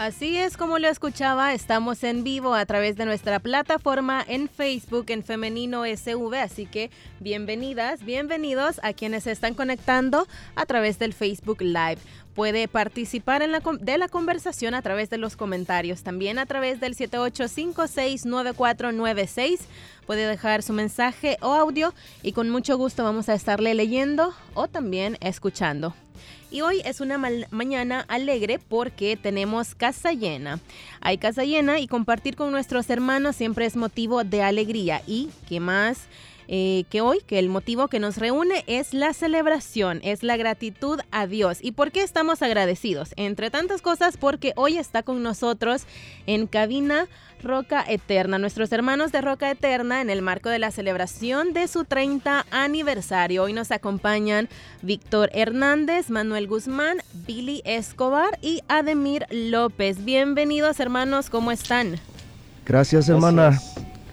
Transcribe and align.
Así 0.00 0.36
es 0.38 0.56
como 0.56 0.78
lo 0.78 0.88
escuchaba, 0.88 1.52
estamos 1.52 2.02
en 2.04 2.24
vivo 2.24 2.54
a 2.54 2.64
través 2.64 2.96
de 2.96 3.04
nuestra 3.04 3.38
plataforma 3.38 4.24
en 4.26 4.48
Facebook 4.48 5.04
en 5.08 5.22
Femenino 5.22 5.84
SV, 5.84 6.40
así 6.40 6.64
que 6.64 6.90
bienvenidas, 7.18 8.02
bienvenidos 8.02 8.80
a 8.82 8.94
quienes 8.94 9.24
se 9.24 9.32
están 9.32 9.52
conectando 9.52 10.26
a 10.54 10.64
través 10.64 10.98
del 10.98 11.12
Facebook 11.12 11.60
Live. 11.60 11.98
Puede 12.34 12.66
participar 12.66 13.42
en 13.42 13.52
la, 13.52 13.60
de 13.60 13.98
la 13.98 14.08
conversación 14.08 14.72
a 14.72 14.80
través 14.80 15.10
de 15.10 15.18
los 15.18 15.36
comentarios, 15.36 16.02
también 16.02 16.38
a 16.38 16.46
través 16.46 16.80
del 16.80 16.96
78569496. 16.96 19.58
Puede 20.06 20.26
dejar 20.26 20.62
su 20.62 20.72
mensaje 20.72 21.36
o 21.42 21.52
audio 21.52 21.92
y 22.22 22.32
con 22.32 22.48
mucho 22.48 22.78
gusto 22.78 23.04
vamos 23.04 23.28
a 23.28 23.34
estarle 23.34 23.74
leyendo 23.74 24.32
o 24.54 24.66
también 24.66 25.18
escuchando. 25.20 25.94
Y 26.50 26.62
hoy 26.62 26.82
es 26.84 27.00
una 27.00 27.16
mañana 27.50 28.04
alegre 28.08 28.58
porque 28.58 29.16
tenemos 29.16 29.74
casa 29.74 30.12
llena. 30.12 30.58
Hay 31.00 31.18
casa 31.18 31.44
llena 31.44 31.78
y 31.78 31.86
compartir 31.86 32.34
con 32.34 32.50
nuestros 32.50 32.90
hermanos 32.90 33.36
siempre 33.36 33.66
es 33.66 33.76
motivo 33.76 34.24
de 34.24 34.42
alegría. 34.42 35.02
¿Y 35.06 35.30
qué 35.48 35.60
más? 35.60 36.08
Eh, 36.52 36.82
que 36.90 37.00
hoy, 37.00 37.20
que 37.24 37.38
el 37.38 37.48
motivo 37.48 37.86
que 37.86 38.00
nos 38.00 38.16
reúne 38.16 38.64
es 38.66 38.92
la 38.92 39.12
celebración, 39.12 40.00
es 40.02 40.24
la 40.24 40.36
gratitud 40.36 40.98
a 41.12 41.28
Dios. 41.28 41.58
¿Y 41.62 41.70
por 41.70 41.92
qué 41.92 42.02
estamos 42.02 42.42
agradecidos? 42.42 43.10
Entre 43.14 43.50
tantas 43.50 43.82
cosas, 43.82 44.16
porque 44.16 44.52
hoy 44.56 44.76
está 44.76 45.04
con 45.04 45.22
nosotros 45.22 45.84
en 46.26 46.48
cabina 46.48 47.06
Roca 47.42 47.84
Eterna, 47.86 48.38
nuestros 48.38 48.70
hermanos 48.72 49.12
de 49.12 49.20
Roca 49.20 49.50
Eterna 49.50 50.00
en 50.00 50.10
el 50.10 50.22
marco 50.22 50.48
de 50.48 50.58
la 50.58 50.70
celebración 50.70 51.52
de 51.52 51.68
su 51.68 51.84
30 51.84 52.46
aniversario. 52.50 53.44
Hoy 53.44 53.52
nos 53.52 53.70
acompañan 53.70 54.48
Víctor 54.82 55.30
Hernández, 55.32 56.10
Manuel 56.10 56.46
Guzmán, 56.46 56.98
Billy 57.26 57.62
Escobar 57.64 58.38
y 58.42 58.62
Ademir 58.68 59.26
López. 59.30 60.04
Bienvenidos 60.04 60.80
hermanos, 60.80 61.30
¿cómo 61.30 61.50
están? 61.50 61.96
Gracias 62.66 63.08
hermana. 63.08 63.58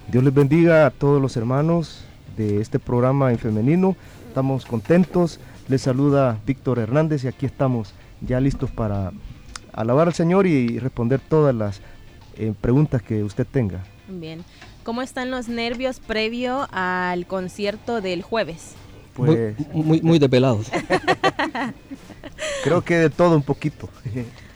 Dios 0.08 0.24
les 0.24 0.32
bendiga 0.32 0.86
a 0.86 0.90
todos 0.90 1.20
los 1.20 1.36
hermanos 1.36 2.04
de 2.36 2.60
este 2.60 2.78
programa 2.78 3.30
en 3.30 3.38
femenino. 3.38 3.96
Estamos 4.28 4.64
contentos. 4.64 5.38
Les 5.68 5.82
saluda 5.82 6.38
Víctor 6.46 6.78
Hernández 6.78 7.24
y 7.24 7.28
aquí 7.28 7.44
estamos 7.44 7.92
ya 8.22 8.40
listos 8.40 8.70
para 8.70 9.12
alabar 9.72 10.08
al 10.08 10.14
Señor 10.14 10.46
y 10.46 10.78
responder 10.78 11.20
todas 11.20 11.54
las 11.54 11.82
eh, 12.38 12.54
preguntas 12.60 13.02
que 13.02 13.22
usted 13.24 13.46
tenga. 13.46 13.84
Bien. 14.08 14.44
¿Cómo 14.84 15.02
están 15.02 15.30
los 15.30 15.48
nervios 15.48 16.00
previo 16.00 16.66
al 16.72 17.26
concierto 17.26 18.00
del 18.00 18.22
jueves? 18.22 18.72
Pues, 19.14 19.54
muy, 19.74 20.00
muy, 20.00 20.20
muy 20.20 20.20
Creo 22.64 22.82
que 22.82 22.94
de 22.94 23.10
todo 23.10 23.36
un 23.36 23.42
poquito. 23.42 23.88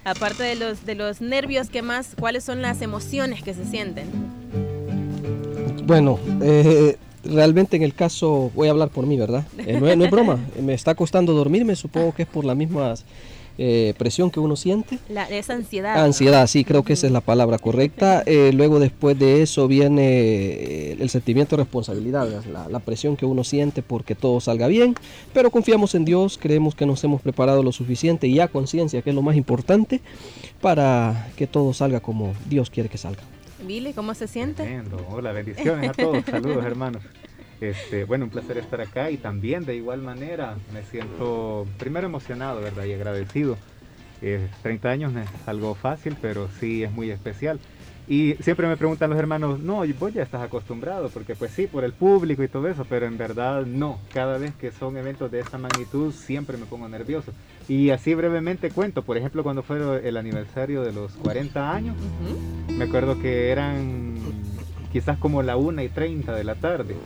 Aparte 0.04 0.44
de 0.44 0.54
los, 0.54 0.86
de 0.86 0.94
los 0.94 1.20
nervios, 1.20 1.68
¿qué 1.68 1.82
más? 1.82 2.14
¿Cuáles 2.18 2.44
son 2.44 2.62
las 2.62 2.80
emociones 2.80 3.42
que 3.42 3.54
se 3.54 3.64
sienten? 3.64 4.06
Bueno, 5.84 6.18
eh, 6.40 6.96
realmente 7.24 7.76
en 7.76 7.82
el 7.82 7.94
caso, 7.94 8.50
voy 8.54 8.68
a 8.68 8.70
hablar 8.70 8.88
por 8.88 9.06
mí, 9.06 9.18
¿verdad? 9.18 9.44
Eh, 9.58 9.78
no, 9.80 9.86
es, 9.86 10.10
broma, 10.10 10.38
me 10.62 10.74
está 10.74 10.94
costando 10.94 11.32
dormirme, 11.32 11.76
supongo 11.76 12.14
que 12.14 12.22
es 12.22 12.28
por 12.28 12.44
la 12.44 12.54
misma 12.54 12.94
eh, 13.58 13.94
presión 13.98 14.30
que 14.30 14.40
uno 14.40 14.56
siente. 14.56 14.98
La, 15.08 15.28
esa 15.28 15.54
ansiedad. 15.54 16.02
Ansiedad, 16.02 16.46
sí, 16.46 16.64
creo 16.64 16.82
que 16.82 16.94
esa 16.94 17.06
es 17.06 17.12
la 17.12 17.20
palabra 17.20 17.58
correcta. 17.58 18.22
Eh, 18.26 18.52
luego 18.54 18.78
después 18.80 19.18
de 19.18 19.42
eso 19.42 19.68
viene 19.68 20.92
el 20.92 21.10
sentimiento 21.10 21.56
de 21.56 21.62
responsabilidad, 21.62 22.28
la, 22.50 22.68
la, 22.68 22.78
presión 22.80 23.16
que 23.16 23.26
uno 23.26 23.44
siente 23.44 23.82
porque 23.82 24.14
todo 24.14 24.40
salga 24.40 24.66
bien, 24.66 24.94
pero 25.32 25.50
confiamos 25.50 25.94
en 25.94 26.04
Dios, 26.04 26.38
creemos 26.40 26.74
que 26.74 26.86
nos 26.86 27.02
hemos 27.04 27.20
preparado 27.20 27.62
lo 27.62 27.72
suficiente 27.72 28.26
y 28.26 28.40
a 28.40 28.48
conciencia, 28.48 29.02
que 29.02 29.10
es 29.10 29.16
lo 29.16 29.22
más 29.22 29.36
importante, 29.36 30.00
para 30.60 31.30
que 31.36 31.46
todo 31.46 31.72
salga 31.72 32.00
como 32.00 32.32
Dios 32.48 32.70
quiere 32.70 32.88
que 32.88 32.98
salga. 32.98 33.22
Billy, 33.66 33.92
¿cómo 33.92 34.14
se 34.14 34.26
siente? 34.26 34.82
Hola, 35.10 35.32
bendiciones 35.32 35.90
a 35.90 35.92
todos. 35.92 36.24
Saludos, 36.30 36.64
hermanos. 36.64 37.02
Este, 37.62 38.02
bueno, 38.02 38.24
un 38.24 38.30
placer 38.32 38.58
estar 38.58 38.80
acá 38.80 39.12
y 39.12 39.18
también 39.18 39.64
de 39.64 39.76
igual 39.76 40.02
manera 40.02 40.56
me 40.74 40.82
siento 40.82 41.64
primero 41.78 42.08
emocionado, 42.08 42.60
¿verdad? 42.60 42.84
Y 42.86 42.92
agradecido. 42.92 43.56
30 44.62 44.90
años 44.90 45.12
no 45.12 45.20
es 45.20 45.28
algo 45.46 45.76
fácil, 45.76 46.16
pero 46.20 46.48
sí 46.58 46.82
es 46.82 46.90
muy 46.90 47.10
especial. 47.10 47.60
Y 48.08 48.34
siempre 48.40 48.66
me 48.66 48.76
preguntan 48.76 49.10
los 49.10 49.18
hermanos, 49.18 49.60
no, 49.60 49.84
vos 49.96 50.12
ya 50.12 50.24
estás 50.24 50.42
acostumbrado, 50.42 51.08
porque 51.10 51.36
pues 51.36 51.52
sí, 51.52 51.68
por 51.68 51.84
el 51.84 51.92
público 51.92 52.42
y 52.42 52.48
todo 52.48 52.66
eso, 52.66 52.84
pero 52.88 53.06
en 53.06 53.16
verdad 53.16 53.64
no. 53.64 54.00
Cada 54.12 54.38
vez 54.38 54.54
que 54.56 54.72
son 54.72 54.96
eventos 54.96 55.30
de 55.30 55.38
esta 55.38 55.56
magnitud 55.56 56.12
siempre 56.12 56.56
me 56.56 56.66
pongo 56.66 56.88
nervioso. 56.88 57.32
Y 57.68 57.90
así 57.90 58.12
brevemente 58.14 58.72
cuento, 58.72 59.02
por 59.02 59.16
ejemplo, 59.16 59.44
cuando 59.44 59.62
fue 59.62 60.06
el 60.06 60.16
aniversario 60.16 60.82
de 60.82 60.92
los 60.92 61.12
40 61.12 61.72
años, 61.72 61.96
me 62.68 62.84
acuerdo 62.84 63.20
que 63.20 63.50
eran 63.50 64.16
quizás 64.92 65.16
como 65.18 65.42
la 65.42 65.56
1 65.56 65.82
y 65.82 65.88
30 65.88 66.34
de 66.34 66.44
la 66.44 66.54
tarde, 66.54 66.96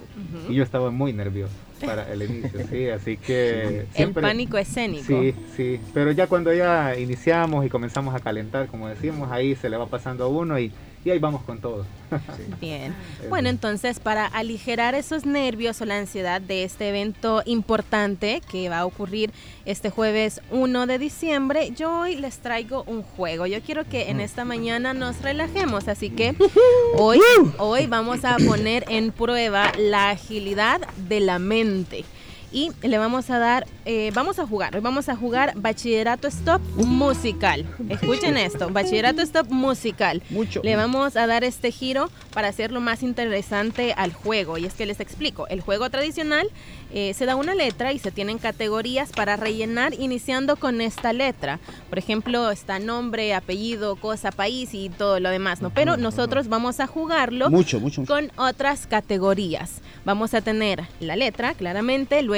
y 0.49 0.55
yo 0.55 0.63
estaba 0.63 0.91
muy 0.91 1.13
nervioso 1.13 1.55
para 1.85 2.13
el 2.13 2.23
inicio, 2.23 2.67
sí, 2.69 2.89
así 2.89 3.17
que... 3.17 3.87
Siempre, 3.93 4.23
el 4.23 4.29
pánico 4.29 4.59
escénico. 4.59 5.05
Sí, 5.07 5.35
sí, 5.57 5.81
pero 5.95 6.11
ya 6.11 6.27
cuando 6.27 6.53
ya 6.53 6.99
iniciamos 6.99 7.65
y 7.65 7.69
comenzamos 7.69 8.15
a 8.15 8.21
calentar, 8.21 8.67
como 8.67 8.89
decimos, 8.89 9.31
ahí 9.31 9.55
se 9.55 9.71
le 9.71 9.77
va 9.77 9.87
pasando 9.87 10.25
a 10.25 10.29
uno 10.29 10.59
y 10.59 10.73
y 11.07 11.11
ahí 11.13 11.21
vamos 11.21 11.43
con 11.43 11.61
todo. 11.61 11.87
Bien. 12.61 12.93
Bueno, 13.29 13.49
entonces 13.49 14.01
para 14.01 14.27
aligerar 14.27 14.97
esos 14.97 15.25
nervios 15.25 15.81
o 15.81 15.85
la 15.85 15.99
ansiedad 15.99 16.41
de 16.41 16.65
este 16.65 16.89
evento 16.89 17.45
importante 17.47 18.43
que 18.51 18.69
va 18.69 18.81
a 18.81 18.87
ocurrir 18.87 19.31
este 19.67 19.89
jueves 19.89 20.41
1 20.51 20.87
de 20.89 20.99
diciembre, 20.99 21.71
yo 21.77 22.01
hoy 22.01 22.17
les 22.17 22.39
traigo 22.39 22.83
un 22.89 23.05
juego. 23.05 23.47
Yo 23.47 23.61
quiero 23.61 23.85
que 23.85 24.11
en 24.11 24.19
esta 24.19 24.45
mañana 24.45 24.95
nos 24.95 25.23
relajemos, 25.23 25.87
así 25.87 26.11
que 26.11 26.35
hoy, 26.99 27.21
hoy 27.59 27.87
vamos 27.87 28.25
a 28.25 28.37
poner 28.39 28.85
en 28.89 29.13
prueba 29.13 29.71
la 29.79 30.11
agilidad 30.11 30.81
de 31.09 31.21
la 31.21 31.39
mente 31.39 32.05
y 32.53 32.71
le 32.83 32.99
vamos 32.99 33.31
a 33.31 33.39
dar, 33.39 33.67
eh, 33.85 34.11
vamos 34.15 34.39
a 34.39 34.47
jugar, 34.47 34.75
hoy 34.75 34.81
vamos 34.81 35.09
a 35.09 35.17
jugar 35.17 35.53
Bachillerato 35.57 36.29
Stop 36.29 36.61
musical. 36.77 37.67
Escuchen 37.89 38.37
esto, 38.37 38.71
Bachillerato 38.71 39.21
Stop 39.23 39.51
musical. 39.51 40.23
Mucho. 40.31 40.61
Le 40.63 40.77
vamos 40.77 41.17
a 41.17 41.27
dar 41.27 41.45
este 41.45 41.73
giro 41.73 42.09
para 42.33 42.49
hacerlo 42.49 42.81
más 42.81 43.03
interesante 43.03 43.93
al 43.97 44.13
juego. 44.13 44.59
Y 44.59 44.67
es 44.67 44.75
que 44.75 44.87
les 44.87 45.01
explico, 45.01 45.49
el 45.49 45.61
juego 45.61 45.91
tradicional 45.91 46.49
eh, 46.93 47.15
se 47.15 47.27
da 47.27 47.35
una 47.35 47.55
letra 47.55 47.93
y 47.93 47.99
se 47.99 48.13
tienen 48.13 48.39
categorías 48.39 49.11
para 49.11 49.37
rellenar 49.37 49.95
iniciando 49.95 50.57
con 50.57 50.81
esta 50.81 51.13
letra. 51.13 51.59
Por 51.89 51.99
ejemplo, 51.99 52.51
está 52.51 52.79
nombre, 52.79 53.35
apellido, 53.35 53.97
cosa, 53.97 54.31
país 54.31 54.71
y 54.73 54.89
todo 54.89 55.19
lo 55.19 55.31
demás, 55.31 55.63
¿no? 55.63 55.71
Pero 55.71 55.97
nosotros 55.97 56.49
vamos 56.49 56.79
a 56.79 56.87
jugarlo 56.87 57.51
mucho, 57.51 57.81
mucho, 57.81 58.05
con 58.05 58.31
otras 58.37 58.87
categorías. 58.87 59.81
Vamos 60.05 60.35
a 60.35 60.41
tener 60.41 60.85
la 61.01 61.17
letra, 61.17 61.55
claramente, 61.55 62.23
luego 62.23 62.36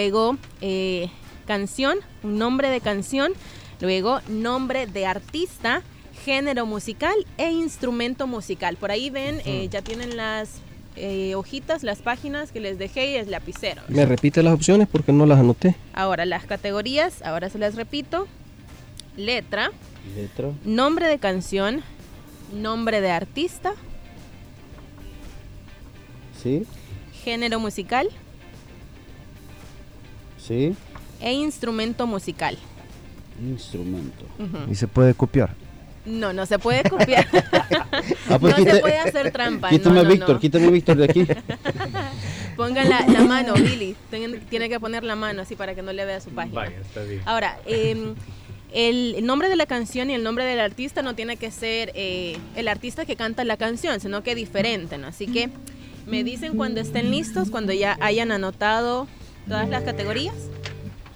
eh, 0.61 1.11
canción, 1.47 1.99
un 2.23 2.39
nombre 2.39 2.71
de 2.71 2.81
canción, 2.81 3.33
luego 3.81 4.21
nombre 4.29 4.87
de 4.87 5.07
artista, 5.07 5.83
género 6.25 6.67
musical 6.67 7.15
e 7.37 7.51
instrumento 7.51 8.29
musical. 8.29 8.77
Por 8.77 8.93
ahí 8.93 9.11
ven, 9.11 9.43
eh, 9.45 9.69
ya 9.69 9.83
tienen 9.83 10.17
las 10.17 10.61
eh, 10.95 11.35
hojitas, 11.35 11.83
las 11.83 11.99
páginas 11.99 12.53
que 12.53 12.61
les 12.61 12.79
dejé 12.79 13.11
y 13.11 13.15
el 13.17 13.31
lapicero. 13.31 13.83
¿Me 13.89 14.07
repite 14.07 14.43
las 14.43 14.55
opciones 14.55 14.87
porque 14.87 15.13
no 15.13 15.27
las 15.27 15.41
anoté? 15.41 15.75
Ahora, 15.95 16.25
las 16.27 16.47
categorías, 16.47 17.23
ahora 17.23 17.51
se 17.51 17.59
las 17.59 17.75
repito. 17.75 18.29
Letra. 19.17 19.73
Letra. 20.15 20.53
Nombre 20.65 21.09
de 21.09 21.19
canción. 21.19 21.83
Nombre 22.53 23.01
de 23.01 23.11
artista. 23.11 23.73
Sí. 26.41 26.65
Género 27.25 27.59
musical. 27.59 28.09
Sí. 30.49 30.75
E 31.21 31.33
instrumento 31.33 32.07
musical. 32.07 32.57
Instrumento. 33.41 34.25
¿Y 34.71 34.75
se 34.75 34.89
puede 34.89 35.15
copiar? 35.15 35.55
No, 36.07 36.33
no 36.33 36.47
se 36.47 36.59
puede 36.59 36.89
copiar. 36.89 37.27
Ah, 38.31 38.39
pues 38.39 38.59
no 38.59 38.65
se 38.65 38.81
puede 38.81 38.99
hacer 38.99 39.33
trampa. 39.33 39.71
Quítame 39.71 40.05
Víctor, 40.05 40.39
quítame 40.39 40.71
Víctor 40.71 40.97
de 40.97 41.05
aquí. 41.05 41.27
Ponga 42.57 42.85
la, 42.85 43.03
mano, 43.25 43.55
Billy. 43.55 43.97
Tiene 44.51 44.69
que 44.69 44.79
poner 44.79 45.03
la 45.03 45.17
mano 45.17 45.43
así 45.43 45.57
para 45.57 45.75
que 45.75 45.83
no 45.83 45.93
le 45.93 46.05
vea 46.05 46.21
su 46.21 46.31
página. 46.31 46.55
Vaya, 46.55 46.79
está 46.79 47.03
bien. 47.03 47.23
Ahora, 47.25 47.59
em, 47.65 48.15
el 48.73 49.25
nombre 49.25 49.49
de 49.49 49.57
la 49.57 49.65
canción 49.67 50.11
y 50.11 50.15
el 50.15 50.23
nombre 50.23 50.45
del 50.45 50.61
artista 50.61 51.01
no 51.03 51.15
tiene 51.15 51.39
que 51.39 51.51
ser 51.51 51.91
eh, 51.95 52.37
el 52.55 52.69
artista 52.69 53.07
que 53.07 53.17
canta 53.17 53.45
la 53.45 53.57
canción, 53.57 53.99
sino 54.01 54.23
que 54.23 54.35
diferente, 54.35 54.99
¿no? 54.99 55.07
Así 55.07 55.27
que 55.27 55.49
me 56.07 56.23
dicen 56.23 56.57
cuando 56.57 56.81
estén 56.81 57.11
listos, 57.11 57.51
cuando 57.51 57.73
ya 57.73 57.97
hayan 58.01 58.31
anotado 58.31 59.09
todas 59.49 59.69
las 59.69 59.83
categorías. 59.83 60.35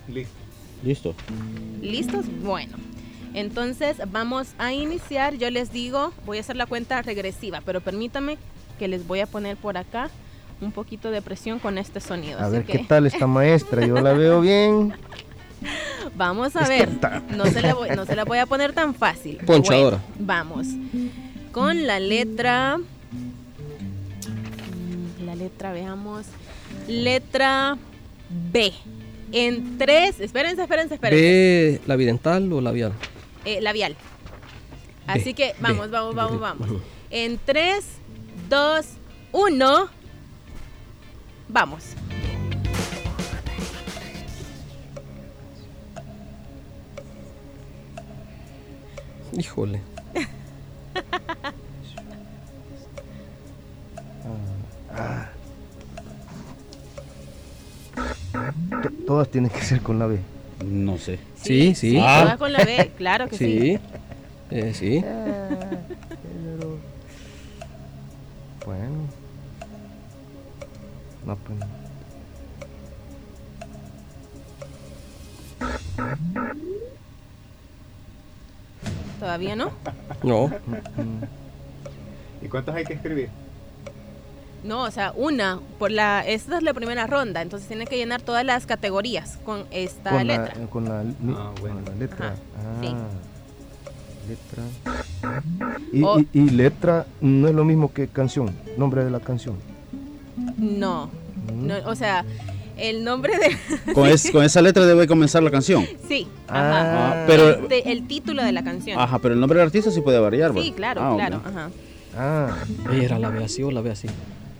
Listo. 0.08 0.34
Listo. 0.82 1.14
¿Listos? 1.80 2.26
Bueno. 2.42 2.76
Entonces 3.34 3.96
vamos 4.10 4.48
a 4.58 4.72
iniciar, 4.72 5.36
yo 5.36 5.50
les 5.50 5.72
digo, 5.72 6.12
voy 6.26 6.38
a 6.38 6.40
hacer 6.40 6.56
la 6.56 6.66
cuenta 6.66 7.00
regresiva, 7.00 7.62
pero 7.64 7.80
permítame 7.80 8.36
que 8.78 8.88
les 8.88 9.06
voy 9.06 9.20
a 9.20 9.26
poner 9.26 9.56
por 9.56 9.78
acá 9.78 10.10
un 10.60 10.70
poquito 10.70 11.10
de 11.10 11.22
presión 11.22 11.58
con 11.58 11.78
este 11.78 12.00
sonido. 12.00 12.38
A 12.38 12.44
así 12.44 12.52
ver 12.52 12.64
que 12.64 12.72
qué 12.72 12.84
tal 12.84 13.06
esta 13.06 13.26
maestra, 13.26 13.86
yo 13.86 14.00
la 14.00 14.12
veo 14.12 14.40
bien. 14.40 14.94
Vamos 16.16 16.56
a 16.56 16.66
ver, 16.68 16.90
no 17.36 17.46
se, 17.46 17.62
la 17.62 17.74
voy, 17.74 17.90
no 17.90 18.04
se 18.04 18.16
la 18.16 18.24
voy 18.24 18.38
a 18.38 18.46
poner 18.46 18.72
tan 18.72 18.94
fácil. 18.94 19.38
Ponchadora. 19.46 19.98
Bueno, 20.16 20.26
vamos. 20.26 20.66
Con 21.52 21.86
la 21.86 22.00
letra... 22.00 22.78
La 25.24 25.36
letra, 25.36 25.72
veamos. 25.72 26.26
Letra 26.88 27.78
B. 28.52 28.72
En 29.32 29.78
tres, 29.78 30.20
espérense, 30.20 30.62
espérense, 30.62 30.94
espérense. 30.94 31.22
¿Ve 31.22 31.80
la 31.86 31.96
bidental 31.96 32.52
o 32.52 32.60
labial? 32.60 32.92
Eh, 33.44 33.60
labial. 33.60 33.96
Así 35.06 35.24
B, 35.30 35.34
que 35.34 35.54
vamos, 35.60 35.86
B, 35.86 35.92
vamos, 35.92 36.14
vamos, 36.14 36.32
B. 36.32 36.38
vamos. 36.38 36.82
En 37.10 37.38
3, 37.44 37.84
2, 38.48 38.86
1. 39.32 39.88
Vamos. 41.48 41.84
Híjole. 49.32 49.80
To- 54.22 55.31
Todas 59.06 59.28
tienen 59.28 59.50
que 59.50 59.62
ser 59.62 59.80
con 59.80 59.98
la 59.98 60.06
B. 60.06 60.18
No 60.64 60.98
sé. 60.98 61.18
Sí, 61.36 61.74
sí. 61.74 61.96
todas 61.96 62.36
con 62.36 62.52
la 62.52 62.64
B, 62.64 62.92
claro 62.96 63.28
que 63.28 63.36
sí. 63.36 63.60
Sí. 63.60 63.78
Eh, 64.50 64.74
sí. 64.74 65.00
Pero, 65.02 66.78
Bueno. 68.64 69.08
No, 71.24 71.36
pues 71.36 71.58
no. 71.58 71.66
Todavía 79.18 79.54
no. 79.54 79.70
No. 80.22 80.48
Mm, 80.48 82.44
¿Y 82.44 82.48
cuántos 82.48 82.74
hay 82.74 82.84
que 82.84 82.94
escribir? 82.94 83.28
No, 84.64 84.82
o 84.84 84.90
sea, 84.92 85.12
una 85.16 85.58
por 85.78 85.90
la 85.90 86.20
esta 86.26 86.56
es 86.58 86.62
la 86.62 86.72
primera 86.72 87.06
ronda, 87.08 87.42
entonces 87.42 87.66
tiene 87.68 87.86
que 87.86 87.96
llenar 87.96 88.22
todas 88.22 88.44
las 88.44 88.64
categorías 88.66 89.38
con 89.44 89.64
esta 89.72 90.10
con 90.10 90.26
letra. 90.26 90.52
La, 90.58 90.66
con 90.68 90.84
la, 90.84 91.00
Ah, 91.00 91.50
bueno. 91.60 91.76
con 91.76 91.84
la 91.86 91.94
letra. 91.98 92.26
Ajá, 92.28 92.36
Ah, 92.58 92.80
sí. 92.80 92.94
letra. 94.28 94.62
Y, 95.92 96.02
O- 96.04 96.20
y- 96.20 96.28
y 96.32 96.50
letra 96.50 97.06
no 97.20 97.48
es 97.48 97.54
lo 97.54 97.64
mismo 97.64 97.92
que 97.92 98.06
canción, 98.08 98.54
nombre 98.76 99.04
de 99.04 99.10
la 99.10 99.18
canción. 99.20 99.56
No. 100.56 101.10
Mm. 101.52 101.66
No, 101.66 101.74
o 101.86 101.94
sea, 101.96 102.24
el 102.76 103.02
nombre 103.02 103.32
de 103.36 103.92
Con, 103.94 104.08
es- 104.08 104.30
con 104.30 104.44
esa 104.44 104.62
letra 104.62 104.86
debe 104.86 105.08
comenzar 105.08 105.42
la 105.42 105.50
canción. 105.50 105.84
Sí, 106.06 106.28
Ah. 106.48 106.70
ajá. 106.70 107.22
Ah, 107.22 107.24
pero- 107.26 107.68
el, 107.68 108.06
título 108.06 108.44
de 108.44 108.52
la 108.52 108.62
canción. 108.62 108.98
Ajá, 109.00 109.18
pero 109.18 109.34
el 109.34 109.40
nombre 109.40 109.58
del 109.58 109.66
artista 109.66 109.90
sí 109.90 110.00
puede 110.02 110.20
variar, 110.20 110.52
Sí, 110.52 110.58
¿verdad? 110.70 110.76
claro, 110.76 111.00
Ah, 111.02 111.14
claro, 111.16 111.42
ajá. 111.44 111.70
Ah, 112.16 112.56
Era 112.92 113.18
la 113.18 113.30
B 113.30 113.42
así 113.42 113.62
o 113.64 113.70
la 113.72 113.80
B 113.80 113.90
así. 113.90 114.06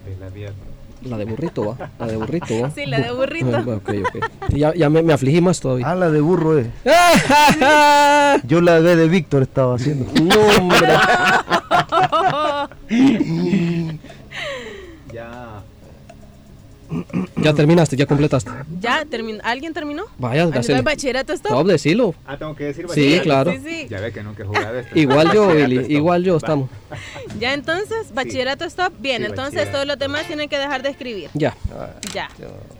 De 0.04 1.08
la 1.08 1.16
de 1.16 1.25
burrito, 1.25 1.66
va. 1.66 1.90
La 1.99 2.06
de 2.06 2.16
burrito, 2.16 2.60
va. 2.60 2.70
Sí, 2.75 2.87
la 2.87 3.00
de 3.00 3.12
burrito. 3.12 3.56
Ah, 3.56 3.60
ok, 3.66 3.90
ok. 4.06 4.50
Ya, 4.50 4.72
ya 4.75 4.88
me, 4.88 5.02
me 5.02 5.12
afligí 5.12 5.40
más 5.40 5.60
todavía. 5.60 5.90
ah, 5.90 5.94
la 5.96 6.10
de 6.10 6.20
burro 6.20 6.58
es. 6.58 6.66
Yo 8.44 8.60
la 8.60 8.78
B 8.78 8.96
de 8.96 9.08
Víctor 9.08 9.43
estaba 9.43 9.75
haciendo. 9.75 10.06
No, 10.22 10.40
hombre. 10.58 10.88
Ya 17.37 17.52
terminaste, 17.52 17.96
ya 17.96 18.06
completaste. 18.06 18.50
¿Ya 18.81 19.04
terminó? 19.04 19.40
¿Alguien 19.44 19.72
terminó? 19.75 20.04
Vaya, 20.19 20.43
¿Alguien 20.43 20.60
hacele. 20.60 20.78
el 20.78 20.84
bachillerato 20.84 21.32
está? 21.32 21.50
No, 21.50 21.64
decilo. 21.64 22.14
Ah, 22.26 22.37
tengo 22.37 22.54
que 22.54 22.64
decir 22.64 22.84
Sí, 22.84 22.88
bachillerato. 22.88 23.25
claro. 23.25 23.52
Sí, 23.52 23.58
sí. 23.64 23.87
Ya 23.88 24.00
ve 24.00 24.12
que 24.12 24.22
nunca 24.22 24.43
he 24.43 24.46
jugado 24.46 24.78
esto. 24.78 24.99
Igual 24.99 25.32
yo, 25.32 25.49
Billy. 25.54 25.87
Igual 25.94 26.25
yo 26.25 26.37
estamos. 26.37 26.70
Ya 27.38 27.54
entonces, 27.54 28.12
bachillerato 28.14 28.64
stop. 28.64 28.93
Bien, 28.99 29.22
Sí, 29.22 29.28
entonces 29.31 29.70
todos 29.72 29.87
los 29.87 29.99
demás 29.99 30.26
tienen 30.26 30.49
que 30.49 30.58
dejar 30.58 30.82
de 30.82 30.90
escribir. 30.90 31.31
Ya. 31.34 31.56
Ya. 32.14 32.28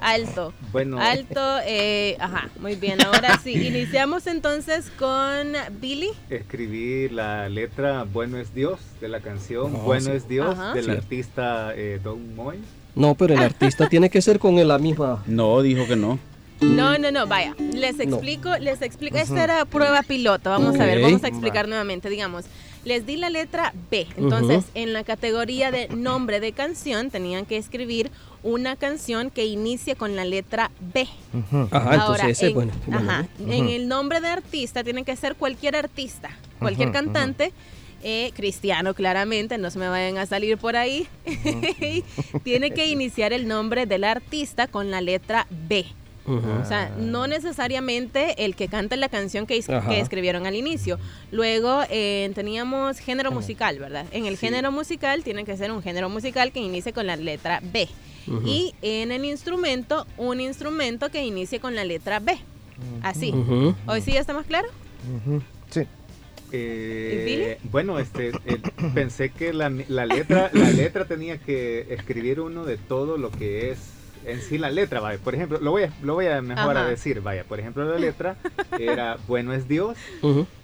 Alto. 0.01 0.53
Bueno. 0.73 0.99
Alto. 1.01 1.41
eh, 1.65 2.17
ajá, 2.21 2.49
muy 2.61 2.75
bien. 2.77 3.01
Ahora 3.05 3.39
sí, 3.43 3.53
iniciamos 3.67 4.27
entonces 4.27 4.91
con 4.99 5.53
Billy. 5.81 6.11
Escribí 6.31 7.09
la 7.09 7.49
letra 7.49 8.05
Bueno 8.05 8.39
es 8.39 8.55
Dios 8.55 8.81
de 9.01 9.09
la 9.09 9.21
canción 9.21 9.73
Ah, 9.75 9.81
Bueno 9.85 10.07
sí. 10.07 10.13
es 10.13 10.29
Dios 10.29 10.59
Ajá. 10.59 10.75
del 10.75 10.85
Sí. 10.85 10.91
artista 10.91 11.73
eh, 11.75 12.01
Don 12.03 12.35
Moy. 12.35 12.59
No, 12.95 13.15
pero 13.15 13.35
el 13.35 13.41
artista 13.43 13.89
tiene 13.89 14.11
que 14.11 14.21
ser 14.23 14.39
con 14.39 14.57
la 14.67 14.79
misma. 14.79 15.23
No, 15.27 15.61
dijo 15.63 15.87
que 15.87 15.97
no. 15.97 16.19
No, 16.61 16.97
no, 16.99 17.11
no, 17.11 17.27
vaya. 17.27 17.57
Les 17.75 17.97
No. 17.97 18.03
explico, 18.05 18.57
les 18.59 18.83
explico. 18.83 19.17
Esta 19.17 19.43
era 19.43 19.65
prueba 19.65 20.03
piloto. 20.03 20.51
Vamos 20.51 20.79
a 20.79 20.85
ver, 20.85 21.03
vamos 21.03 21.25
a 21.25 21.29
explicar 21.29 21.67
nuevamente. 21.67 22.09
Digamos, 22.09 22.45
les 22.85 23.05
di 23.05 23.17
la 23.17 23.31
letra 23.31 23.73
B. 23.91 24.07
Entonces, 24.17 24.65
en 24.75 24.93
la 24.93 25.03
categoría 25.03 25.71
de 25.73 25.89
nombre 25.89 26.39
de 26.39 26.53
canción, 26.53 27.11
tenían 27.11 27.47
que 27.47 27.57
escribir 27.57 28.11
una 28.45 28.77
canción 28.77 29.31
que 29.31 29.45
inicie 29.45 29.97
con 29.97 30.15
la 30.15 30.25
letra 30.25 30.71
B. 30.95 31.09
Ajá, 31.33 31.95
entonces 31.95 32.01
Ahora, 32.01 32.29
ese, 32.29 32.47
en, 32.49 32.55
bueno. 32.55 32.73
bueno, 32.87 33.11
ajá, 33.11 33.27
en 33.41 33.69
el 33.69 33.89
nombre 33.89 34.21
de 34.21 34.29
artista 34.29 34.83
tiene 34.85 35.05
que 35.05 35.15
ser 35.17 35.35
cualquier 35.37 35.75
artista, 35.77 36.31
cualquier 36.59 36.91
cantante, 36.93 37.53
eh, 38.03 38.33
cristiano 38.35 38.95
claramente, 38.95 39.59
no 39.59 39.71
se 39.71 39.79
me 39.79 39.89
vayan 39.89 40.19
a 40.19 40.27
salir 40.27 40.59
por 40.59 40.77
ahí. 40.77 41.07
tiene 42.45 42.71
que 42.73 42.87
iniciar 42.87 43.33
el 43.33 43.47
nombre 43.49 43.87
del 43.87 44.05
artista 44.05 44.67
con 44.67 44.91
la 44.91 45.01
letra 45.01 45.47
B. 45.51 45.87
O 46.25 46.65
sea, 46.65 46.89
no 46.99 47.27
necesariamente 47.27 48.45
el 48.45 48.55
que 48.55 48.69
canta 48.69 48.95
la 48.95 49.09
canción 49.09 49.45
que, 49.45 49.57
es- 49.57 49.69
Ajá. 49.69 49.89
que 49.89 49.99
escribieron 49.99 50.47
al 50.47 50.55
inicio. 50.55 51.01
Luego 51.33 51.81
eh, 51.91 52.31
teníamos 52.37 52.99
género 52.99 53.33
musical, 53.33 53.81
¿verdad? 53.81 54.07
En 54.13 54.27
el 54.27 54.39
género 54.39 54.71
musical 54.71 55.25
tiene 55.25 55.45
que 55.45 55.57
ser 55.57 55.73
un 55.73 55.83
género 55.83 56.09
musical 56.09 56.53
que 56.53 56.61
inicie 56.61 56.93
con 56.93 57.09
la 57.09 57.17
letra 57.17 57.61
B. 57.73 57.89
Y 58.47 58.73
en 58.83 59.11
el 59.11 59.25
instrumento, 59.25 60.07
un 60.17 60.41
instrumento 60.41 61.11
que 61.11 61.25
inicie 61.25 61.59
con 61.59 61.75
la 61.75 61.83
letra 61.85 62.21
B. 62.21 62.39
Así. 63.03 63.35
¿Hoy 63.89 64.01
sí 64.01 64.13
ya 64.13 64.21
está 64.21 64.33
más 64.33 64.47
claro? 64.47 64.69
Sí. 65.71 65.81
Eh, 66.53 67.59
bueno, 67.65 67.99
este, 67.99 68.29
eh, 68.47 68.59
pensé 68.95 69.31
que 69.31 69.53
la, 69.53 69.71
la 69.89 70.07
letra, 70.07 70.51
la 70.53 70.71
letra 70.71 71.05
tenía 71.07 71.39
que 71.39 71.87
escribir 71.95 72.41
uno 72.41 72.65
de 72.65 72.77
todo 72.77 73.17
lo 73.19 73.31
que 73.31 73.71
es 73.71 73.79
en 74.25 74.41
sí 74.41 74.57
la 74.59 74.71
letra, 74.71 75.01
vaya. 75.01 75.19
Por 75.23 75.35
ejemplo, 75.35 75.59
lo 75.61 75.73
voy 75.73 75.85
a, 75.85 75.93
lo 76.03 76.15
voy 76.15 76.27
a 76.27 76.41
mejor 76.43 76.77
Ajá. 76.77 76.87
a 76.87 76.89
decir, 76.89 77.21
vaya. 77.23 77.43
Por 77.45 77.59
ejemplo, 77.59 77.85
la 77.85 77.99
letra 77.99 78.37
era 78.79 79.17
Bueno 79.27 79.53
es 79.53 79.67
Dios. 79.67 79.97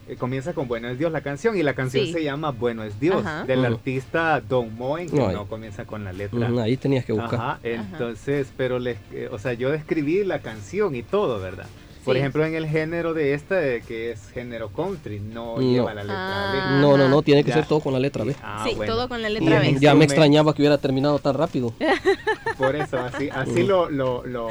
Eh, 0.08 0.16
comienza 0.16 0.54
con 0.54 0.68
Bueno 0.68 0.88
es 0.88 0.98
Dios 0.98 1.10
la 1.12 1.20
canción 1.22 1.56
y 1.58 1.62
la 1.62 1.74
canción 1.74 2.06
Sí. 2.06 2.12
se 2.12 2.22
llama 2.22 2.50
Bueno 2.52 2.84
es 2.84 2.98
Dios 3.00 3.26
Ajá. 3.26 3.44
del 3.44 3.64
artista 3.64 4.40
Don 4.40 4.74
Moen 4.76 5.10
que 5.10 5.16
no 5.16 5.46
comienza 5.48 5.84
con 5.86 6.04
la 6.04 6.12
letra. 6.12 6.48
Ahí 6.62 6.76
tenías 6.76 7.04
que 7.04 7.12
buscar. 7.12 7.34
Ajá, 7.34 7.58
entonces, 7.64 8.48
pero 8.56 8.78
les, 8.78 8.96
eh, 9.12 9.28
o 9.30 9.38
sea, 9.38 9.54
yo 9.54 9.70
describí 9.70 10.22
la 10.24 10.38
canción 10.38 10.94
y 10.94 11.02
todo, 11.02 11.40
¿verdad? 11.40 11.66
Por 12.04 12.14
Sí. 12.14 12.20
ejemplo, 12.20 12.44
en 12.46 12.54
el 12.54 12.66
género 12.66 13.12
de 13.12 13.34
esta, 13.34 13.60
que 13.86 14.12
es 14.12 14.30
género 14.32 14.70
country, 14.70 15.20
no, 15.20 15.56
No. 15.56 15.60
lleva 15.60 15.92
la 15.94 16.02
letra 16.04 16.16
Ah. 16.18 16.52
B. 16.76 16.80
No, 16.80 16.96
no, 16.96 17.08
no, 17.08 17.22
tiene 17.22 17.44
que 17.44 17.50
Ya. 17.50 17.56
ser 17.56 17.66
todo 17.66 17.80
con 17.80 17.92
la 17.92 17.98
letra 17.98 18.24
B. 18.24 18.34
Ah, 18.42 18.64
sí, 18.66 18.74
bueno. 18.74 18.92
todo 18.94 19.08
con 19.08 19.20
la 19.20 19.28
letra 19.28 19.60
B. 19.60 19.76
Ya 19.80 19.94
me 19.94 20.04
extrañaba 20.04 20.54
que 20.54 20.62
hubiera 20.62 20.78
terminado 20.78 21.18
tan 21.18 21.34
rápido. 21.34 21.72
Por 22.58 22.74
eso, 22.76 22.98
así, 22.98 23.28
así 23.30 23.62
lo, 23.62 23.88
lo, 23.90 24.26
lo 24.26 24.48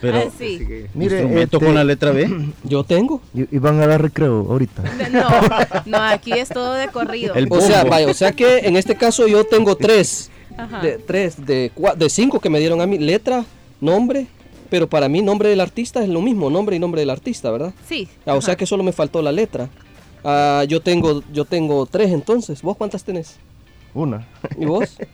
Pero 0.00 0.18
Ah, 0.18 0.22
sí. 0.38 0.56
así 0.56 0.66
que- 0.66 0.86
Mire, 0.94 1.16
instrumento 1.20 1.56
este, 1.58 1.66
con 1.66 1.74
la 1.74 1.84
letra 1.84 2.10
B. 2.12 2.28
Yo 2.64 2.84
tengo. 2.84 3.20
y, 3.34 3.42
y 3.54 3.58
van 3.58 3.80
a 3.80 3.86
dar 3.86 4.00
recreo 4.00 4.46
ahorita. 4.48 4.82
No, 5.10 5.28
no, 5.86 5.98
aquí 6.02 6.32
es 6.32 6.48
todo 6.48 6.74
de 6.74 6.88
corrido. 6.88 7.34
El 7.34 7.48
O 7.50 7.60
sea, 7.60 7.84
vaya, 7.84 8.08
o 8.08 8.14
sea 8.14 8.32
que 8.32 8.58
en 8.60 8.76
este 8.76 8.94
caso 8.96 9.26
yo 9.26 9.44
tengo 9.44 9.74
tres. 9.76 10.30
Ajá. 10.56 10.80
De, 10.80 10.98
tres, 10.98 11.44
de, 11.46 11.72
de 11.96 12.10
cinco 12.10 12.38
que 12.40 12.50
me 12.50 12.58
dieron 12.60 12.80
a 12.80 12.86
mí. 12.86 12.98
Letra, 12.98 13.44
nombre. 13.80 14.26
Pero 14.72 14.86
para 14.88 15.06
mí 15.06 15.20
nombre 15.20 15.50
del 15.50 15.60
artista 15.60 16.02
es 16.02 16.08
lo 16.08 16.22
mismo, 16.22 16.48
nombre 16.48 16.74
y 16.76 16.78
nombre 16.78 17.02
del 17.02 17.10
artista, 17.10 17.50
¿verdad? 17.50 17.74
Sí. 17.86 18.08
Ah, 18.24 18.36
o 18.36 18.40
sea 18.40 18.56
que 18.56 18.64
solo 18.64 18.82
me 18.82 18.92
faltó 18.92 19.20
la 19.20 19.30
letra. 19.30 19.68
Ah, 20.24 20.64
yo 20.66 20.80
tengo 20.80 21.22
yo 21.30 21.44
tengo 21.44 21.84
tres 21.84 22.10
entonces. 22.10 22.62
¿Vos 22.62 22.74
cuántas 22.78 23.04
tenés? 23.04 23.36
Una. 23.92 24.26
¿Y 24.58 24.64
vos? 24.64 24.96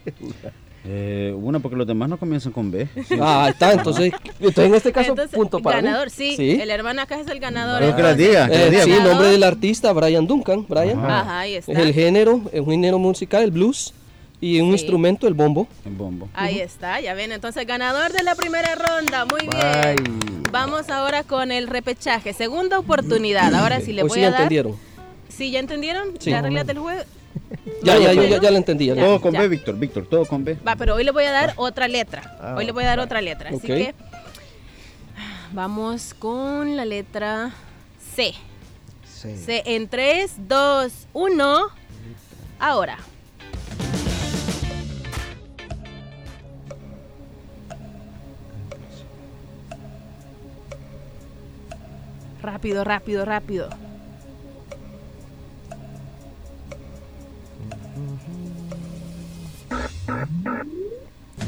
Eh, 0.90 1.34
una 1.36 1.58
porque 1.58 1.76
los 1.76 1.86
demás 1.86 2.08
no 2.08 2.16
comienzan 2.18 2.50
con 2.52 2.70
B. 2.70 2.88
ah, 3.20 3.44
ahí 3.44 3.50
está. 3.50 3.72
Entonces, 3.72 4.12
entonces 4.38 4.64
en 4.64 4.74
este 4.74 4.92
caso, 4.92 5.10
Entonces, 5.10 5.36
punto 5.36 5.58
para 5.58 5.78
mí. 5.82 5.86
ganador, 5.86 6.08
sí, 6.08 6.34
Sí, 6.36 6.52
El 6.52 6.70
hermano 6.70 7.02
acá 7.02 7.20
es 7.20 7.26
el 7.26 7.40
ganador. 7.40 7.80
Pero 7.80 7.96
que 7.96 8.02
las 8.02 8.16
diga, 8.16 8.48
que 8.48 8.54
Eh, 8.54 8.70
diga. 8.70 8.84
sí, 8.84 8.90
Ganador. 8.90 9.12
nombre 9.12 9.28
del 9.28 9.42
artista, 9.42 9.92
Brian 9.92 10.26
Duncan. 10.26 10.64
Brian. 10.66 10.98
Ajá. 11.00 11.20
Ajá, 11.20 11.38
ahí 11.40 11.54
está. 11.56 11.72
Es 11.72 11.78
el 11.78 11.92
género, 11.92 12.40
es 12.52 12.60
un 12.60 12.70
género 12.70 12.98
musical, 12.98 13.42
el 13.42 13.50
blues. 13.50 13.92
Y 14.40 14.60
un 14.60 14.68
Sí. 14.68 14.72
instrumento, 14.74 15.26
el 15.26 15.34
bombo. 15.34 15.66
En 15.84 15.98
bombo. 15.98 16.28
Ahí 16.34 16.60
está, 16.60 17.00
ya 17.00 17.14
ven. 17.14 17.32
Entonces, 17.32 17.66
ganador 17.66 18.12
de 18.12 18.22
la 18.22 18.34
primera 18.36 18.74
ronda. 18.76 19.24
Muy 19.24 19.40
Bye. 19.48 19.96
bien. 19.96 20.42
Vamos 20.52 20.88
ahora 20.90 21.24
con 21.24 21.50
el 21.50 21.66
repechaje. 21.66 22.32
Segunda 22.32 22.78
oportunidad. 22.78 23.52
Ahora 23.54 23.80
sí 23.80 23.92
le 23.92 24.02
Hoy 24.02 24.08
voy 24.08 24.14
sí 24.16 24.20
ya 24.22 24.28
a 24.28 24.30
dar. 24.30 24.40
entendieron. 24.42 24.76
¿Sí 25.28 25.50
ya 25.50 25.58
entendieron? 25.58 26.08
Sí. 26.20 26.30
¿Ya 26.30 26.38
arreglaste 26.38 26.72
el 26.72 26.78
juego? 26.78 27.02
Ya, 27.82 27.96
ya, 27.98 28.12
yo 28.12 28.24
ya, 28.24 28.40
ya 28.40 28.50
lo 28.50 28.56
entendí. 28.56 28.86
ya 28.86 28.94
Todo 28.96 29.20
con 29.20 29.32
ya. 29.32 29.40
B, 29.40 29.48
Víctor, 29.48 29.78
Víctor, 29.78 30.06
todo 30.08 30.24
con 30.26 30.44
B. 30.44 30.56
Va, 30.66 30.74
pero 30.76 30.94
hoy 30.94 31.04
le 31.04 31.10
voy 31.12 31.24
a 31.24 31.30
dar 31.30 31.52
otra 31.56 31.86
letra. 31.88 32.36
Ah, 32.40 32.54
Hoy 32.56 32.64
le 32.66 32.72
voy 32.72 32.84
a 32.84 32.88
dar 32.88 33.00
otra 33.00 33.20
letra. 33.20 33.50
Así 33.50 33.60
que 33.66 33.94
vamos 35.52 36.14
con 36.14 36.76
la 36.76 36.84
letra 36.84 37.52
C. 38.14 38.34
Sí. 39.12 39.36
C 39.36 39.62
en 39.66 39.88
3, 39.88 40.32
2, 40.48 40.92
1. 41.12 41.58
Ahora. 42.58 42.98
Rápido, 52.48 52.82
rápido, 52.82 53.24
rápido. 53.26 53.68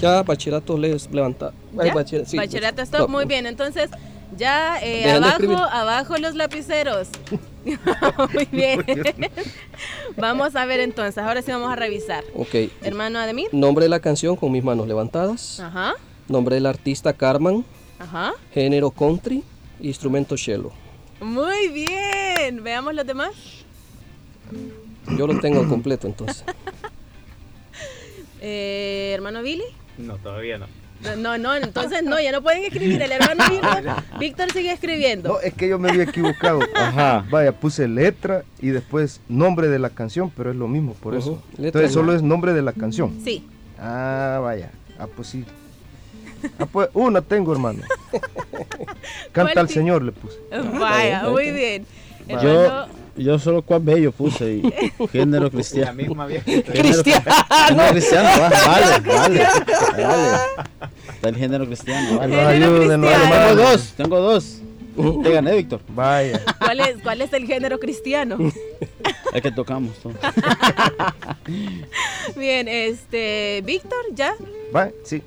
Ya, 0.00 0.22
bachillerato 0.22 0.78
les 0.78 1.10
levanta. 1.10 1.52
¿Ya? 1.72 1.92
bacheler- 1.94 2.24
sí, 2.26 2.36
Bachillerato 2.36 2.82
stop, 2.82 3.08
muy 3.08 3.24
bien. 3.26 3.46
Entonces, 3.46 3.90
ya 4.36 4.78
eh, 4.82 5.10
abajo, 5.10 5.52
abajo 5.70 6.16
los 6.18 6.34
lapiceros. 6.34 7.08
muy 8.32 8.46
bien. 8.50 8.82
vamos 10.16 10.56
a 10.56 10.64
ver 10.64 10.80
entonces, 10.80 11.18
ahora 11.18 11.42
sí 11.42 11.50
vamos 11.50 11.70
a 11.70 11.76
revisar. 11.76 12.24
Ok. 12.34 12.54
Hermano 12.82 13.18
Ademir. 13.18 13.48
Nombre 13.52 13.84
de 13.84 13.88
la 13.90 14.00
canción 14.00 14.36
con 14.36 14.50
mis 14.52 14.64
manos 14.64 14.86
levantadas. 14.88 15.60
Ajá, 15.60 15.94
Nombre 16.28 16.54
del 16.54 16.66
artista 16.66 17.12
Carmen. 17.12 17.64
ajá. 17.98 18.32
Género 18.54 18.90
country. 18.90 19.42
Instrumento 19.80 20.36
cello. 20.36 20.72
Muy 21.20 21.68
bien. 21.68 22.62
Veamos 22.62 22.94
los 22.94 23.06
demás. 23.06 23.32
Yo 25.16 25.26
lo 25.26 25.38
tengo 25.40 25.66
completo 25.68 26.06
entonces. 26.06 26.44
Eh, 28.42 29.12
hermano 29.14 29.42
Billy. 29.42 29.64
No, 29.98 30.16
todavía 30.16 30.56
no. 30.56 30.66
No, 31.02 31.16
No, 31.16 31.36
no, 31.36 31.54
entonces 31.54 32.02
no, 32.02 32.18
ya 32.18 32.32
no 32.32 32.40
pueden 32.42 32.64
escribir. 32.64 33.02
El 33.02 33.12
hermano 33.12 33.44
Víctor, 33.50 33.84
Víctor 34.18 34.52
sigue 34.52 34.72
escribiendo. 34.72 35.28
No, 35.28 35.40
es 35.40 35.52
que 35.52 35.68
yo 35.68 35.78
me 35.78 35.90
había 35.90 36.04
equivocado. 36.04 36.60
Ajá. 36.74 37.26
Vaya, 37.30 37.52
puse 37.52 37.86
letra 37.86 38.44
y 38.62 38.68
después 38.68 39.20
nombre 39.28 39.68
de 39.68 39.78
la 39.78 39.90
canción, 39.90 40.30
pero 40.34 40.50
es 40.50 40.56
lo 40.56 40.68
mismo, 40.68 40.94
por 40.94 41.14
eso. 41.14 41.42
Letra 41.52 41.66
Entonces 41.66 41.92
solo 41.92 42.14
es 42.14 42.22
nombre 42.22 42.54
de 42.54 42.62
la 42.62 42.72
canción. 42.72 43.20
Sí. 43.22 43.46
Ah, 43.78 44.40
vaya. 44.42 44.70
Ah, 44.98 45.06
pues 45.14 45.28
sí. 45.28 45.44
Ah, 46.58 46.66
pues 46.70 46.88
una 46.94 47.20
tengo, 47.20 47.52
hermano. 47.52 47.82
Canta 49.32 49.52
¿Cuál 49.52 49.58
al 49.58 49.68
Señor, 49.68 50.02
le 50.02 50.12
puse. 50.12 50.38
Vaya, 50.78 51.22
ahí 51.22 51.30
muy 51.30 51.50
bien. 51.50 51.86
Yo, 52.28 52.86
yo 53.16 53.38
solo 53.38 53.62
cuál 53.62 53.80
B 53.82 54.00
yo 54.00 54.12
puse 54.12 54.54
y 54.54 54.72
género 55.12 55.44
La 55.44 55.50
cristiano. 55.50 55.94
misma 55.94 56.26
vieja. 56.26 56.44
Cristiano. 56.72 57.24
Género 57.68 57.90
cristiano, 57.92 58.28
va, 58.40 58.48
vale, 58.50 59.00
vale, 59.00 59.46
vale. 60.06 60.34
Está 61.14 61.28
el 61.28 61.36
género 61.36 61.66
cristiano, 61.66 62.18
vale. 62.18 62.40
Ayuden. 62.40 63.00
Tengo 63.02 63.54
dos, 63.56 63.92
tengo 63.96 64.20
dos. 64.20 64.56
Te 65.22 65.32
gané, 65.32 65.56
Víctor. 65.56 65.80
Vaya. 65.88 66.40
¿cuál 66.58 66.80
es, 66.80 66.96
¿cuál 67.02 67.22
es 67.22 67.32
el 67.32 67.46
género 67.46 67.78
cristiano? 67.80 68.36
Es 69.32 69.42
que 69.42 69.50
tocamos 69.50 69.96
todo. 69.98 70.12
Bien, 72.36 72.68
este, 72.68 73.62
Víctor, 73.64 74.04
¿ya? 74.14 74.34
Vaya, 74.72 74.92
sí. 75.04 75.22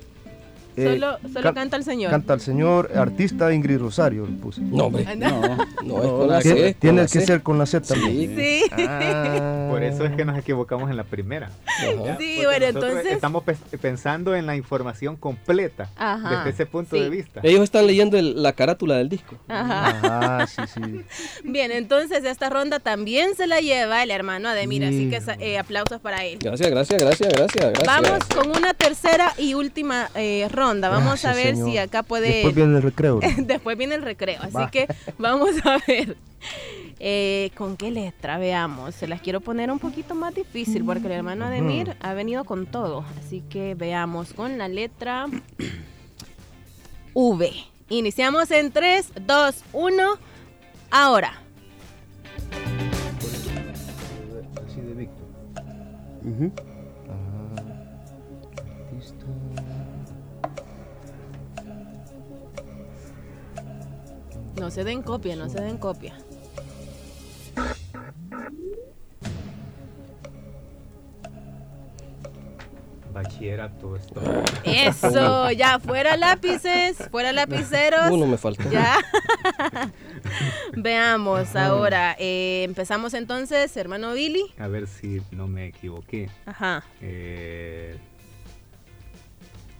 Eh, 0.76 0.94
Solo, 0.94 1.18
solo 1.32 1.42
can- 1.42 1.54
canta 1.54 1.76
el 1.76 1.84
señor. 1.84 2.10
Canta 2.10 2.32
al 2.32 2.40
Señor, 2.40 2.90
artista 2.96 3.52
Ingrid 3.52 3.78
Rosario, 3.78 4.26
le 4.26 4.32
puse. 4.32 4.60
No, 4.60 4.86
hombre. 4.86 5.04
Ah, 5.08 5.14
no. 5.14 5.30
No, 5.30 5.56
No, 5.84 6.02
es 6.02 6.08
con 6.10 6.28
la 6.28 6.40
Tiene, 6.40 6.60
C. 6.60 6.74
tiene 6.80 7.02
que 7.02 7.08
C. 7.08 7.20
ser 7.26 7.42
con 7.42 7.58
la 7.58 7.66
Z 7.66 7.94
también. 7.94 8.36
Sí. 8.36 8.62
Sí, 8.76 8.84
Ah. 8.88 9.68
Por 9.70 9.82
eso 9.84 10.04
es 10.04 10.16
que 10.16 10.24
nos 10.24 10.36
equivocamos 10.38 10.90
en 10.90 10.96
la 10.96 11.04
primera. 11.04 11.50
Ajá. 11.66 12.16
sí, 12.18 12.34
Porque 12.36 12.46
bueno, 12.46 12.66
entonces. 12.66 13.06
Estamos 13.06 13.44
pe- 13.44 13.56
pensando 13.80 14.34
en 14.34 14.46
la 14.46 14.56
información 14.56 15.16
completa 15.16 15.90
Ajá. 15.96 16.38
desde 16.38 16.50
ese 16.50 16.66
punto 16.66 16.96
Sí. 16.96 17.02
de 17.02 17.08
vista. 17.10 17.40
Ellos 17.44 17.62
están 17.62 17.86
leyendo 17.86 18.16
el- 18.18 18.42
la 18.42 18.52
carátula 18.52 18.96
del 18.96 19.08
disco. 19.08 19.36
Ajá. 19.48 19.88
Ajá, 20.40 20.46
sí, 20.46 20.62
sí. 20.74 20.80
Bien, 21.44 21.70
entonces 21.72 22.24
esta 22.24 22.50
ronda 22.50 22.80
también 22.80 23.34
se 23.36 23.46
la 23.46 23.60
lleva 23.60 24.02
el 24.02 24.10
hermano 24.10 24.48
Ademir, 24.48 24.84
así 24.84 25.08
que 25.10 25.20
eh, 25.38 25.58
aplausos 25.58 26.00
para 26.00 26.24
él. 26.24 26.38
Gracias, 26.40 26.68
gracias, 26.70 27.00
gracias, 27.00 27.32
gracias. 27.32 27.72
gracias. 27.72 27.86
Vamos 27.86 28.24
con 28.34 28.50
una 28.56 28.74
tercera 28.74 29.32
y 29.38 29.54
última 29.54 30.08
eh, 30.14 30.48
ronda. 30.50 30.63
Vamos 30.72 31.22
Gracias, 31.22 31.24
a 31.32 31.34
ver 31.34 31.54
Señor. 31.54 31.70
si 31.70 31.78
acá 31.78 32.02
puede. 32.02 32.28
Después 32.28 32.54
viene 32.54 32.76
el 32.76 32.82
recreo. 32.82 33.20
¿no? 33.22 33.28
Después 33.44 33.76
viene 33.78 33.94
el 33.96 34.02
recreo, 34.02 34.40
así 34.42 34.54
Va. 34.54 34.70
que 34.70 34.86
vamos 35.18 35.50
a 35.64 35.78
ver. 35.86 36.16
eh, 36.98 37.50
¿Con 37.56 37.76
qué 37.76 37.90
letra? 37.90 38.38
Veamos. 38.38 38.94
Se 38.94 39.06
las 39.06 39.20
quiero 39.20 39.40
poner 39.40 39.70
un 39.70 39.78
poquito 39.78 40.14
más 40.14 40.34
difícil 40.34 40.84
porque 40.84 41.06
el 41.06 41.12
hermano 41.12 41.44
Ademir 41.46 41.96
ha 42.00 42.14
venido 42.14 42.44
con 42.44 42.66
todo. 42.66 43.04
Así 43.18 43.42
que 43.50 43.74
veamos 43.74 44.32
con 44.32 44.56
la 44.58 44.68
letra 44.68 45.26
V. 47.14 47.52
Iniciamos 47.90 48.50
en 48.50 48.72
3, 48.72 49.12
2, 49.26 49.64
1. 49.72 50.04
Ahora. 50.90 51.40
Así 54.66 54.80
de 54.80 54.94
Víctor. 54.94 55.26
Ah, 55.56 55.62
No 64.58 64.70
se 64.70 64.84
den 64.84 65.02
copia, 65.02 65.36
no 65.36 65.48
se 65.48 65.60
den 65.60 65.78
copia. 65.78 66.14
Bachillerato. 73.12 73.94
esto. 73.94 74.20
Eso, 74.64 75.50
ya, 75.52 75.78
fuera 75.78 76.16
lápices, 76.16 76.96
fuera 77.12 77.32
lapiceros. 77.32 78.10
Uno 78.10 78.26
me 78.26 78.36
falta. 78.36 78.68
Ya. 78.70 78.96
Veamos 80.72 81.54
ahora. 81.54 82.16
eh, 82.18 82.64
empezamos 82.64 83.14
entonces, 83.14 83.76
hermano 83.76 84.14
Billy. 84.14 84.44
A 84.58 84.66
ver 84.66 84.88
si 84.88 85.22
no 85.30 85.46
me 85.46 85.66
equivoqué. 85.66 86.28
Ajá. 86.44 86.82
Eh, 87.00 87.96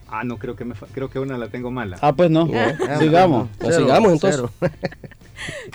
Ah, 0.07 0.23
no, 0.23 0.37
creo 0.37 0.55
que, 0.55 0.65
me 0.65 0.75
fa- 0.75 0.87
creo 0.93 1.09
que 1.09 1.19
una 1.19 1.37
la 1.37 1.47
tengo 1.47 1.71
mala. 1.71 1.97
Ah, 2.01 2.13
pues 2.13 2.29
no. 2.29 2.47
Ah, 2.53 2.97
Sigamos. 2.99 3.49
Pues 3.57 3.75
sigamos, 3.75 4.13
entonces. 4.13 4.41
cero. 4.59 4.71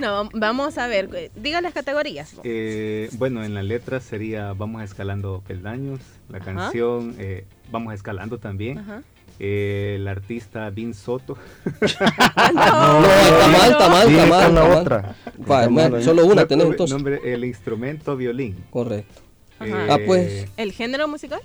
No, 0.00 0.28
vamos 0.32 0.78
a 0.78 0.87
ver. 0.87 1.10
eh, 1.14 1.30
Diga 1.37 1.60
las 1.60 1.75
categorías. 1.75 2.34
Eh, 2.44 3.10
bueno, 3.18 3.44
en 3.44 3.52
la 3.54 3.62
letra 3.62 4.00
sería 4.00 4.54
Vamos 4.54 4.82
escalando 4.82 5.42
peldaños. 5.46 6.00
La 6.30 6.38
Ajá. 6.38 6.46
canción 6.54 7.14
eh, 7.18 7.44
Vamos 7.70 7.92
escalando 7.92 8.38
también. 8.38 8.78
Ajá. 8.78 9.02
Eh, 9.38 9.96
el 9.96 10.08
artista 10.08 10.70
Vin 10.70 10.94
Soto. 10.94 11.37
No, 11.75 11.87
está 11.87 13.49
mal, 13.49 13.70
está 13.70 13.88
mal, 13.88 14.08
está 14.10 14.26
mal. 14.26 14.40
la 14.40 14.46
está 14.46 14.50
mal. 14.68 14.78
otra. 14.80 15.14
Va, 15.49 15.60
Está 15.60 15.70
ma- 15.70 15.82
mal 15.82 15.94
ahí. 15.96 16.04
solo 16.04 16.25
una 16.26 16.42
nombre- 16.46 16.62
entonces. 16.68 16.94
nombre- 16.96 17.20
el 17.34 17.44
instrumento 17.44 18.16
violín. 18.16 18.56
Correcto. 18.70 19.20
Ajá. 19.58 19.87
Ah, 19.90 19.99
pues. 20.06 20.46
¿El 20.56 20.72
género 20.72 21.06
musical? 21.06 21.40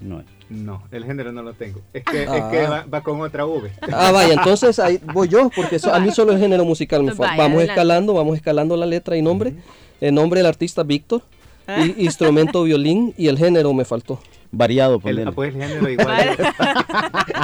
No. 0.00 0.22
No, 0.50 0.82
el 0.92 1.04
género 1.04 1.30
no 1.32 1.42
lo 1.42 1.52
tengo. 1.52 1.80
Es 1.92 2.04
que, 2.04 2.22
es 2.22 2.28
Ah. 2.28 2.48
que 2.50 2.66
va, 2.66 2.84
va 2.86 3.02
con 3.02 3.20
otra 3.20 3.44
V. 3.44 3.70
Ah, 3.92 4.12
vaya, 4.12 4.32
entonces 4.34 4.78
ahí 4.78 4.98
voy 5.12 5.28
yo, 5.28 5.50
porque 5.54 5.78
so- 5.78 5.92
a 5.92 6.00
mí 6.00 6.10
solo 6.10 6.32
el 6.32 6.38
género 6.38 6.64
musical 6.64 7.02
me 7.02 7.10
falta. 7.10 7.32
Vaya, 7.32 7.42
Vamos 7.42 7.56
adelante. 7.58 7.72
escalando, 7.72 8.14
vamos 8.14 8.36
escalando 8.36 8.76
la 8.76 8.86
letra 8.86 9.16
y 9.16 9.22
nombre. 9.22 9.54
El 10.00 10.14
nombre 10.14 10.38
del 10.40 10.46
artista 10.46 10.82
Víctor, 10.84 11.22
Ah. 11.66 11.84
y, 11.84 12.02
instrumento 12.04 12.62
violín 12.62 13.12
y 13.18 13.26
el 13.28 13.36
género 13.36 13.74
me 13.74 13.84
faltó. 13.84 14.20
Variado, 14.50 14.94
El, 14.94 15.00
ponele. 15.02 15.24
ah, 15.26 15.32
pues 15.32 15.54
el 15.54 15.60
género 15.62 15.90
igual. 15.90 16.36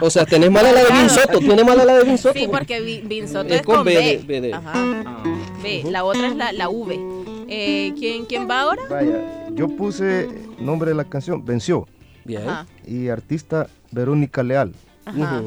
O 0.00 0.08
sea, 0.08 0.24
tenés 0.24 0.50
mala 0.50 0.72
la 0.72 0.84
de 0.84 0.92
Vin 0.92 1.10
Soto, 1.10 1.38
tiene 1.40 1.62
mala 1.64 1.84
la 1.84 1.94
de 1.98 2.04
Vin 2.04 2.16
Soto. 2.16 2.38
Sí, 2.38 2.48
porque 2.50 2.80
Vi- 2.80 3.02
Vin 3.04 3.28
Soto 3.28 3.52
Es 3.52 3.60
es 3.60 3.62
con 3.66 3.76
con 3.76 3.84
B 3.84 3.94
B. 3.94 4.02
de- 4.02 4.18
B 4.26 4.40
de- 4.40 4.54
Ajá. 4.54 4.72
Ah, 4.74 5.22
B. 5.62 5.82
La 5.90 6.04
otra 6.04 6.28
es 6.28 6.36
la, 6.36 6.52
la 6.52 6.70
V. 6.70 6.98
Eh, 7.48 7.92
¿quién, 7.98 8.24
¿Quién 8.24 8.48
va 8.48 8.62
ahora? 8.62 8.82
Vaya, 8.88 9.20
yo 9.52 9.68
puse 9.68 10.28
nombre 10.58 10.90
de 10.92 10.96
la 10.96 11.04
canción, 11.04 11.44
Venció, 11.44 11.86
Bien. 12.24 12.48
Ajá. 12.48 12.66
y 12.86 13.08
artista 13.08 13.66
Verónica 13.90 14.42
Leal. 14.42 14.72
Ajá. 15.04 15.42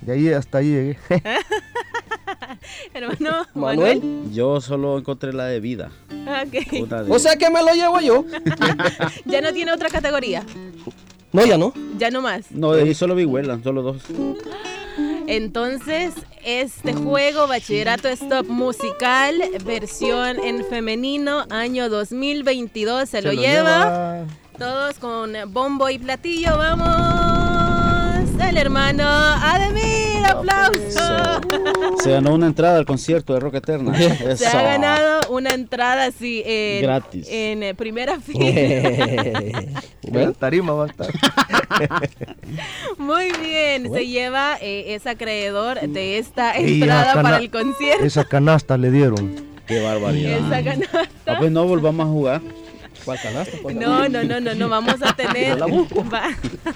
De 0.00 0.12
ahí 0.12 0.28
hasta 0.32 0.58
ahí 0.58 0.68
llegué. 0.70 0.98
Hermano 2.94 3.46
Manuel. 3.54 4.00
Manuel. 4.00 4.32
Yo 4.32 4.60
solo 4.60 4.98
encontré 4.98 5.32
la 5.32 5.46
de 5.46 5.60
vida. 5.60 5.90
Ok. 6.10 6.82
Una 6.82 7.02
de- 7.02 7.12
O 7.12 7.18
sea 7.18 7.36
que 7.36 7.50
me 7.50 7.62
lo 7.62 7.72
llevo 7.74 8.00
yo. 8.00 8.24
Ya 9.24 9.40
no 9.40 9.52
tiene 9.52 9.72
otra 9.72 9.88
categoría. 9.88 10.44
No, 11.32 11.44
ya 11.46 11.56
no. 11.58 11.72
Ya 11.98 12.10
no 12.10 12.20
más. 12.22 12.50
No, 12.50 12.72
de 12.72 12.82
ahí 12.82 12.94
solo 12.94 13.14
vi 13.14 13.24
Huelan, 13.24 13.62
solo 13.62 13.82
dos. 13.82 14.02
Entonces, 15.26 16.14
este 16.44 16.92
juego, 16.92 17.46
Bachillerato 17.46 18.08
Stop 18.08 18.48
Musical, 18.48 19.40
versión 19.64 20.40
en 20.40 20.64
femenino, 20.64 21.44
año 21.50 21.88
2022, 21.88 23.08
se, 23.08 23.22
lo, 23.22 23.32
lleva. 23.32 24.24
Todos 24.60 24.98
con 24.98 25.32
bombo 25.54 25.88
y 25.88 25.98
platillo, 25.98 26.58
vamos. 26.58 28.28
El 28.46 28.58
hermano 28.58 29.08
Ademir, 29.08 30.22
aplauso. 30.26 31.40
Se 32.02 32.10
ganó 32.10 32.34
una 32.34 32.48
entrada 32.48 32.76
al 32.76 32.84
concierto 32.84 33.32
de 33.32 33.40
Rock 33.40 33.54
Eterna. 33.54 33.96
Se 34.36 34.46
ha 34.46 34.62
ganado 34.62 35.30
una 35.30 35.54
entrada 35.54 36.04
así 36.04 36.42
en, 36.44 36.82
Gratis. 36.82 37.26
en 37.30 37.62
eh, 37.62 37.74
primera 37.74 38.20
fila. 38.20 38.44
Bueno, 40.10 40.32
tarima 40.32 40.74
va 40.74 40.84
a 40.84 40.88
estar. 40.88 41.08
Muy 42.98 43.32
bien, 43.42 43.90
se 43.90 44.08
lleva 44.08 44.58
eh, 44.60 44.94
es 44.94 45.06
acreedor 45.06 45.80
de 45.80 46.18
esta 46.18 46.54
entrada 46.54 47.14
para 47.22 47.38
el 47.38 47.50
concierto. 47.50 48.04
Esa 48.04 48.26
canasta 48.26 48.76
le 48.76 48.90
dieron. 48.90 49.36
Qué 49.66 49.80
barbaridad. 49.80 50.38
Esa 50.38 50.64
canasta. 50.64 51.08
Ah, 51.24 51.36
pues 51.38 51.50
no 51.50 51.64
volvamos 51.64 52.06
a 52.06 52.10
jugar. 52.10 52.42
¿Cuál 53.04 53.18
canasta? 53.22 53.56
¿Cuál 53.62 53.78
No, 53.78 54.08
no, 54.08 54.22
no, 54.24 54.40
no, 54.40 54.54
no, 54.54 54.68
vamos 54.68 54.96
a 55.02 55.14
tener. 55.14 55.58
La 55.58 55.66
busco. 55.66 56.04
va- 56.12 56.30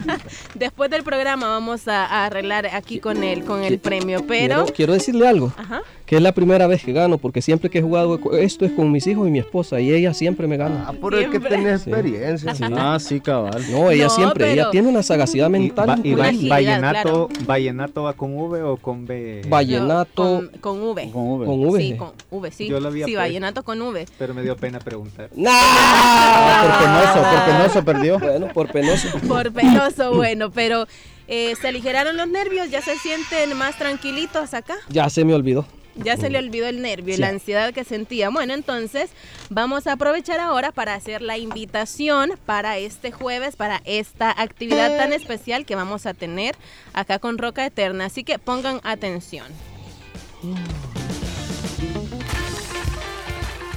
Después 0.55 0.91
del 0.91 1.03
programa 1.05 1.49
vamos 1.49 1.87
a, 1.89 2.05
a 2.07 2.27
arreglar 2.27 2.67
aquí 2.67 2.99
con 3.01 3.23
el, 3.25 3.45
con 3.45 3.63
el 3.63 3.79
premio, 3.79 4.25
pero. 4.27 4.57
Quiero, 4.65 4.73
quiero 4.75 4.93
decirle 4.95 5.29
algo, 5.29 5.53
Ajá. 5.57 5.83
Que 6.07 6.17
es 6.17 6.23
la 6.23 6.33
primera 6.33 6.67
vez 6.67 6.85
que 6.85 6.93
gano, 6.93 7.17
porque 7.17 7.41
siempre 7.41 7.71
que 7.71 7.79
he 7.79 7.83
jugado 7.83 8.21
esto 8.37 8.67
es 8.67 8.73
con 8.73 8.93
mis 8.93 9.07
hijos 9.07 9.27
y 9.27 9.31
mi 9.31 9.39
esposa, 9.39 9.81
y 9.81 9.91
ella 9.91 10.13
siempre 10.13 10.47
me 10.47 10.57
Ah, 10.57 10.59
gana. 10.59 10.93
por 11.01 11.15
el 11.15 11.31
que 11.31 11.41
tenía 11.41 11.75
experiencia. 11.77 12.53
Ah, 12.77 12.99
sí, 13.01 13.21
cabal. 13.21 13.65
No, 13.71 13.91
ella 13.91 14.05
No, 14.05 14.11
siempre, 14.11 14.53
ella 14.53 14.71
tiene 14.71 14.89
una 14.89 15.03
sagacidad 15.03 15.47
Y, 15.49 15.51
mental. 15.53 15.89
va- 15.89 15.99
y 16.03 16.15
va- 16.15 16.27
agilidad, 16.27 16.51
vallenato, 16.57 17.29
vallenato 17.47 18.03
va 18.03 18.13
con 18.13 18.37
V 18.39 18.63
o 18.63 18.77
con 18.77 19.07
B. 19.07 19.43
Vallenato 19.49 20.13
Con, 20.15 20.49
con 20.61 20.83
V. 20.83 21.11
Con 21.11 21.33
V. 21.39 21.47
con 21.47 21.61
V. 21.69 21.81
Sí, 21.81 21.97
con 21.97 22.13
V, 22.31 22.51
sí. 22.51 22.69
Yo 22.69 22.81
lo 22.81 22.89
había 22.89 23.07
sí, 23.07 23.13
puesto. 23.13 23.27
vallenato 23.27 23.63
con 23.63 23.81
V. 23.81 24.07
Pero 24.19 24.35
me 24.35 24.43
dio 24.43 24.57
pena 24.57 24.81
preguntar. 24.81 25.31
Por 25.31 25.39
¡Nah! 25.39 26.79
penoso, 26.81 27.31
por 27.31 27.45
penoso 27.47 27.85
perdió. 27.85 28.19
Bueno, 28.19 28.49
por 28.53 28.71
penoso. 28.71 29.09
Por 29.27 29.53
penoso, 29.53 30.15
bueno, 30.15 30.51
pero 30.51 30.87
eh, 31.29 31.55
se 31.61 31.69
aligeraron 31.69 32.17
los 32.19 32.29
nervios, 32.29 32.71
ya 32.71 32.83
se 32.83 32.97
sienten 32.99 33.57
más 33.57 33.79
tranquilitos 33.79 34.53
acá. 34.53 34.75
Ya 34.91 35.09
se 35.09 35.25
me 35.25 35.33
olvidó. 35.35 35.65
Ya 35.97 36.17
se 36.17 36.29
le 36.29 36.39
olvidó 36.39 36.67
el 36.67 36.83
nervio 36.83 37.15
y 37.15 37.17
Sí. 37.17 37.21
la 37.21 37.29
ansiedad 37.29 37.73
que 37.73 37.85
sentía. 37.85 38.29
Bueno, 38.31 38.53
entonces 38.55 39.11
vamos 39.49 39.87
a 39.87 39.93
aprovechar 39.93 40.41
ahora 40.41 40.73
para 40.73 40.95
hacer 40.95 41.23
la 41.23 41.39
invitación 41.39 42.33
para 42.47 42.79
este 42.79 43.13
jueves, 43.13 43.55
para 43.57 43.81
esta 43.85 44.31
actividad 44.31 44.97
tan 44.97 45.13
especial 45.13 45.65
que 45.65 45.77
vamos 45.77 46.07
a 46.07 46.15
tener 46.15 46.57
acá 46.93 47.19
con 47.19 47.39
Roca 47.39 47.65
Eterna. 47.65 48.07
Así 48.07 48.25
que 48.25 48.39
pongan 48.39 48.81
atención. 48.83 49.47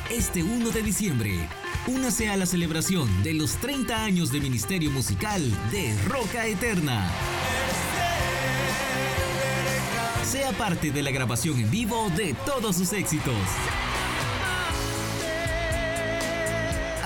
Este 0.10 0.42
1 0.42 0.72
de 0.72 0.82
diciembre, 0.82 1.32
únase 1.88 2.30
a 2.30 2.38
la 2.38 2.46
celebración 2.46 3.24
de 3.24 3.34
los 3.34 3.58
30 3.58 4.04
años 4.04 4.32
de 4.32 4.40
ministerio 4.40 4.90
musical 4.90 5.42
de 5.72 5.94
Roca 6.08 6.48
Eterna. 6.48 7.12
Sea 10.30 10.52
parte 10.52 10.92
de 10.92 11.02
la 11.02 11.12
grabación 11.12 11.58
en 11.58 11.72
vivo 11.72 12.10
de 12.10 12.34
todos 12.46 12.76
sus 12.76 12.92
éxitos. 12.92 13.34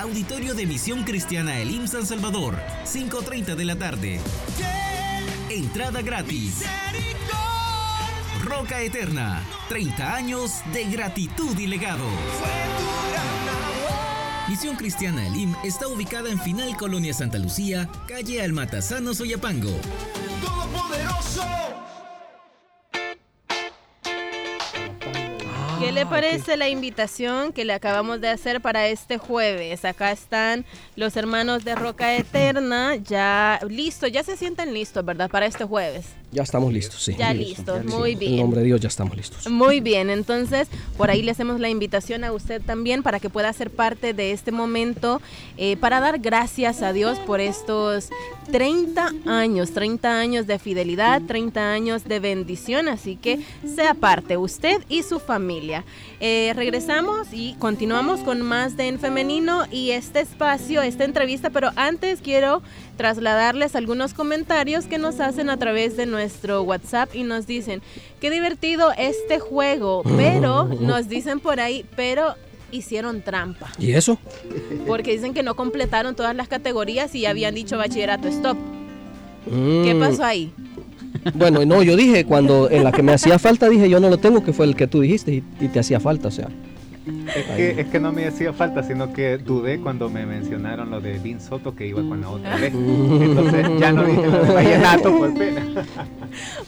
Auditorio 0.00 0.54
de 0.56 0.66
Misión 0.66 1.04
Cristiana 1.04 1.60
Elim 1.60 1.86
San 1.86 2.04
Salvador, 2.04 2.58
5.30 2.84 3.54
de 3.54 3.64
la 3.64 3.76
tarde. 3.76 4.20
Entrada 5.50 6.02
gratis. 6.02 6.64
Roca 8.42 8.80
Eterna, 8.82 9.40
30 9.68 10.16
años 10.16 10.60
de 10.72 10.84
gratitud 10.86 11.56
y 11.56 11.68
legado. 11.68 12.06
Misión 14.48 14.74
Cristiana 14.74 15.28
Elim 15.28 15.54
está 15.62 15.86
ubicada 15.86 16.28
en 16.28 16.40
Final 16.40 16.76
Colonia 16.76 17.14
Santa 17.14 17.38
Lucía, 17.38 17.88
calle 18.08 18.42
Almatazano, 18.42 19.14
Soyapango. 19.14 19.78
¿Qué 25.92 25.96
le 25.96 26.06
parece 26.06 26.56
la 26.56 26.70
invitación 26.70 27.52
que 27.52 27.66
le 27.66 27.74
acabamos 27.74 28.18
de 28.22 28.30
hacer 28.30 28.62
para 28.62 28.86
este 28.86 29.18
jueves? 29.18 29.84
Acá 29.84 30.10
están 30.10 30.64
los 30.96 31.18
hermanos 31.18 31.64
de 31.64 31.74
Roca 31.74 32.16
Eterna, 32.16 32.96
ya 32.96 33.60
listos, 33.68 34.10
ya 34.10 34.22
se 34.22 34.38
sienten 34.38 34.72
listos, 34.72 35.04
¿verdad? 35.04 35.28
Para 35.28 35.44
este 35.44 35.64
jueves. 35.64 36.06
Ya 36.34 36.42
estamos 36.42 36.72
listos, 36.72 37.02
sí. 37.02 37.14
Ya 37.18 37.34
listos, 37.34 37.84
muy 37.84 38.12
En 38.12 38.18
bien. 38.18 38.36
nombre 38.38 38.60
de 38.60 38.66
Dios 38.66 38.80
ya 38.80 38.88
estamos 38.88 39.14
listos. 39.14 39.46
Muy 39.50 39.80
bien, 39.80 40.08
entonces 40.08 40.66
por 40.96 41.10
ahí 41.10 41.22
le 41.22 41.30
hacemos 41.30 41.60
la 41.60 41.68
invitación 41.68 42.24
a 42.24 42.32
usted 42.32 42.62
también 42.62 43.02
para 43.02 43.20
que 43.20 43.28
pueda 43.28 43.52
ser 43.52 43.70
parte 43.70 44.14
de 44.14 44.32
este 44.32 44.50
momento, 44.50 45.20
eh, 45.58 45.76
para 45.76 46.00
dar 46.00 46.20
gracias 46.20 46.80
a 46.80 46.94
Dios 46.94 47.18
por 47.18 47.40
estos 47.40 48.08
30 48.50 49.12
años, 49.26 49.72
30 49.72 50.18
años 50.18 50.46
de 50.46 50.58
fidelidad, 50.58 51.20
30 51.20 51.70
años 51.70 52.04
de 52.04 52.18
bendición, 52.18 52.88
así 52.88 53.16
que 53.16 53.40
sea 53.76 53.92
parte 53.92 54.38
usted 54.38 54.82
y 54.88 55.02
su 55.02 55.20
familia. 55.20 55.84
Eh, 56.18 56.52
regresamos 56.56 57.28
y 57.32 57.56
continuamos 57.58 58.20
con 58.20 58.40
más 58.40 58.78
de 58.78 58.88
En 58.88 58.98
Femenino 58.98 59.66
y 59.70 59.90
este 59.90 60.20
espacio, 60.20 60.80
esta 60.80 61.04
entrevista, 61.04 61.50
pero 61.50 61.72
antes 61.76 62.20
quiero 62.22 62.62
trasladarles 62.96 63.74
algunos 63.74 64.14
comentarios 64.14 64.86
que 64.86 64.98
nos 64.98 65.20
hacen 65.20 65.50
a 65.50 65.56
través 65.56 65.96
de 65.96 66.06
nuestro 66.06 66.62
WhatsApp 66.62 67.14
y 67.14 67.22
nos 67.24 67.46
dicen, 67.46 67.82
qué 68.20 68.30
divertido 68.30 68.90
este 68.96 69.38
juego, 69.38 70.02
pero 70.16 70.64
nos 70.80 71.08
dicen 71.08 71.40
por 71.40 71.60
ahí, 71.60 71.84
pero 71.96 72.34
hicieron 72.70 73.20
trampa, 73.22 73.70
¿Y 73.78 73.92
eso? 73.92 74.18
porque 74.86 75.12
dicen 75.12 75.34
que 75.34 75.42
no 75.42 75.54
completaron 75.56 76.14
todas 76.14 76.34
las 76.34 76.48
categorías 76.48 77.14
y 77.14 77.26
habían 77.26 77.54
dicho 77.54 77.76
bachillerato 77.76 78.28
stop. 78.28 78.56
¿Qué 79.44 79.94
Mm, 79.94 80.00
pasó 80.00 80.24
ahí? 80.24 80.52
Bueno, 81.34 81.64
no, 81.66 81.82
yo 81.82 81.96
dije, 81.96 82.24
cuando 82.24 82.70
en 82.70 82.84
la 82.84 82.92
que 82.92 83.02
me 83.02 83.12
hacía 83.12 83.38
falta, 83.38 83.68
dije 83.68 83.88
yo 83.90 84.00
no 84.00 84.08
lo 84.08 84.18
tengo, 84.18 84.42
que 84.44 84.52
fue 84.52 84.66
el 84.66 84.74
que 84.76 84.86
tú 84.86 85.00
dijiste 85.00 85.32
y, 85.34 85.44
y 85.60 85.68
te 85.68 85.78
hacía 85.80 86.00
falta, 86.00 86.28
o 86.28 86.30
sea. 86.30 86.48
Es 87.04 87.46
que, 87.56 87.80
es 87.80 87.86
que 87.88 87.98
no 87.98 88.12
me 88.12 88.26
hacía 88.26 88.52
falta, 88.52 88.82
sino 88.82 89.12
que 89.12 89.36
dudé 89.38 89.80
cuando 89.80 90.08
me 90.08 90.24
mencionaron 90.24 90.90
lo 90.90 91.00
de 91.00 91.18
Vin 91.18 91.40
Soto 91.40 91.74
que 91.74 91.86
iba 91.86 92.00
con 92.00 92.20
la 92.20 92.28
otra 92.30 92.56
vez. 92.56 92.72
Entonces 92.72 93.66
ya 93.80 93.92
no 93.92 94.04
dije 94.04 94.26
lo 94.26 94.44
de 94.44 94.52
vallenato 94.52 95.18
por 95.18 95.34
pena. 95.36 95.66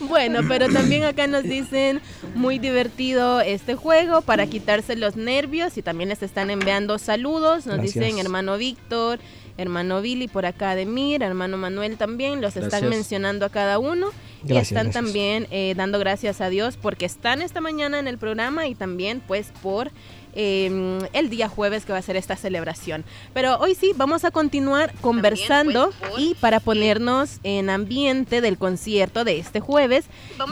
Bueno, 0.00 0.40
pero 0.46 0.68
también 0.70 1.04
acá 1.04 1.26
nos 1.26 1.42
dicen 1.42 2.02
muy 2.34 2.58
divertido 2.58 3.40
este 3.40 3.76
juego 3.76 4.20
para 4.20 4.46
quitarse 4.46 4.94
los 4.94 5.16
nervios 5.16 5.78
y 5.78 5.82
también 5.82 6.10
les 6.10 6.22
están 6.22 6.50
enviando 6.50 6.98
saludos. 6.98 7.66
Nos 7.66 7.76
Gracias. 7.78 7.94
dicen 8.04 8.18
hermano 8.18 8.58
Víctor, 8.58 9.20
hermano 9.56 10.02
Billy 10.02 10.28
por 10.28 10.44
acá 10.44 10.74
de 10.74 10.84
Mir, 10.84 11.22
hermano 11.22 11.56
Manuel 11.56 11.96
también. 11.96 12.42
Los 12.42 12.56
están 12.56 12.68
Gracias. 12.70 12.90
mencionando 12.90 13.46
a 13.46 13.48
cada 13.48 13.78
uno 13.78 14.08
y 14.44 14.48
Gracias, 14.48 14.72
están 14.72 14.84
gracias. 14.88 15.04
también 15.04 15.46
eh, 15.50 15.72
dando 15.76 15.98
gracias 15.98 16.42
a 16.42 16.50
Dios 16.50 16.76
porque 16.76 17.06
están 17.06 17.40
esta 17.40 17.62
mañana 17.62 17.98
en 17.98 18.06
el 18.06 18.18
programa 18.18 18.66
y 18.66 18.74
también 18.74 19.22
pues 19.26 19.50
por 19.62 19.90
eh, 20.34 21.08
el 21.12 21.30
día 21.30 21.48
jueves 21.48 21.84
que 21.84 21.92
va 21.92 21.98
a 21.98 22.02
ser 22.02 22.16
esta 22.16 22.36
celebración. 22.36 23.04
Pero 23.32 23.58
hoy 23.58 23.74
sí, 23.74 23.92
vamos 23.96 24.24
a 24.24 24.30
continuar 24.30 24.92
conversando 25.00 25.92
y 26.18 26.34
para 26.34 26.60
ponernos 26.60 27.40
en 27.42 27.70
ambiente 27.70 28.40
del 28.40 28.58
concierto 28.58 29.24
de 29.24 29.38
este 29.38 29.60
jueves, 29.60 30.06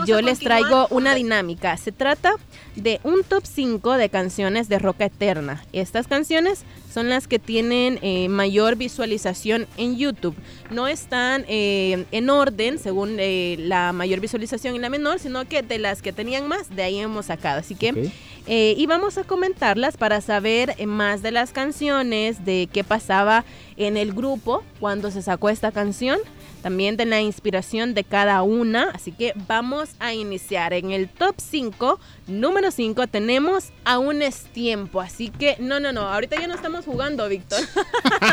yo 0.06 0.20
les 0.20 0.38
traigo 0.38 0.86
una 0.90 1.14
dinámica. 1.14 1.76
Se 1.76 1.92
trata 1.92 2.34
de 2.76 3.00
un 3.04 3.22
top 3.24 3.44
5 3.44 3.96
de 3.96 4.08
canciones 4.08 4.68
de 4.68 4.78
Roca 4.78 5.06
Eterna. 5.06 5.64
Estas 5.72 6.06
canciones 6.06 6.64
son 6.92 7.08
las 7.08 7.26
que 7.26 7.38
tienen 7.38 7.98
eh, 8.02 8.28
mayor 8.28 8.76
visualización 8.76 9.66
en 9.76 9.96
YouTube. 9.96 10.36
No 10.70 10.88
están 10.88 11.44
eh, 11.48 12.04
en 12.12 12.30
orden 12.30 12.78
según 12.78 13.16
eh, 13.18 13.56
la 13.58 13.92
mayor 13.92 14.20
visualización 14.20 14.74
y 14.76 14.78
la 14.78 14.90
menor, 14.90 15.18
sino 15.18 15.46
que 15.46 15.62
de 15.62 15.78
las 15.78 16.02
que 16.02 16.12
tenían 16.12 16.48
más, 16.48 16.74
de 16.74 16.82
ahí 16.82 16.98
hemos 16.98 17.26
sacado. 17.26 17.60
Así 17.60 17.74
que. 17.74 18.10
Eh, 18.46 18.74
y 18.76 18.86
vamos 18.86 19.18
a 19.18 19.24
comentarlas 19.24 19.96
para 19.96 20.20
saber 20.20 20.74
eh, 20.78 20.86
más 20.86 21.22
de 21.22 21.30
las 21.30 21.52
canciones, 21.52 22.44
de 22.44 22.68
qué 22.72 22.82
pasaba 22.82 23.44
en 23.76 23.96
el 23.96 24.12
grupo 24.12 24.64
cuando 24.80 25.10
se 25.10 25.22
sacó 25.22 25.48
esta 25.48 25.70
canción, 25.70 26.18
también 26.62 26.96
de 26.96 27.04
la 27.04 27.20
inspiración 27.20 27.92
de 27.94 28.04
cada 28.04 28.42
una. 28.42 28.90
Así 28.94 29.12
que 29.12 29.34
vamos 29.48 29.90
a 29.98 30.14
iniciar. 30.14 30.72
En 30.72 30.90
el 30.90 31.08
top 31.08 31.34
5, 31.38 32.00
número 32.28 32.70
5, 32.70 33.06
tenemos 33.08 33.72
Aún 33.84 34.22
es 34.22 34.44
tiempo. 34.44 35.00
Así 35.00 35.28
que, 35.28 35.56
no, 35.58 35.80
no, 35.80 35.92
no, 35.92 36.02
ahorita 36.02 36.40
ya 36.40 36.46
no 36.46 36.54
estamos 36.54 36.84
jugando, 36.84 37.28
Víctor. 37.28 37.60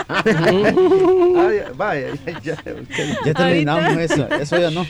Ay, 0.25 1.63
vaya, 1.75 2.13
ya, 2.25 2.39
ya, 2.41 2.75
Ya 3.25 3.33
terminamos 3.33 3.97
eso, 3.97 4.27
eso 4.29 4.57
ya 4.59 4.69
no. 4.69 4.85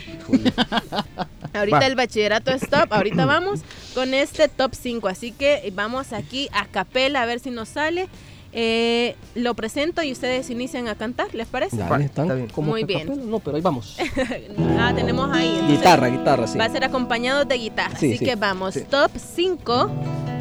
Ahorita 1.52 1.80
Va. 1.80 1.86
el 1.86 1.96
bachillerato 1.96 2.52
stop, 2.52 2.92
ahorita 2.92 3.24
vamos 3.26 3.62
con 3.94 4.14
este 4.14 4.48
top 4.48 4.72
5, 4.74 5.08
así 5.08 5.32
que 5.32 5.72
vamos 5.74 6.12
aquí 6.12 6.48
a 6.52 6.66
capela 6.66 7.22
a 7.22 7.26
ver 7.26 7.40
si 7.40 7.50
nos 7.50 7.70
sale. 7.70 8.08
Eh, 8.52 9.14
lo 9.36 9.54
presento 9.54 10.02
y 10.02 10.10
ustedes 10.10 10.50
inician 10.50 10.88
a 10.88 10.96
cantar, 10.96 11.32
¿les 11.34 11.46
parece? 11.46 11.76
Están 11.76 12.48
Muy 12.56 12.84
bien. 12.84 13.30
No, 13.30 13.38
pero 13.38 13.56
ahí 13.56 13.62
vamos. 13.62 13.96
ah, 14.78 14.92
tenemos 14.94 15.30
ahí. 15.32 15.60
Guitarra, 15.68 16.08
guitarra, 16.08 16.46
sí. 16.46 16.58
Va 16.58 16.64
a 16.64 16.70
ser 16.70 16.84
acompañado 16.84 17.44
de 17.44 17.56
guitarra. 17.56 17.94
Así 17.94 18.18
que 18.18 18.34
vamos. 18.34 18.74
Top 18.90 19.12
5, 19.14 19.90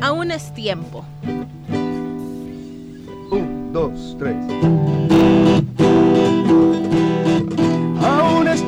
aún 0.01 0.31
es 0.31 0.53
tiempo. 0.53 1.05
1, 3.31 3.71
2, 3.71 4.15
3. 4.17 4.35
Aún 8.03 8.47
es 8.47 8.61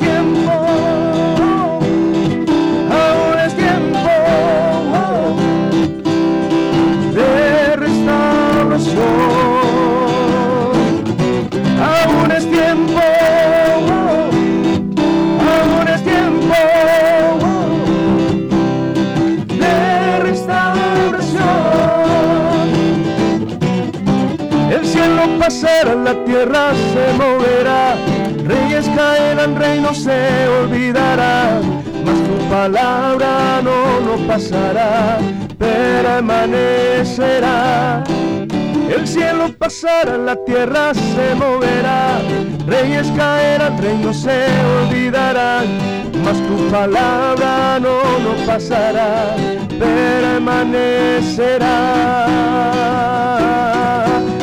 reinos 29.91 29.97
se 29.97 30.47
olvidarán, 30.47 31.83
mas 32.05 32.15
tu 32.15 32.37
palabra 32.49 33.61
no, 33.61 33.99
no 34.01 34.17
pasará, 34.27 35.19
permanecerá. 35.57 38.03
El 38.89 39.07
cielo 39.07 39.53
pasará, 39.57 40.17
la 40.17 40.35
tierra 40.45 40.93
se 40.93 41.33
moverá, 41.35 42.19
reyes 42.67 43.09
caerán, 43.15 43.81
reinos 43.81 44.21
se 44.21 44.47
olvidarán, 44.81 45.65
mas 46.23 46.37
tu 46.37 46.69
palabra 46.69 47.79
no, 47.79 48.19
no 48.19 48.35
pasará, 48.45 49.35
permanecerá. 49.79 52.27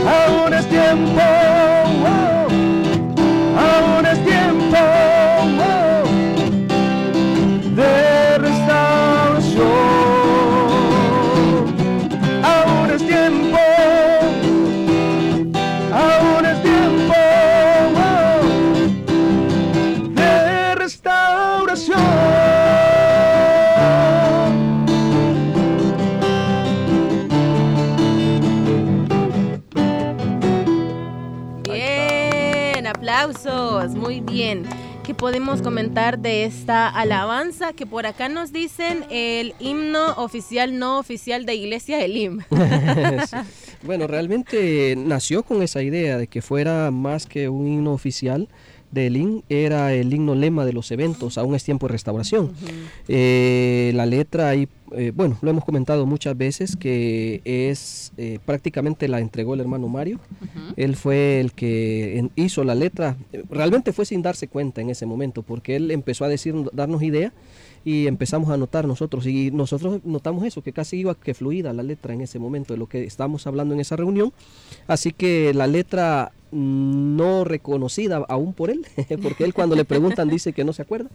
Aún 0.07 0.55
es 0.55 0.67
tiempo, 0.69 1.21
muy 34.09 34.21
bien. 34.21 34.63
¿Qué 35.05 35.13
podemos 35.13 35.61
comentar 35.61 36.19
de 36.19 36.45
esta 36.45 36.89
alabanza? 36.89 37.75
Que 37.75 37.85
por 37.85 38.07
acá 38.07 38.31
nos 38.31 38.55
dicen 38.55 39.05
el 39.11 39.53
himno 39.61 40.15
oficial, 40.15 40.79
no 40.79 40.99
oficial 40.99 41.45
de 41.45 41.55
Iglesia 41.57 42.03
Elim. 42.03 42.41
Sí. 43.27 43.37
Bueno, 43.83 44.07
realmente 44.07 44.95
nació 44.97 45.43
con 45.43 45.63
esa 45.63 45.83
idea 45.83 46.17
de 46.17 46.27
que 46.27 46.41
fuera 46.41 46.91
más 46.91 47.27
que 47.27 47.51
un 47.51 47.69
himno 47.69 47.93
oficial 47.93 48.49
del 48.91 49.17
himno, 49.17 49.43
era 49.49 49.93
el 49.93 50.13
himno 50.13 50.35
lema 50.35 50.65
de 50.65 50.73
los 50.73 50.91
eventos, 50.91 51.37
aún 51.39 51.55
es 51.55 51.63
tiempo 51.65 51.87
de 51.87 51.93
restauración. 51.93 52.53
Eh, 53.07 53.93
la 53.95 54.07
letra 54.07 54.49
ahí, 54.49 54.69
eh, 54.93 55.13
bueno, 55.15 55.37
lo 55.43 55.51
hemos 55.51 55.65
comentado 55.65 56.07
muchas 56.07 56.37
veces 56.37 56.77
que 56.77 57.41
es 57.45 58.13
eh, 58.17 58.39
prácticamente 58.45 59.09
la 59.09 59.21
entregó 59.21 59.55
el 59.55 59.61
hermano 59.61 59.89
Mario. 59.89 60.19
Él 60.77 60.97
fue 60.97 61.41
el 61.41 61.53
que 61.53 62.19
en- 62.19 62.31
hizo 62.37 62.65
la 62.65 62.75
letra, 62.75 63.17
realmente 63.51 63.93
fue 63.93 64.05
sin 64.07 64.23
darse 64.23 64.49
cuenta 64.49 64.81
en 64.81 64.91
ese 64.91 65.07
momento, 65.07 65.43
porque 65.43 65.77
él 65.77 65.91
empezó 65.91 66.25
a 66.25 66.29
decir, 66.29 66.55
darnos 66.73 67.03
idea 67.03 67.33
y 67.85 68.07
empezamos 68.07 68.51
a 68.51 68.57
notar 68.57 68.87
nosotros. 68.87 69.27
Y 69.27 69.51
nosotros 69.51 70.01
notamos 70.05 70.45
eso 70.45 70.63
que 70.63 70.73
casi 70.73 70.99
iba 70.99 71.15
que 71.15 71.35
fluida 71.35 71.73
la 71.73 71.83
letra 71.83 72.13
en 72.13 72.21
ese 72.21 72.39
momento 72.39 72.75
de 72.75 72.79
lo 72.79 72.87
que 72.87 73.05
estábamos 73.05 73.47
hablando 73.47 73.75
en 73.75 73.81
esa 73.81 73.97
reunión. 73.97 74.33
Así 74.87 75.13
que 75.13 75.53
la 75.55 75.67
letra 75.67 76.33
no 76.51 77.45
reconocida 77.45 78.17
aún 78.29 78.53
por 78.53 78.71
él 78.71 78.87
porque 79.23 79.45
él 79.45 79.55
cuando 79.55 79.77
le 79.77 79.85
preguntan 79.85 80.29
dice 80.29 80.53
que 80.53 80.65
no 80.65 80.73
se 80.73 80.83
acuerda 80.83 81.11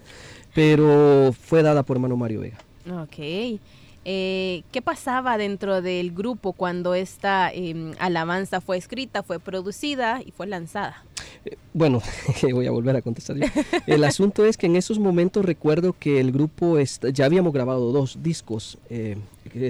pero 0.54 1.34
fue 1.34 1.63
dada 1.63 1.84
por 1.84 1.98
hermano 1.98 2.17
Mario 2.17 2.41
Vega 2.41 2.58
Ok. 2.91 3.60
Eh, 4.06 4.63
¿Qué 4.74 4.82
pasaba 4.82 5.38
dentro 5.38 5.82
del 5.82 6.12
grupo 6.12 6.52
cuando 6.52 6.93
esta 6.93 7.50
em, 7.54 7.93
alabanza 8.00 8.60
fue 8.60 8.76
escrita, 8.76 9.24
fue 9.24 9.39
producida 9.39 10.22
y 10.26 10.32
fue 10.32 10.46
lanzada? 10.48 11.06
Bueno, 11.74 12.02
voy 12.52 12.67
a 12.67 12.72
volver 12.72 12.98
a 12.98 13.02
contestar 13.02 13.38
yo. 13.38 13.46
El 13.88 14.04
asunto 14.04 14.46
es 14.46 14.58
que 14.58 14.65
en 14.65 14.76
esos 14.76 15.00
momentos 15.00 15.46
recuerdo 15.46 15.96
que 15.98 16.19
el 16.19 16.34
grupo 16.34 16.78
ya 16.80 17.26
habíamos 17.26 17.54
grabado 17.54 17.93
dos 17.93 18.22
discos, 18.22 18.78
eh, 18.89 19.17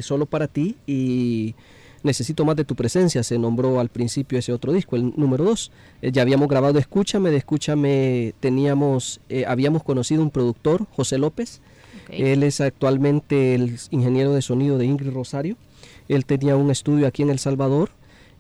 solo 0.02 0.26
para 0.26 0.48
ti 0.48 0.78
y 0.88 1.54
Necesito 2.04 2.44
más 2.44 2.58
de 2.58 2.66
tu 2.66 2.76
presencia, 2.76 3.24
se 3.24 3.40
nombró 3.40 3.80
al 3.80 3.88
principio 3.88 4.38
ese 4.38 4.52
otro 4.52 4.74
disco, 4.74 4.98
el 4.98 5.14
número 5.16 5.46
dos. 5.46 5.72
Eh, 6.02 6.12
ya 6.12 6.22
habíamos 6.22 6.50
grabado 6.50 6.78
Escúchame, 6.78 7.32
de 7.32 7.38
Escúchame 7.38 8.34
teníamos, 8.42 9.22
eh, 9.30 9.46
habíamos 9.48 9.84
conocido 9.84 10.22
un 10.22 10.30
productor, 10.30 10.86
José 10.92 11.18
López. 11.18 11.62
Él 12.10 12.44
es 12.44 12.60
actualmente 12.60 13.56
el 13.56 13.78
ingeniero 13.90 14.34
de 14.34 14.42
sonido 14.42 14.78
de 14.78 14.86
Ingrid 14.86 15.14
Rosario. 15.14 15.56
Él 16.10 16.26
tenía 16.26 16.56
un 16.58 16.70
estudio 16.70 17.08
aquí 17.08 17.24
en 17.24 17.30
El 17.30 17.40
Salvador. 17.40 17.90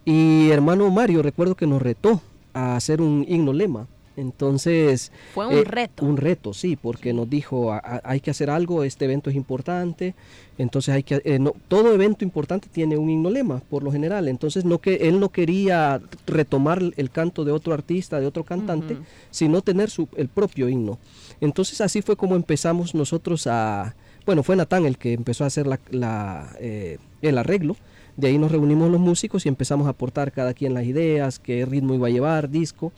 Y 0.05 0.49
hermano 0.49 0.89
Mario, 0.91 1.21
recuerdo 1.21 1.55
que 1.55 1.65
nos 1.65 1.81
retó 1.81 2.21
a 2.53 2.75
hacer 2.75 3.01
un 3.01 3.25
himno 3.27 3.53
lema. 3.53 3.87
Entonces... 4.15 5.11
Fue 5.33 5.47
un 5.47 5.53
eh, 5.57 5.63
reto. 5.63 6.05
Un 6.05 6.17
reto, 6.17 6.53
sí, 6.53 6.75
porque 6.75 7.13
nos 7.13 7.29
dijo, 7.29 7.71
"A- 7.71 7.77
a- 7.77 8.01
hay 8.03 8.19
que 8.19 8.31
hacer 8.31 8.49
algo, 8.49 8.83
este 8.83 9.05
evento 9.05 9.29
es 9.29 9.35
importante. 9.35 10.15
Entonces 10.57 10.93
hay 10.93 11.03
que... 11.03 11.21
eh, 11.25 11.39
no, 11.39 11.53
todo 11.67 11.93
evento 11.93 12.23
importante 12.23 12.67
tiene 12.71 12.97
un 12.97 13.09
himno 13.09 13.29
lema, 13.29 13.59
por 13.69 13.83
lo 13.83 13.91
general. 13.91 14.27
Entonces 14.27 14.65
no 14.65 14.79
que 14.79 14.95
él 15.07 15.19
no 15.19 15.29
quería 15.29 16.01
retomar 16.27 16.81
el 16.95 17.09
canto 17.09 17.43
de 17.45 17.51
otro 17.51 17.73
artista, 17.73 18.19
de 18.19 18.27
otro 18.27 18.43
cantante, 18.43 18.97
sino 19.31 19.61
tener 19.61 19.89
su, 19.89 20.07
el 20.15 20.27
propio 20.27 20.69
himno. 20.69 20.99
Entonces 21.41 21.81
así 21.81 22.01
fue 22.01 22.15
como 22.15 22.35
empezamos 22.35 22.93
nosotros 22.95 23.47
a... 23.47 23.95
Bueno, 24.25 24.43
fue 24.43 24.55
Natán 24.55 24.85
el 24.85 24.97
que 24.97 25.13
empezó 25.13 25.43
a 25.43 25.47
hacer 25.47 25.67
la, 25.67 25.79
la, 25.91 26.55
eh, 26.59 26.97
el 27.21 27.37
arreglo. 27.37 27.75
De 28.15 28.27
ahí 28.27 28.37
nos 28.37 28.51
reunimos 28.51 28.91
los 28.91 28.99
músicos 29.01 29.45
y 29.45 29.49
empezamos 29.49 29.87
a 29.87 29.89
aportar 29.89 30.31
cada 30.31 30.53
quien 30.53 30.75
las 30.75 30.85
ideas, 30.85 31.39
qué 31.39 31.65
ritmo 31.65 31.95
iba 31.95 32.07
a 32.07 32.11
llevar, 32.11 32.49
disco. 32.49 32.93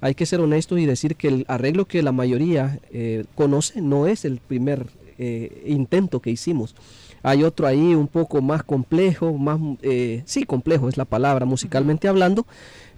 Hay 0.00 0.14
que 0.14 0.26
ser 0.26 0.40
honestos 0.40 0.78
y 0.78 0.86
decir 0.86 1.16
que 1.16 1.28
el 1.28 1.44
arreglo 1.48 1.84
que 1.86 2.02
la 2.02 2.12
mayoría 2.12 2.78
eh, 2.92 3.24
conoce 3.34 3.80
no 3.82 4.06
es 4.06 4.24
el 4.24 4.38
primer 4.38 4.86
eh, 5.18 5.62
intento 5.66 6.20
que 6.20 6.30
hicimos. 6.30 6.74
Hay 7.22 7.44
otro 7.44 7.66
ahí 7.66 7.94
un 7.94 8.08
poco 8.08 8.40
más 8.40 8.62
complejo, 8.62 9.34
más, 9.34 9.60
eh, 9.82 10.22
sí, 10.24 10.44
complejo 10.44 10.88
es 10.88 10.96
la 10.96 11.04
palabra 11.04 11.44
musicalmente 11.44 12.08
hablando, 12.08 12.46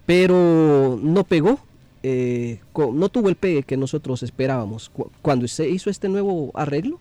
pero 0.07 0.99
no 1.03 1.25
pegó, 1.25 1.59
eh, 2.03 2.59
no 2.93 3.09
tuvo 3.09 3.29
el 3.29 3.37
pegue 3.37 3.63
que 3.63 3.77
nosotros 3.77 4.23
esperábamos. 4.23 4.89
Cu- 4.91 5.11
Cuando 5.23 5.47
se 5.49 5.69
hizo 5.69 5.91
este 5.91 6.09
nuevo 6.09 6.51
arreglo, 6.55 7.01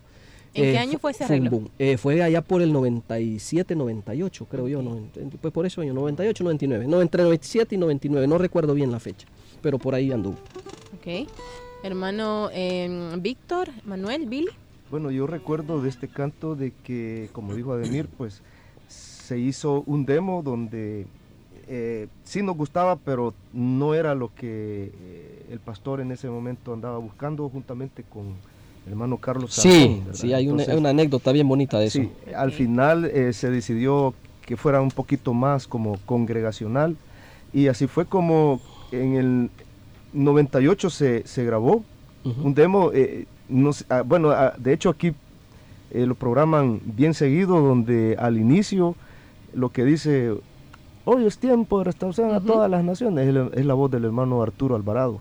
¿En 0.54 0.64
qué 0.64 0.74
eh, 0.74 0.78
año 0.78 0.98
fue 0.98 1.12
ese 1.12 1.24
arreglo? 1.24 1.50
boom. 1.50 1.68
Eh, 1.78 1.96
fue 1.96 2.22
allá 2.22 2.42
por 2.42 2.60
el 2.60 2.72
97, 2.72 3.74
98, 3.74 4.46
creo 4.50 4.68
yo. 4.68 4.82
No, 4.82 4.98
pues 5.40 5.52
por 5.52 5.64
eso 5.64 5.80
año 5.80 5.94
98, 5.94 6.44
99. 6.44 6.86
No, 6.86 7.00
entre 7.00 7.22
97 7.22 7.74
y 7.74 7.78
99, 7.78 8.26
no 8.26 8.36
recuerdo 8.36 8.74
bien 8.74 8.90
la 8.92 9.00
fecha, 9.00 9.26
pero 9.62 9.78
por 9.78 9.94
ahí 9.94 10.12
anduvo. 10.12 10.36
Ok. 10.94 11.28
Hermano 11.82 12.50
em, 12.52 13.20
Víctor, 13.22 13.68
Manuel, 13.84 14.26
Billy. 14.26 14.50
Bueno, 14.90 15.10
yo 15.10 15.26
recuerdo 15.26 15.80
de 15.80 15.88
este 15.88 16.06
canto 16.06 16.54
de 16.54 16.72
que, 16.84 17.30
como 17.32 17.54
dijo 17.54 17.72
Ademir, 17.72 18.08
pues 18.08 18.42
se 18.88 19.38
hizo 19.38 19.82
un 19.86 20.04
demo 20.04 20.42
donde 20.42 21.06
eh, 21.66 22.08
sí 22.24 22.42
nos 22.42 22.56
gustaba, 22.56 22.96
pero 22.96 23.34
no 23.52 23.94
era 23.94 24.14
lo 24.14 24.34
que 24.34 24.92
eh, 24.94 25.46
el 25.50 25.58
pastor 25.60 26.00
en 26.00 26.12
ese 26.12 26.28
momento 26.28 26.72
andaba 26.74 26.98
buscando 26.98 27.48
juntamente 27.48 28.02
con 28.02 28.34
el 28.84 28.92
hermano 28.92 29.16
Carlos 29.16 29.54
Sí, 29.54 30.02
sí, 30.12 30.32
hay 30.32 30.48
una, 30.48 30.62
Entonces, 30.62 30.76
una 30.76 30.90
anécdota 30.90 31.32
bien 31.32 31.48
bonita 31.48 31.78
de 31.78 31.86
eso. 31.86 32.00
Sí, 32.00 32.10
al 32.34 32.52
final 32.52 33.06
eh, 33.06 33.32
se 33.32 33.50
decidió 33.50 34.14
que 34.44 34.56
fuera 34.56 34.80
un 34.80 34.90
poquito 34.90 35.32
más 35.34 35.66
como 35.66 35.98
congregacional 36.04 36.96
y 37.52 37.68
así 37.68 37.86
fue 37.86 38.06
como 38.06 38.60
en 38.92 39.14
el 39.14 39.50
98 40.12 40.90
se, 40.90 41.26
se 41.26 41.44
grabó 41.44 41.84
un 42.44 42.54
demo, 42.54 42.90
eh, 42.92 43.26
no 43.48 43.70
ah, 43.90 44.02
bueno, 44.02 44.30
ah, 44.30 44.52
de 44.56 44.72
hecho 44.72 44.90
aquí 44.90 45.12
eh, 45.90 46.06
lo 46.06 46.14
programan 46.14 46.80
bien 46.84 47.14
seguido 47.14 47.60
donde 47.60 48.16
al 48.18 48.38
inicio 48.38 48.94
lo 49.54 49.70
que 49.70 49.84
dice, 49.84 50.32
hoy 51.04 51.26
es 51.26 51.38
tiempo 51.38 51.78
de 51.78 51.84
restauración 51.84 52.32
a 52.32 52.40
todas 52.40 52.70
las 52.70 52.84
naciones, 52.84 53.26
es, 53.28 53.34
la- 53.34 53.50
es 53.54 53.66
la 53.66 53.74
voz 53.74 53.90
del 53.90 54.04
hermano 54.04 54.40
Arturo 54.42 54.76
Alvarado. 54.76 55.18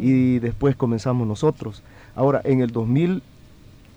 Y 0.00 0.38
después 0.38 0.76
comenzamos 0.76 1.26
nosotros. 1.26 1.82
Ahora, 2.14 2.40
en 2.44 2.60
el 2.60 2.70
2000, 2.70 3.22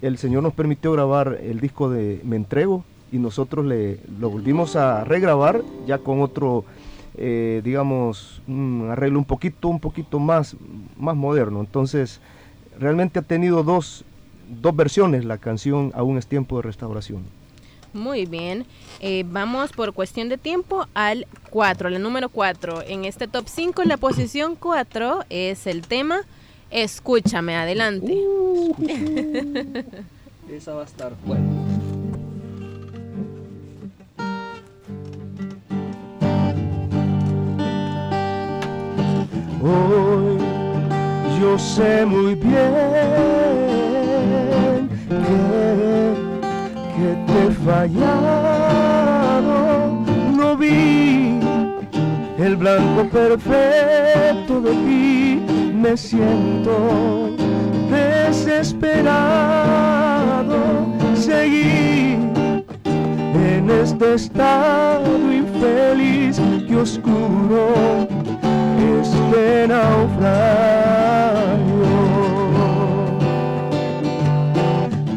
el 0.02 0.18
Señor 0.18 0.42
nos 0.42 0.54
permitió 0.54 0.92
grabar 0.94 1.38
el 1.44 1.60
disco 1.60 1.90
de 1.90 2.22
Me 2.24 2.38
Entrego 2.38 2.84
y 3.12 3.18
nosotros 3.20 3.66
le, 3.66 4.00
lo 4.20 4.30
volvimos 4.32 4.76
a 4.76 5.04
regrabar 5.04 5.62
ya 5.86 5.98
con 6.00 6.22
otro, 6.22 6.64
eh, 7.18 7.62
digamos, 7.64 8.42
un 8.48 8.88
arreglo 8.92 9.20
un 9.20 9.26
poquito, 9.26 9.68
un 9.68 9.80
poquito 9.80 10.20
más, 10.20 10.56
más 10.98 11.16
moderno. 11.16 11.60
Entonces, 11.60 12.22
realmente 12.80 13.20
ha 13.20 13.24
tenido 13.24 13.64
dos, 13.64 14.06
dos 14.62 14.76
versiones 14.76 15.26
la 15.26 15.38
canción 15.38 15.92
Aún 15.96 16.18
es 16.18 16.28
tiempo 16.28 16.58
de 16.58 16.64
restauración. 16.64 17.24
Muy 17.94 18.26
bien. 18.26 18.66
Eh, 19.02 19.26
vamos 19.28 19.74
por 19.74 19.94
cuestión 19.94 20.30
de 20.30 20.38
tiempo 20.38 20.88
al 20.94 21.28
4, 21.50 21.90
la 21.90 22.00
número 22.00 22.30
4. 22.30 22.84
En 22.88 23.04
este 23.04 23.28
top 23.28 23.46
5, 23.48 23.84
la 23.84 23.98
posición 23.98 24.56
4 24.56 25.26
es 25.30 25.68
el 25.68 25.82
tema 25.88 26.22
Escúchame, 26.72 27.58
adelante. 27.58 28.14
Uh. 28.14 28.74
Esa 30.50 30.74
va 30.74 30.84
a 30.84 30.86
estar 30.86 31.14
bueno. 31.26 31.81
Yo 41.52 41.60
sé 41.60 42.06
muy 42.06 42.34
bien 42.36 42.62
que, 45.10 46.14
que 46.96 47.10
te 47.28 47.48
he 47.48 47.52
fallado, 47.66 48.00
no 50.38 50.56
vi 50.56 51.42
el 52.40 52.56
blanco 52.56 53.04
perfecto 53.10 54.62
de 54.62 54.72
ti, 54.72 55.42
me 55.76 55.98
siento 55.98 57.36
desesperado, 57.90 58.96
seguí 61.16 62.18
en 62.86 63.70
este 63.70 64.14
estado 64.14 65.34
infeliz 65.34 66.40
y 66.70 66.76
oscuro 66.76 68.11
este 69.02 69.68
naufragio. 69.68 70.32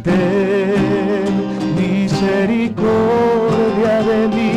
Ten 0.03 1.33
misericordia 1.77 3.95
de 4.11 4.21
mí, 4.29 4.55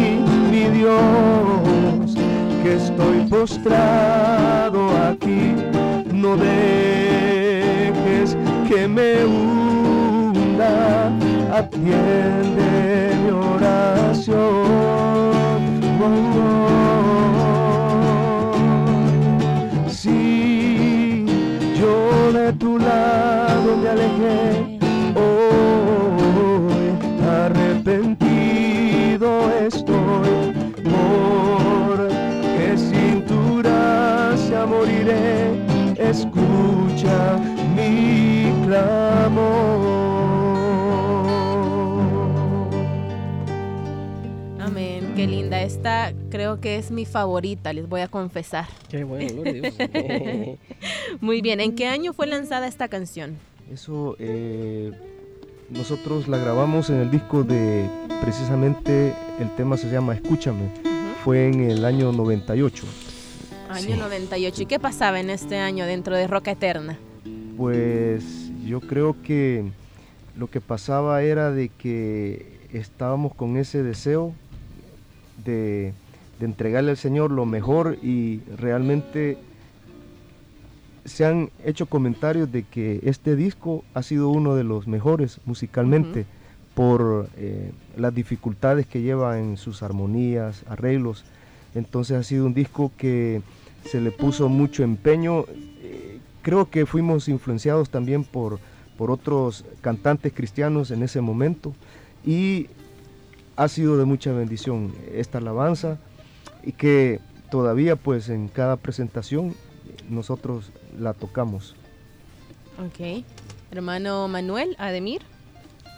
mi 0.51 0.65
Dios, 0.77 2.15
que 2.63 2.71
estoy 2.75 3.17
postrado 3.29 4.81
aquí, 5.09 5.43
no 6.11 6.35
dejes 6.37 8.37
que 8.67 8.87
me 8.87 9.25
hunda, 9.25 11.11
atiende 11.53 13.11
mi 13.23 13.29
oración. 13.31 14.67
Oh, 15.99 16.03
oh. 16.03 16.86
Tu 22.67 22.77
lado 22.77 23.77
me 23.81 23.87
alejé, 23.87 24.77
hoy 25.15 26.87
arrepentido 27.45 29.29
estoy, 29.65 30.35
porque 30.83 32.67
sin 32.77 33.15
tu 33.25 33.59
gracia 33.59 34.65
moriré. 34.65 35.55
Escucha 35.97 37.39
mi 37.73 38.51
clamor. 38.65 40.27
Amén, 44.59 45.13
qué 45.15 45.25
linda. 45.25 45.61
Esta 45.61 46.11
creo 46.37 46.61
que 46.61 46.75
es 46.75 46.91
mi 46.91 47.05
favorita, 47.05 47.73
les 47.73 47.89
voy 47.89 48.01
a 48.01 48.07
confesar. 48.07 48.67
Qué 48.89 49.03
bueno, 49.03 49.41
gloria 49.41 49.73
a 49.79 49.81
Dios. 49.87 50.59
Muy 51.19 51.41
bien, 51.41 51.59
¿en 51.59 51.73
qué 51.73 51.87
año 51.87 52.13
fue 52.13 52.27
lanzada 52.27 52.67
esta 52.67 52.87
canción? 52.89 53.37
Eso 53.73 54.15
eh, 54.19 54.91
nosotros 55.71 56.27
la 56.27 56.37
grabamos 56.37 56.91
en 56.91 56.97
el 56.97 57.09
disco 57.09 57.43
de 57.43 57.89
precisamente 58.21 59.15
el 59.39 59.49
tema 59.55 59.77
se 59.77 59.89
llama 59.89 60.13
Escúchame. 60.13 60.69
Fue 61.23 61.47
en 61.47 61.71
el 61.71 61.83
año 61.83 62.11
98. 62.11 62.85
Año 63.69 63.97
98. 63.97 64.61
¿Y 64.61 64.65
qué 64.67 64.79
pasaba 64.79 65.19
en 65.19 65.31
este 65.31 65.57
año 65.57 65.87
dentro 65.87 66.15
de 66.15 66.27
Roca 66.27 66.51
Eterna? 66.51 66.99
Pues 67.57 68.51
yo 68.63 68.79
creo 68.79 69.19
que 69.23 69.71
lo 70.37 70.51
que 70.51 70.61
pasaba 70.61 71.23
era 71.23 71.49
de 71.49 71.69
que 71.69 72.59
estábamos 72.71 73.33
con 73.33 73.57
ese 73.57 73.81
deseo 73.81 74.35
de, 75.43 75.95
de 76.39 76.45
entregarle 76.45 76.91
al 76.91 76.97
Señor 76.97 77.31
lo 77.31 77.45
mejor 77.45 77.97
y 78.01 78.41
realmente 78.57 79.37
se 81.05 81.25
han 81.25 81.49
hecho 81.63 81.85
comentarios 81.85 82.51
de 82.51 82.63
que 82.63 82.99
este 83.03 83.35
disco 83.35 83.83
ha 83.93 84.03
sido 84.03 84.29
uno 84.29 84.55
de 84.55 84.63
los 84.63 84.87
mejores 84.87 85.39
musicalmente 85.45 86.25
por 86.75 87.29
eh, 87.37 87.71
las 87.95 88.13
dificultades 88.13 88.85
que 88.85 89.01
lleva 89.01 89.39
en 89.39 89.57
sus 89.57 89.81
armonías, 89.81 90.63
arreglos. 90.67 91.23
Entonces 91.73 92.17
ha 92.17 92.23
sido 92.23 92.45
un 92.45 92.53
disco 92.53 92.91
que 92.97 93.41
se 93.85 94.01
le 94.01 94.11
puso 94.11 94.49
mucho 94.49 94.83
empeño. 94.83 95.45
Eh, 95.81 96.19
creo 96.41 96.69
que 96.69 96.85
fuimos 96.85 97.29
influenciados 97.29 97.89
también 97.89 98.23
por, 98.25 98.59
por 98.97 99.09
otros 99.09 99.63
cantantes 99.81 100.33
cristianos 100.33 100.91
en 100.91 101.03
ese 101.03 101.21
momento 101.21 101.73
y 102.25 102.67
ha 103.55 103.67
sido 103.69 103.97
de 103.97 104.05
mucha 104.05 104.33
bendición 104.33 104.93
esta 105.13 105.37
alabanza 105.39 105.97
y 106.67 106.73
que 106.73 107.19
todavía 107.49 107.95
pues 107.95 108.27
en 108.29 108.49
cada 108.49 108.75
presentación 108.75 109.55
nosotros 110.09 110.71
la 110.99 111.13
tocamos. 111.13 111.75
Ok. 112.85 113.23
Hermano 113.71 114.27
Manuel, 114.27 114.75
Ademir. 114.77 115.21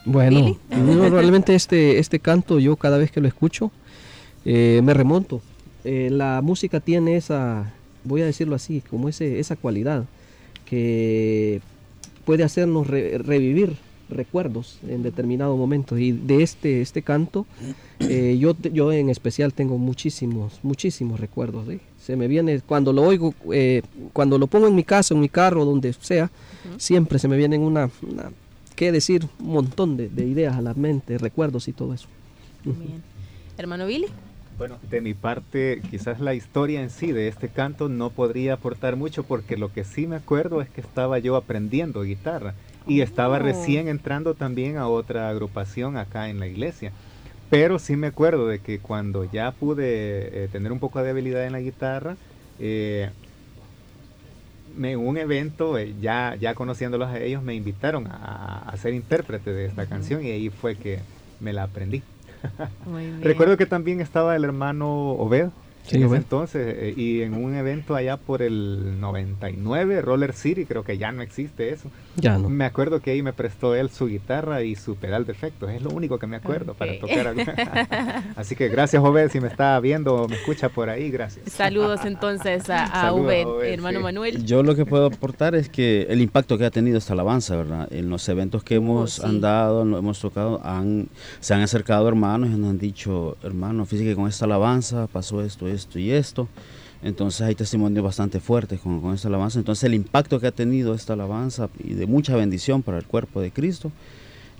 Bueno, 0.04 0.56
no, 0.70 1.10
realmente 1.10 1.54
este, 1.54 1.98
este 1.98 2.20
canto 2.20 2.58
yo 2.60 2.76
cada 2.76 2.98
vez 2.98 3.10
que 3.10 3.20
lo 3.20 3.28
escucho 3.28 3.70
eh, 4.44 4.80
me 4.84 4.94
remonto. 4.94 5.42
Eh, 5.84 6.08
la 6.10 6.40
música 6.42 6.78
tiene 6.80 7.16
esa, 7.16 7.72
voy 8.04 8.22
a 8.22 8.26
decirlo 8.26 8.54
así, 8.54 8.80
como 8.88 9.08
ese, 9.08 9.40
esa 9.40 9.56
cualidad 9.56 10.04
que 10.66 11.60
puede 12.24 12.44
hacernos 12.44 12.86
re- 12.86 13.18
revivir 13.18 13.76
recuerdos 14.10 14.78
en 14.86 15.02
determinados 15.02 15.56
momentos. 15.56 15.98
Y 15.98 16.12
de 16.12 16.42
este, 16.42 16.80
este 16.80 17.02
canto, 17.02 17.46
eh, 18.00 18.36
yo, 18.38 18.56
yo 18.72 18.92
en 18.92 19.10
especial 19.10 19.52
tengo 19.52 19.78
muchísimos, 19.78 20.60
muchísimos 20.62 21.20
recuerdos. 21.20 21.68
¿eh? 21.68 21.80
Se 21.98 22.16
me 22.16 22.28
viene, 22.28 22.60
cuando 22.60 22.92
lo 22.92 23.02
oigo, 23.02 23.34
eh, 23.52 23.82
cuando 24.12 24.38
lo 24.38 24.46
pongo 24.46 24.66
en 24.66 24.74
mi 24.74 24.84
casa, 24.84 25.14
en 25.14 25.20
mi 25.20 25.28
carro, 25.28 25.64
donde 25.64 25.92
sea, 25.92 26.30
siempre 26.76 27.18
se 27.18 27.28
me 27.28 27.36
vienen 27.36 27.62
una, 27.62 27.90
una 28.02 28.30
qué 28.76 28.92
decir, 28.92 29.26
un 29.38 29.52
montón 29.52 29.96
de, 29.96 30.08
de 30.08 30.26
ideas 30.26 30.56
a 30.56 30.62
la 30.62 30.74
mente, 30.74 31.18
recuerdos 31.18 31.68
y 31.68 31.72
todo 31.72 31.94
eso. 31.94 32.08
Bien. 32.64 33.02
Hermano 33.56 33.86
Billy. 33.86 34.06
Bueno, 34.56 34.78
de 34.82 35.00
mi 35.00 35.14
parte, 35.14 35.84
quizás 35.88 36.20
la 36.20 36.34
historia 36.34 36.82
en 36.82 36.90
sí 36.90 37.12
de 37.12 37.28
este 37.28 37.50
canto 37.50 37.88
no 37.88 38.12
podría 38.12 38.54
aportar 38.54 38.96
mucho 38.96 39.26
porque 39.26 39.56
lo 39.56 39.72
que 39.72 39.84
sí 39.84 40.06
me 40.06 40.16
acuerdo 40.16 40.60
es 40.60 40.70
que 40.70 40.82
estaba 40.82 41.18
yo 41.18 41.36
aprendiendo 41.36 42.02
guitarra 42.02 42.56
y 42.84 43.00
estaba 43.00 43.38
Oh. 43.38 43.38
recién 43.38 43.88
entrando 43.88 44.36
también 44.36 44.76
a 44.76 44.88
otra 44.88 45.30
agrupación 45.30 45.96
acá 45.96 46.28
en 46.28 46.40
la 46.40 46.46
iglesia. 46.46 46.94
Pero 47.50 47.78
sí 47.78 47.96
me 47.96 48.08
acuerdo 48.08 48.48
de 48.48 48.62
que 48.62 48.82
cuando 48.82 49.24
ya 49.24 49.56
pude 49.58 50.44
eh, 50.44 50.48
tener 50.48 50.72
un 50.72 50.80
poco 50.80 51.02
de 51.02 51.10
habilidad 51.10 51.46
en 51.46 51.52
la 51.52 51.60
guitarra, 51.60 52.18
eh, 52.58 53.14
en 54.66 54.98
un 54.98 55.16
evento, 55.18 55.78
eh, 55.78 55.96
ya, 55.98 56.36
ya 56.38 56.54
conociéndolos 56.54 57.08
a 57.08 57.18
ellos, 57.20 57.42
me 57.42 57.54
invitaron 57.54 58.06
a, 58.08 58.58
a 58.60 58.76
ser 58.76 58.94
intérprete 58.94 59.52
de 59.52 59.64
esta 59.66 59.86
canción 59.88 60.22
y 60.24 60.30
ahí 60.30 60.50
fue 60.50 60.78
que 60.78 61.06
me 61.38 61.52
la 61.52 61.64
aprendí. 61.64 62.09
Muy 62.86 63.06
bien. 63.06 63.22
Recuerdo 63.22 63.56
que 63.56 63.66
también 63.66 64.00
estaba 64.00 64.36
el 64.36 64.44
hermano 64.44 65.10
Obed. 65.12 65.48
Sí, 65.90 65.96
en 65.96 66.02
ese 66.04 66.10
Obed. 66.10 66.18
entonces, 66.18 66.74
eh, 66.78 66.94
y 66.96 67.22
en 67.22 67.34
un 67.34 67.54
evento 67.54 67.94
allá 67.94 68.16
por 68.16 68.42
el 68.42 69.00
99, 69.00 70.00
Roller 70.02 70.32
City, 70.32 70.64
creo 70.64 70.84
que 70.84 70.98
ya 70.98 71.12
no 71.12 71.22
existe 71.22 71.70
eso. 71.70 71.90
Ya 72.16 72.38
no. 72.38 72.48
Me 72.48 72.64
acuerdo 72.64 73.00
que 73.00 73.10
ahí 73.10 73.22
me 73.22 73.32
prestó 73.32 73.74
él 73.74 73.90
su 73.90 74.06
guitarra 74.06 74.62
y 74.62 74.76
su 74.76 74.96
pedal 74.96 75.26
de 75.26 75.32
efectos, 75.32 75.70
es 75.70 75.82
lo 75.82 75.90
único 75.90 76.18
que 76.18 76.26
me 76.26 76.36
acuerdo 76.36 76.74
para 76.74 76.92
Ok. 76.92 77.00
tocar. 77.00 77.26
algo. 77.28 77.42
Así 78.36 78.54
que 78.56 78.68
gracias, 78.68 79.02
Obed, 79.02 79.30
si 79.30 79.40
me 79.40 79.48
está 79.48 79.78
viendo 79.80 80.14
o 80.14 80.28
me 80.28 80.36
escucha 80.36 80.68
por 80.68 80.88
ahí, 80.88 81.10
gracias. 81.10 81.50
Saludos 81.52 82.04
entonces 82.04 82.68
a, 82.70 82.84
a 82.84 83.12
Ubed, 83.12 83.46
Ubed, 83.46 83.72
hermano 83.72 83.98
sí. 83.98 84.02
Manuel. 84.04 84.44
Yo 84.44 84.62
lo 84.62 84.74
que 84.74 84.86
puedo 84.86 85.06
aportar 85.06 85.54
es 85.54 85.68
que 85.68 86.06
el 86.10 86.20
impacto 86.20 86.56
que 86.58 86.64
ha 86.66 86.70
tenido 86.70 86.98
esta 86.98 87.12
alabanza, 87.14 87.56
¿verdad? 87.56 87.88
En 87.92 88.10
los 88.10 88.28
eventos 88.28 88.62
que 88.64 88.76
hemos 88.76 89.14
sí. 89.14 89.22
andado, 89.24 89.84
lo 89.84 89.98
hemos 89.98 90.20
tocado, 90.20 90.60
han, 90.64 91.08
se 91.40 91.54
han 91.54 91.60
acercado 91.62 92.08
hermanos 92.08 92.50
y 92.50 92.52
nos 92.58 92.70
han 92.70 92.78
dicho, 92.78 93.36
hermano, 93.42 93.84
fíjese 93.86 94.10
que 94.10 94.16
con 94.16 94.28
esta 94.28 94.44
alabanza 94.44 95.06
pasó 95.06 95.42
esto, 95.42 95.66
esto 95.68 95.79
y 95.98 96.10
esto. 96.10 96.48
Entonces 97.02 97.40
hay 97.42 97.54
testimonios 97.54 98.04
bastante 98.04 98.40
fuertes 98.40 98.80
con, 98.80 99.00
con 99.00 99.14
esta 99.14 99.28
alabanza. 99.28 99.58
Entonces 99.58 99.84
el 99.84 99.94
impacto 99.94 100.38
que 100.38 100.46
ha 100.46 100.52
tenido 100.52 100.94
esta 100.94 101.14
alabanza 101.14 101.70
y 101.82 101.94
de 101.94 102.06
mucha 102.06 102.36
bendición 102.36 102.82
para 102.82 102.98
el 102.98 103.06
cuerpo 103.06 103.40
de 103.40 103.50
Cristo 103.50 103.90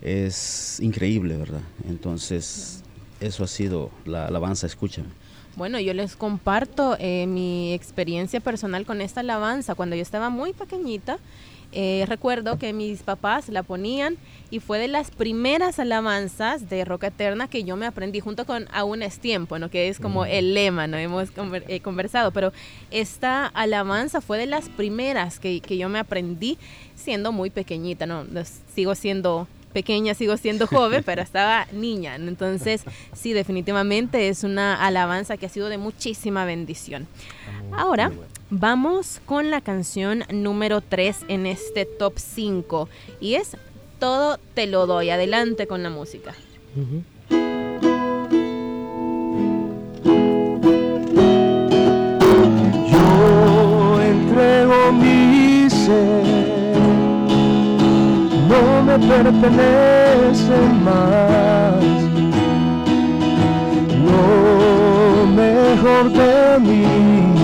es 0.01 0.81
increíble, 0.81 1.37
¿verdad? 1.37 1.61
Entonces 1.89 2.83
eso 3.21 3.45
ha 3.45 3.47
sido 3.47 3.91
la 4.07 4.27
alabanza, 4.27 4.67
escúchame. 4.67 5.09
Bueno, 5.57 5.79
yo 5.81 5.93
les 5.95 6.17
comparto 6.17 6.97
eh, 6.99 7.27
mi 7.27 7.75
experiencia 7.75 8.41
personal 8.41 8.87
con 8.87 9.01
esta 9.01 9.21
alabanza. 9.21 9.75
Cuando 9.75 9.97
yo 9.97 10.03
estaba 10.03 10.31
muy 10.31 10.53
pequeñita, 10.53 11.19
eh, 11.73 12.05
recuerdo 12.09 12.59
que 12.59 12.73
mis 12.73 13.03
papás 13.03 13.49
la 13.49 13.63
ponían 13.63 14.17
y 14.51 14.59
fue 14.61 14.79
de 14.79 14.89
las 14.89 15.11
primeras 15.13 15.79
alabanzas 15.79 16.69
de 16.69 16.85
Roca 16.85 17.07
Eterna 17.09 17.47
que 17.49 17.63
yo 17.63 17.77
me 17.77 17.87
aprendí 17.87 18.19
junto 18.21 18.45
con 18.45 18.67
Aún 18.73 19.03
es 19.03 19.19
tiempo, 19.21 19.59
¿no? 19.59 19.71
que 19.71 19.89
es 19.89 20.01
como 20.01 20.25
el 20.25 20.55
lema, 20.55 20.87
no 20.89 20.97
hemos 20.97 21.33
conver- 21.35 21.65
eh, 21.69 21.81
conversado, 21.81 22.33
pero 22.33 22.53
esta 22.91 23.47
alabanza 23.47 24.21
fue 24.21 24.39
de 24.39 24.47
las 24.47 24.69
primeras 24.69 25.39
que, 25.39 25.61
que 25.61 25.77
yo 25.79 25.89
me 25.89 25.99
aprendí 26.01 26.59
siendo 26.97 27.31
muy 27.33 27.51
pequeñita, 27.51 28.07
¿no? 28.07 28.25
Sigo 28.75 28.95
siendo 28.95 29.47
pequeña, 29.73 30.15
sigo 30.15 30.37
siendo 30.37 30.67
joven, 30.67 31.03
pero 31.07 31.23
estaba 31.23 31.67
niña. 31.73 32.17
Entonces, 32.17 32.83
sí, 33.15 33.33
definitivamente 33.33 34.29
es 34.29 34.43
una 34.43 34.75
alabanza 34.85 35.37
que 35.37 35.47
ha 35.47 35.49
sido 35.49 35.69
de 35.69 35.79
muchísima 35.79 36.45
bendición. 36.45 37.07
Ahora, 37.73 38.11
Vamos 38.53 39.21
con 39.27 39.49
la 39.49 39.61
canción 39.61 40.25
número 40.33 40.81
3 40.81 41.27
en 41.29 41.47
este 41.47 41.85
top 41.85 42.15
5 42.17 42.89
y 43.21 43.35
es 43.35 43.57
Todo 44.01 44.39
te 44.55 44.67
lo 44.67 44.87
doy. 44.87 45.11
Adelante 45.11 45.69
con 45.69 45.85
la 45.85 45.91
música. 45.91 46.35
Yo 52.91 54.01
entrego 54.01 54.93
mi 54.95 55.71
ser, 55.71 56.77
no 58.49 58.83
me 58.83 58.99
pertenece 58.99 60.57
más. 60.83 61.85
Lo 64.07 65.27
mejor 65.27 66.11
de 66.11 66.59
mí 66.59 67.39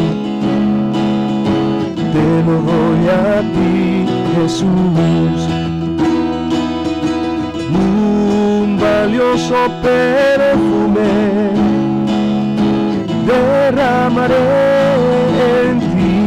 lo 2.46 2.62
doy 2.62 3.09
a 3.09 3.40
ti, 3.54 4.06
Jesús. 4.37 5.38
Un 7.74 8.78
valioso 8.80 9.56
perfume 9.82 11.11
derramaré 13.26 14.37
en 15.59 15.80
ti. 15.92 16.18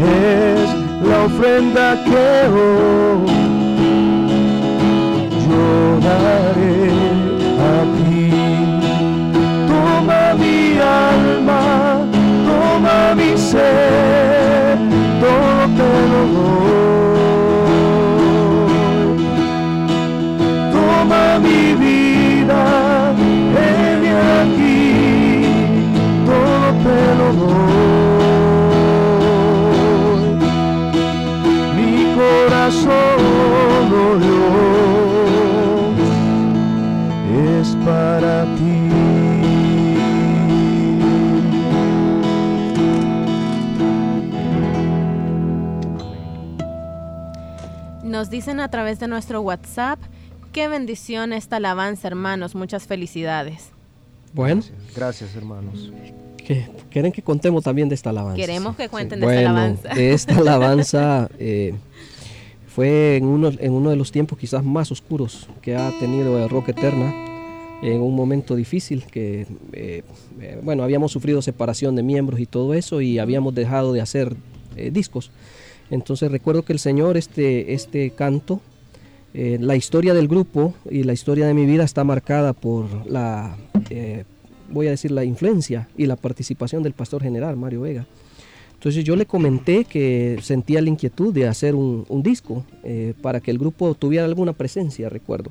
Es 0.00 0.68
la 1.08 1.18
ofrenda 1.26 1.86
que 2.04 2.26
hoy 2.54 3.26
yo 5.46 5.64
daré 6.08 7.27
say. 13.52 14.37
Nos 48.18 48.30
dicen 48.30 48.58
a 48.58 48.68
través 48.68 48.98
de 48.98 49.06
nuestro 49.06 49.42
WhatsApp, 49.42 50.00
qué 50.52 50.66
bendición 50.66 51.32
esta 51.32 51.58
alabanza, 51.58 52.08
hermanos. 52.08 52.56
Muchas 52.56 52.84
felicidades. 52.84 53.68
Bueno, 54.32 54.60
Gracias, 54.96 55.36
hermanos. 55.36 55.92
que 56.44 56.68
quieren 56.90 57.12
que 57.12 57.22
contemos 57.22 57.62
también 57.62 57.88
de 57.88 57.94
esta 57.94 58.10
alabanza. 58.10 58.34
Queremos 58.34 58.74
que 58.74 58.88
cuenten 58.88 59.20
de 59.20 59.26
Bueno, 59.26 59.38
esta 59.40 59.50
alabanza. 59.52 59.94
de 59.94 60.12
esta 60.12 60.36
alabanza 60.36 61.30
eh, 61.38 61.74
fue 62.66 63.18
en 63.18 63.24
uno, 63.24 63.52
en 63.56 63.72
uno 63.72 63.90
de 63.90 63.94
los 63.94 64.10
tiempos 64.10 64.36
quizás 64.36 64.64
más 64.64 64.90
oscuros 64.90 65.48
que 65.62 65.76
ha 65.76 65.92
tenido 66.00 66.42
el 66.42 66.50
Rock 66.50 66.70
Eterna, 66.70 67.14
en 67.82 68.00
un 68.00 68.16
momento 68.16 68.56
difícil 68.56 69.04
que, 69.04 69.46
eh, 69.72 70.02
eh, 70.40 70.60
bueno, 70.64 70.82
habíamos 70.82 71.12
sufrido 71.12 71.40
separación 71.40 71.94
de 71.94 72.02
miembros 72.02 72.40
y 72.40 72.46
todo 72.46 72.74
eso 72.74 73.00
y 73.00 73.20
habíamos 73.20 73.54
dejado 73.54 73.92
de 73.92 74.00
hacer 74.00 74.34
eh, 74.74 74.90
discos. 74.90 75.30
Entonces 75.90 76.30
recuerdo 76.30 76.64
que 76.64 76.72
el 76.72 76.78
Señor, 76.78 77.16
este, 77.16 77.72
este 77.74 78.10
canto, 78.10 78.60
eh, 79.34 79.58
la 79.60 79.76
historia 79.76 80.14
del 80.14 80.28
grupo 80.28 80.74
y 80.90 81.02
la 81.02 81.12
historia 81.12 81.46
de 81.46 81.54
mi 81.54 81.66
vida 81.66 81.84
está 81.84 82.04
marcada 82.04 82.52
por 82.52 83.06
la, 83.06 83.56
eh, 83.90 84.24
voy 84.70 84.86
a 84.86 84.90
decir, 84.90 85.10
la 85.10 85.24
influencia 85.24 85.88
y 85.96 86.06
la 86.06 86.16
participación 86.16 86.82
del 86.82 86.92
pastor 86.92 87.22
general 87.22 87.56
Mario 87.56 87.82
Vega. 87.82 88.06
Entonces 88.74 89.04
yo 89.04 89.16
le 89.16 89.26
comenté 89.26 89.84
que 89.84 90.38
sentía 90.40 90.80
la 90.80 90.88
inquietud 90.88 91.34
de 91.34 91.48
hacer 91.48 91.74
un, 91.74 92.22
disco 92.22 92.64
eh, 92.84 93.12
para 93.20 93.40
que 93.40 93.50
el 93.50 93.58
grupo 93.58 93.94
tuviera 93.94 94.24
alguna 94.24 94.52
presencia, 94.52 95.08
recuerdo. 95.08 95.50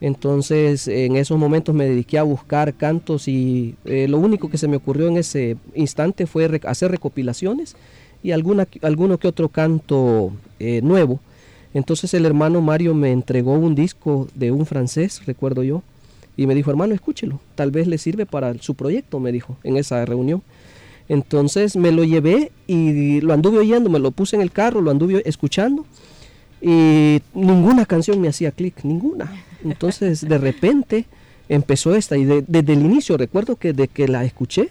Entonces 0.00 0.88
en 0.88 1.16
esos 1.16 1.38
momentos 1.38 1.74
me 1.74 1.84
dediqué 1.84 2.18
a 2.18 2.22
buscar 2.22 2.72
cantos 2.74 3.26
y 3.26 3.74
lo 3.84 4.18
único 4.18 4.48
que 4.48 4.56
se 4.56 4.68
me 4.68 4.76
ocurrió 4.76 5.08
en 5.08 5.18
ese 5.18 5.56
instante 5.74 6.26
fue 6.26 6.60
hacer 6.64 6.90
recopilaciones 6.90 7.74
y 8.22 8.32
alguna, 8.32 8.66
alguno 8.82 9.18
que 9.18 9.28
otro 9.28 9.48
canto 9.48 10.32
eh, 10.58 10.80
nuevo. 10.82 11.20
Entonces 11.74 12.12
el 12.14 12.24
hermano 12.26 12.60
Mario 12.60 12.94
me 12.94 13.12
entregó 13.12 13.52
un 13.52 13.74
disco 13.74 14.28
de 14.34 14.50
un 14.50 14.66
francés, 14.66 15.22
recuerdo 15.26 15.62
yo, 15.62 15.82
y 16.36 16.46
me 16.46 16.54
dijo, 16.54 16.70
hermano, 16.70 16.94
escúchelo, 16.94 17.40
tal 17.54 17.70
vez 17.70 17.86
le 17.86 17.98
sirve 17.98 18.24
para 18.26 18.54
su 18.58 18.74
proyecto, 18.74 19.20
me 19.20 19.32
dijo, 19.32 19.56
en 19.64 19.76
esa 19.76 20.04
reunión. 20.04 20.42
Entonces 21.08 21.74
me 21.76 21.90
lo 21.92 22.04
llevé 22.04 22.52
y 22.66 23.20
lo 23.22 23.32
anduve 23.32 23.58
oyendo, 23.58 23.88
me 23.90 23.98
lo 23.98 24.10
puse 24.10 24.36
en 24.36 24.42
el 24.42 24.50
carro, 24.52 24.80
lo 24.80 24.90
anduve 24.90 25.22
escuchando 25.26 25.84
y 26.60 27.20
ninguna 27.34 27.86
canción 27.86 28.20
me 28.20 28.28
hacía 28.28 28.50
clic, 28.50 28.82
ninguna. 28.84 29.30
Entonces 29.64 30.26
de 30.28 30.38
repente 30.38 31.06
empezó 31.48 31.94
esta 31.94 32.16
y 32.16 32.24
de- 32.24 32.44
desde 32.46 32.72
el 32.72 32.80
inicio 32.84 33.16
recuerdo 33.16 33.56
que 33.56 33.72
de 33.72 33.88
que 33.88 34.06
la 34.08 34.24
escuché, 34.24 34.70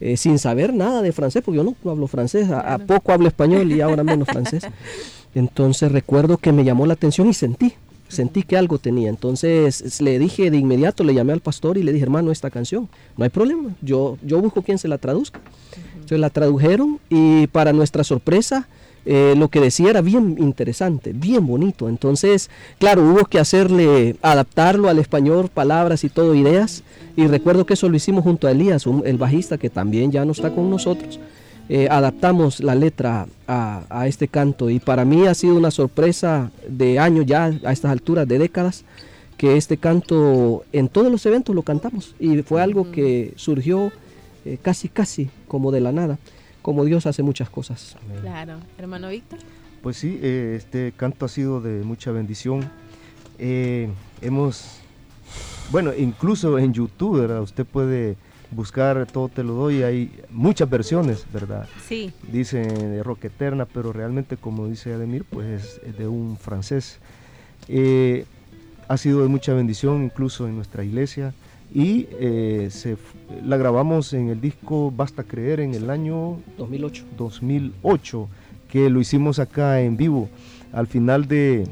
eh, 0.00 0.16
sin 0.16 0.38
saber 0.38 0.72
nada 0.74 1.02
de 1.02 1.12
francés, 1.12 1.42
porque 1.44 1.58
yo 1.58 1.64
no, 1.64 1.74
no 1.84 1.90
hablo 1.90 2.06
francés, 2.06 2.50
a, 2.50 2.74
a 2.74 2.78
poco 2.78 3.12
hablo 3.12 3.28
español 3.28 3.70
y 3.70 3.80
ahora 3.80 4.02
menos 4.02 4.28
francés. 4.28 4.66
Entonces 5.34 5.92
recuerdo 5.92 6.38
que 6.38 6.52
me 6.52 6.64
llamó 6.64 6.86
la 6.86 6.94
atención 6.94 7.28
y 7.28 7.34
sentí, 7.34 7.74
sentí 8.08 8.42
que 8.42 8.56
algo 8.56 8.78
tenía. 8.78 9.08
Entonces 9.08 10.00
le 10.00 10.18
dije 10.18 10.50
de 10.50 10.56
inmediato, 10.56 11.04
le 11.04 11.14
llamé 11.14 11.32
al 11.32 11.40
pastor 11.40 11.78
y 11.78 11.82
le 11.82 11.92
dije, 11.92 12.04
hermano, 12.04 12.32
esta 12.32 12.50
canción, 12.50 12.88
no 13.16 13.24
hay 13.24 13.30
problema, 13.30 13.74
yo, 13.80 14.18
yo 14.22 14.40
busco 14.40 14.62
quien 14.62 14.78
se 14.78 14.88
la 14.88 14.98
traduzca. 14.98 15.40
Entonces 15.94 16.18
la 16.18 16.30
tradujeron 16.30 16.98
y 17.08 17.46
para 17.48 17.72
nuestra 17.72 18.02
sorpresa, 18.02 18.68
eh, 19.06 19.34
lo 19.36 19.48
que 19.48 19.60
decía 19.60 19.90
era 19.90 20.00
bien 20.00 20.36
interesante, 20.38 21.12
bien 21.12 21.46
bonito. 21.46 21.88
Entonces, 21.88 22.50
claro, 22.78 23.02
hubo 23.02 23.24
que 23.24 23.38
hacerle, 23.38 24.16
adaptarlo 24.22 24.88
al 24.88 24.98
español, 24.98 25.50
palabras 25.52 26.04
y 26.04 26.08
todo, 26.08 26.34
ideas. 26.34 26.82
Y 27.16 27.26
recuerdo 27.26 27.66
que 27.66 27.74
eso 27.74 27.88
lo 27.88 27.96
hicimos 27.96 28.24
junto 28.24 28.46
a 28.46 28.50
Elías, 28.50 28.84
el 29.04 29.18
bajista 29.18 29.58
que 29.58 29.70
también 29.70 30.12
ya 30.12 30.24
no 30.24 30.32
está 30.32 30.50
con 30.50 30.70
nosotros. 30.70 31.18
Eh, 31.68 31.86
adaptamos 31.88 32.60
la 32.60 32.74
letra 32.74 33.28
a, 33.46 33.84
a 33.88 34.08
este 34.08 34.26
canto 34.26 34.70
y 34.70 34.80
para 34.80 35.04
mí 35.04 35.28
ha 35.28 35.34
sido 35.34 35.54
una 35.54 35.70
sorpresa 35.70 36.50
de 36.68 36.98
años 36.98 37.26
ya 37.26 37.44
a 37.64 37.72
estas 37.72 37.92
alturas, 37.92 38.26
de 38.26 38.40
décadas, 38.40 38.84
que 39.36 39.56
este 39.56 39.76
canto 39.76 40.64
en 40.72 40.88
todos 40.88 41.10
los 41.12 41.24
eventos 41.26 41.54
lo 41.54 41.62
cantamos 41.62 42.14
y 42.18 42.42
fue 42.42 42.60
algo 42.60 42.90
que 42.90 43.32
surgió 43.36 43.92
eh, 44.44 44.58
casi 44.60 44.88
casi 44.88 45.30
como 45.48 45.70
de 45.70 45.80
la 45.80 45.92
nada, 45.92 46.18
como 46.62 46.84
Dios 46.84 47.06
hace 47.06 47.22
muchas 47.22 47.50
cosas. 47.50 47.96
Claro. 48.20 48.58
Hermano 48.78 49.08
Víctor. 49.08 49.38
Pues 49.82 49.96
sí, 49.96 50.18
eh, 50.22 50.54
este 50.56 50.92
canto 50.96 51.24
ha 51.24 51.28
sido 51.28 51.60
de 51.60 51.82
mucha 51.82 52.12
bendición. 52.12 52.70
Eh, 53.38 53.88
hemos, 54.20 54.78
bueno, 55.70 55.92
incluso 55.96 56.58
en 56.58 56.74
YouTube, 56.74 57.20
¿verdad? 57.20 57.40
Usted 57.40 57.64
puede 57.64 58.16
buscar 58.50 59.06
Todo 59.06 59.28
Te 59.28 59.42
Lo 59.42 59.54
Doy, 59.54 59.82
hay 59.82 60.12
muchas 60.30 60.68
versiones, 60.68 61.24
¿verdad? 61.32 61.68
Sí. 61.88 62.12
Dicen 62.30 62.68
de 62.68 63.02
rock 63.02 63.24
eterna, 63.26 63.64
pero 63.64 63.92
realmente, 63.92 64.36
como 64.36 64.66
dice 64.66 64.92
Ademir, 64.92 65.24
pues 65.24 65.80
es 65.86 65.96
de 65.96 66.08
un 66.08 66.36
francés. 66.36 66.98
Eh, 67.68 68.26
ha 68.88 68.96
sido 68.96 69.22
de 69.22 69.28
mucha 69.28 69.54
bendición 69.54 70.02
incluso 70.02 70.48
en 70.48 70.56
nuestra 70.56 70.84
iglesia 70.84 71.32
y 71.72 72.06
eh, 72.18 72.68
se 72.70 72.96
la 73.44 73.56
grabamos 73.56 74.12
en 74.12 74.28
el 74.28 74.40
disco 74.40 74.92
Basta 74.96 75.22
Creer 75.22 75.60
en 75.60 75.74
el 75.74 75.88
año 75.90 76.38
2008. 76.58 77.04
2008, 77.16 78.28
que 78.68 78.90
lo 78.90 79.00
hicimos 79.00 79.38
acá 79.38 79.80
en 79.80 79.96
vivo. 79.96 80.28
Al 80.72 80.86
final 80.86 81.26
de, 81.28 81.66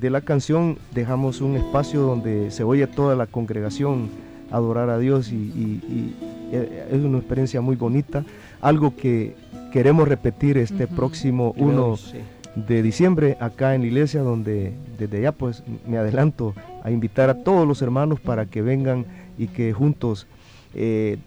de 0.00 0.10
la 0.10 0.20
canción 0.22 0.78
dejamos 0.94 1.40
un 1.40 1.56
espacio 1.56 2.00
donde 2.00 2.50
se 2.50 2.64
oye 2.64 2.86
toda 2.86 3.14
la 3.16 3.26
congregación 3.26 4.08
adorar 4.50 4.88
a 4.90 4.98
Dios 4.98 5.32
y, 5.32 5.36
y- 5.36 5.80
y, 5.88 6.14
eh, 6.52 6.88
es 6.92 7.02
una 7.02 7.18
experiencia 7.18 7.60
muy 7.60 7.76
bonita, 7.76 8.24
algo 8.60 8.94
que 8.94 9.34
queremos 9.72 10.06
repetir 10.06 10.56
este 10.58 10.86
próximo 10.86 11.52
1 11.56 11.96
Sí. 11.96 12.18
De 12.54 12.82
diciembre 12.82 13.36
acá 13.40 13.74
en 13.74 13.82
la 13.82 13.86
iglesia 13.88 14.22
donde 14.22 14.72
desde 14.98 15.20
ya 15.20 15.32
pues 15.32 15.62
me 15.86 15.98
adelanto 15.98 16.54
a 16.82 16.90
invitar 16.90 17.30
a 17.30 17.42
todos 17.42 17.66
los 17.66 17.82
hermanos 17.82 18.20
para 18.20 18.46
que 18.46 18.62
vengan 18.62 19.06
y 19.36 19.48
que 19.48 19.72
juntos 19.72 20.26
eh, 20.74 21.18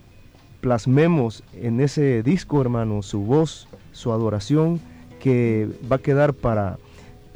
plasmemos 0.61 1.43
en 1.53 1.82
ese 1.82 2.23
disco 2.23 2.61
hermano 2.61 3.01
su 3.01 3.21
voz, 3.21 3.67
su 3.91 4.11
adoración 4.11 4.80
que 5.19 5.69
va 5.91 5.97
a 5.97 5.99
quedar 5.99 6.34
para, 6.34 6.78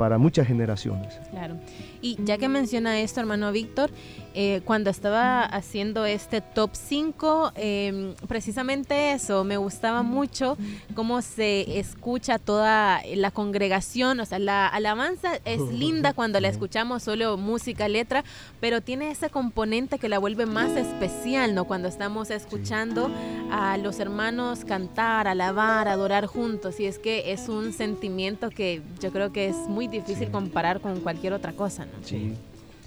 para 0.01 0.17
muchas 0.17 0.47
generaciones. 0.47 1.19
Claro. 1.29 1.57
Y 2.01 2.17
ya 2.23 2.39
que 2.39 2.47
menciona 2.47 2.99
esto, 2.99 3.19
hermano 3.19 3.51
Víctor, 3.51 3.91
eh, 4.33 4.61
cuando 4.65 4.89
estaba 4.89 5.43
haciendo 5.43 6.05
este 6.05 6.41
top 6.41 6.71
5, 6.73 7.51
em, 7.53 8.15
precisamente 8.27 9.11
eso, 9.11 9.43
me 9.43 9.57
gustaba 9.57 10.01
mucho 10.01 10.57
cómo 10.95 11.21
se 11.21 11.77
escucha 11.77 12.39
toda 12.39 13.01
la 13.13 13.29
congregación, 13.29 14.19
o 14.21 14.25
sea, 14.25 14.39
la 14.39 14.67
alabanza 14.67 15.33
es 15.45 15.61
linda 15.71 16.13
cuando 16.13 16.39
la 16.39 16.47
escuchamos 16.47 17.03
solo 17.03 17.37
música, 17.37 17.87
letra, 17.87 18.23
pero 18.59 18.81
tiene 18.81 19.11
ese 19.11 19.29
componente 19.29 19.99
que 19.99 20.09
la 20.09 20.17
vuelve 20.17 20.47
más 20.47 20.71
especial, 20.71 21.53
¿no? 21.53 21.65
Cuando 21.65 21.89
estamos 21.89 22.31
escuchando 22.31 23.11
a 23.51 23.77
los 23.77 23.99
hermanos 23.99 24.65
cantar, 24.65 25.27
alabar, 25.27 25.87
adorar 25.87 26.25
juntos, 26.25 26.79
y 26.79 26.85
es 26.85 26.97
que 26.97 27.33
es 27.33 27.49
un 27.49 27.73
sentimiento 27.73 28.49
que 28.49 28.81
yo 28.99 29.11
creo 29.11 29.31
que 29.31 29.49
es 29.49 29.55
muy 29.67 29.87
difícil 29.91 30.31
comparar 30.31 30.79
con 30.81 30.99
cualquier 31.01 31.33
otra 31.33 31.53
cosa, 31.53 31.85
¿no? 31.85 31.91
Sí, 32.03 32.33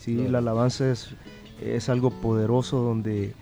sí, 0.01 0.15
la 0.29 0.39
alabanza 0.39 0.91
es, 0.91 1.11
es 1.61 1.89
algo 1.89 2.11
poderoso 2.11 2.79
donde, 2.79 3.35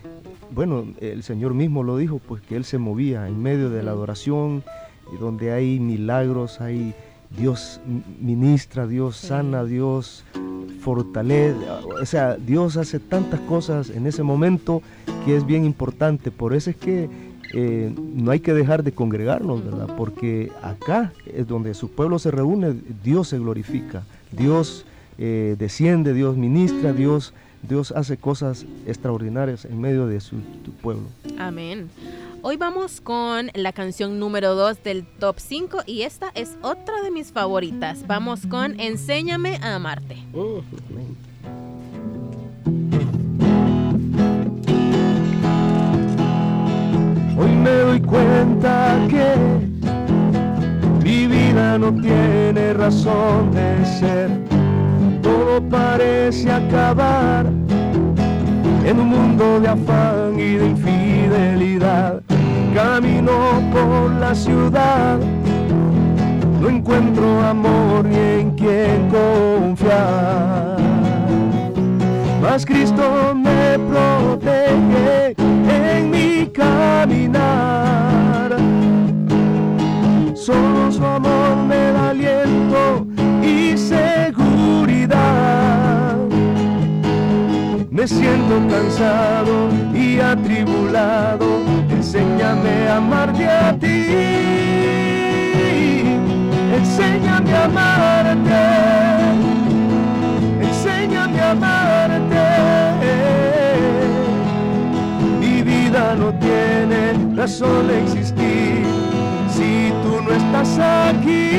bueno, 0.51 0.85
el 0.99 1.23
Señor 1.23 1.53
mismo 1.53 1.83
lo 1.83 1.97
dijo, 1.97 2.19
pues 2.19 2.41
que 2.41 2.55
Él 2.55 2.65
se 2.65 2.77
movía 2.77 3.27
en 3.27 3.41
medio 3.41 3.69
de 3.69 3.81
la 3.81 3.91
adoración, 3.91 4.63
y 5.13 5.17
donde 5.17 5.51
hay 5.51 5.79
milagros, 5.79 6.61
hay 6.61 6.93
Dios 7.37 7.81
ministra, 8.21 8.87
Dios 8.87 9.17
sana, 9.17 9.63
Dios 9.63 10.23
fortalece, 10.81 11.57
o 11.69 12.05
sea, 12.05 12.35
Dios 12.35 12.77
hace 12.77 12.99
tantas 12.99 13.39
cosas 13.41 13.89
en 13.89 14.05
ese 14.05 14.23
momento 14.23 14.81
que 15.25 15.35
es 15.35 15.45
bien 15.45 15.65
importante, 15.65 16.31
por 16.31 16.53
eso 16.53 16.69
es 16.69 16.75
que 16.75 17.09
eh, 17.53 17.93
no 17.95 18.31
hay 18.31 18.39
que 18.39 18.53
dejar 18.53 18.83
de 18.83 18.91
congregarnos, 18.91 19.63
¿verdad? 19.63 19.95
Porque 19.95 20.51
acá 20.61 21.13
es 21.25 21.47
donde 21.47 21.73
su 21.73 21.89
pueblo 21.89 22.19
se 22.19 22.31
reúne, 22.31 22.75
Dios 23.03 23.29
se 23.29 23.37
glorifica, 23.37 24.03
Dios 24.31 24.85
eh, 25.17 25.55
desciende, 25.59 26.13
Dios 26.13 26.35
ministra, 26.35 26.93
Dios, 26.93 27.33
Dios 27.61 27.91
hace 27.91 28.17
cosas 28.17 28.65
extraordinarias 28.87 29.65
en 29.65 29.79
medio 29.79 30.07
de 30.07 30.19
su 30.19 30.37
pueblo. 30.81 31.03
Amén. 31.37 31.89
Hoy 32.41 32.57
vamos 32.57 32.99
con 32.99 33.51
la 33.53 33.71
canción 33.71 34.19
número 34.19 34.55
2 34.55 34.83
del 34.83 35.05
top 35.05 35.37
5 35.39 35.83
y 35.85 36.01
esta 36.01 36.29
es 36.35 36.57
otra 36.61 37.01
de 37.01 37.09
mis 37.09 37.31
favoritas. 37.31 38.05
Vamos 38.05 38.45
con 38.47 38.79
Enséñame 38.81 39.59
a 39.61 39.75
amarte. 39.75 40.17
Hoy 40.33 40.61
me 47.63 47.71
doy 47.71 48.01
cuenta 48.01 48.97
que 49.09 49.35
mi 51.01 51.27
vida 51.27 51.77
no 51.77 51.93
tiene 51.93 52.73
razón 52.73 53.51
de 53.51 53.85
ser. 53.85 54.29
Todo 55.21 55.61
parece 55.69 56.51
acabar 56.51 57.45
en 58.85 58.99
un 58.99 59.07
mundo 59.07 59.61
de 59.61 59.69
afán 59.69 60.37
y 60.37 60.55
de 60.57 60.65
infidelidad. 60.67 62.21
Camino 62.73 63.31
por 63.71 64.11
la 64.19 64.35
ciudad, 64.35 65.19
no 66.59 66.69
encuentro 66.69 67.41
amor 67.43 68.03
ni 68.05 68.17
en 68.17 68.51
quien 68.51 69.09
confiar. 69.09 70.77
Mas 72.41 72.65
Cristo 72.65 73.33
me 73.33 73.79
protege 73.89 75.42
caminar. 76.53 78.49
Solo 80.35 80.91
su 80.91 81.03
amor 81.05 81.55
me 81.67 81.91
da 81.91 82.09
aliento 82.11 83.07
y 83.41 83.77
seguridad. 83.77 85.17
Me 87.89 88.07
siento 88.07 88.61
cansado 88.69 89.69
y 89.93 90.19
atribulado, 90.19 91.45
enséñame 91.89 92.87
a 92.87 92.97
amarte 92.97 93.47
a 93.47 93.77
ti. 93.79 94.05
Enséñame 96.77 97.53
a 97.53 97.65
amarte. 97.65 98.63
Enséñame 100.61 101.39
a 101.39 101.51
amarte. 101.51 102.03
No 105.93 106.33
tiene 106.39 107.35
razón 107.35 107.87
de 107.87 108.01
existir 108.01 108.83
si 109.47 109.93
tú 110.01 110.21
no 110.23 110.31
estás 110.31 110.79
aquí. 110.79 111.49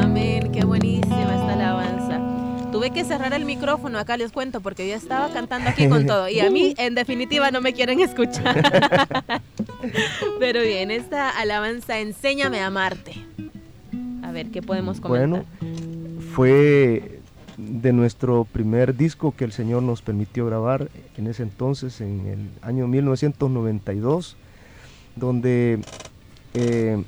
Amén, 0.00 0.52
qué 0.52 0.64
buenísima 0.64 1.34
esta 1.34 1.54
alabanza. 1.54 2.20
Tuve 2.70 2.90
que 2.92 3.02
cerrar 3.02 3.32
el 3.32 3.44
micrófono, 3.44 3.98
acá 3.98 4.16
les 4.16 4.30
cuento, 4.30 4.60
porque 4.60 4.88
yo 4.88 4.94
estaba 4.94 5.28
cantando 5.30 5.70
aquí 5.70 5.88
con 5.88 6.06
todo. 6.06 6.28
Y 6.28 6.38
a 6.38 6.50
mí, 6.50 6.74
en 6.78 6.94
definitiva, 6.94 7.50
no 7.50 7.60
me 7.60 7.72
quieren 7.72 7.98
escuchar. 7.98 8.62
Pero 10.38 10.62
bien, 10.62 10.92
esta 10.92 11.30
alabanza, 11.30 11.98
enséñame 11.98 12.60
a 12.60 12.66
amarte. 12.66 13.26
A 14.28 14.30
ver, 14.30 14.50
¿qué 14.50 14.60
podemos 14.60 15.00
comentar? 15.00 15.26
Bueno, 15.30 15.44
fue 16.34 17.18
de 17.56 17.92
nuestro 17.94 18.44
primer 18.44 18.94
disco 18.94 19.32
que 19.34 19.44
el 19.44 19.52
Señor 19.52 19.82
nos 19.82 20.02
permitió 20.02 20.44
grabar 20.44 20.90
en 21.16 21.28
ese 21.28 21.44
entonces, 21.44 22.02
en 22.02 22.26
el 22.26 22.50
año 22.60 22.86
1992, 22.86 24.36
donde 25.16 25.80
eh, 26.52 27.02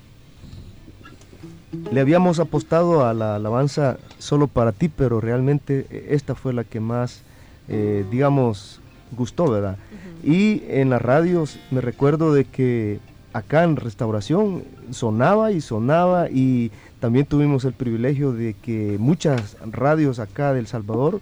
le 1.92 2.00
habíamos 2.00 2.40
apostado 2.40 3.04
a 3.04 3.12
la 3.12 3.34
alabanza 3.34 3.98
solo 4.18 4.46
para 4.46 4.72
ti, 4.72 4.88
pero 4.88 5.20
realmente 5.20 6.06
esta 6.08 6.34
fue 6.34 6.54
la 6.54 6.64
que 6.64 6.80
más, 6.80 7.22
eh, 7.68 8.06
digamos, 8.10 8.80
gustó, 9.12 9.46
¿verdad? 9.50 9.76
Uh 9.76 10.26
-huh. 10.26 10.34
Y 10.34 10.62
en 10.68 10.88
las 10.88 11.02
radios 11.02 11.58
me 11.70 11.82
recuerdo 11.82 12.32
de 12.32 12.46
que 12.46 12.98
acá 13.32 13.64
en 13.64 13.76
Restauración 13.76 14.64
sonaba 14.90 15.52
y 15.52 15.60
sonaba 15.60 16.30
y 16.30 16.72
también 17.01 17.24
tuvimos 17.24 17.64
el 17.64 17.72
privilegio 17.72 18.32
de 18.32 18.55
que 18.55 18.96
muchas 18.98 19.57
radios 19.70 20.18
acá 20.18 20.53
del 20.53 20.66
Salvador 20.66 21.20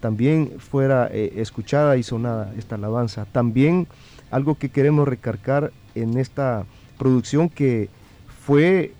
también 0.00 0.52
fuera 0.58 1.08
eh, 1.12 1.32
escuchada 1.36 1.96
y 1.96 2.04
sonada 2.04 2.52
esta 2.56 2.76
alabanza. 2.76 3.26
También 3.32 3.88
algo 4.30 4.54
que 4.54 4.68
queremos 4.68 5.08
recargar 5.08 5.72
en 5.96 6.16
esta 6.18 6.64
producción 6.96 7.48
que 7.48 7.88
fue, 8.44 8.92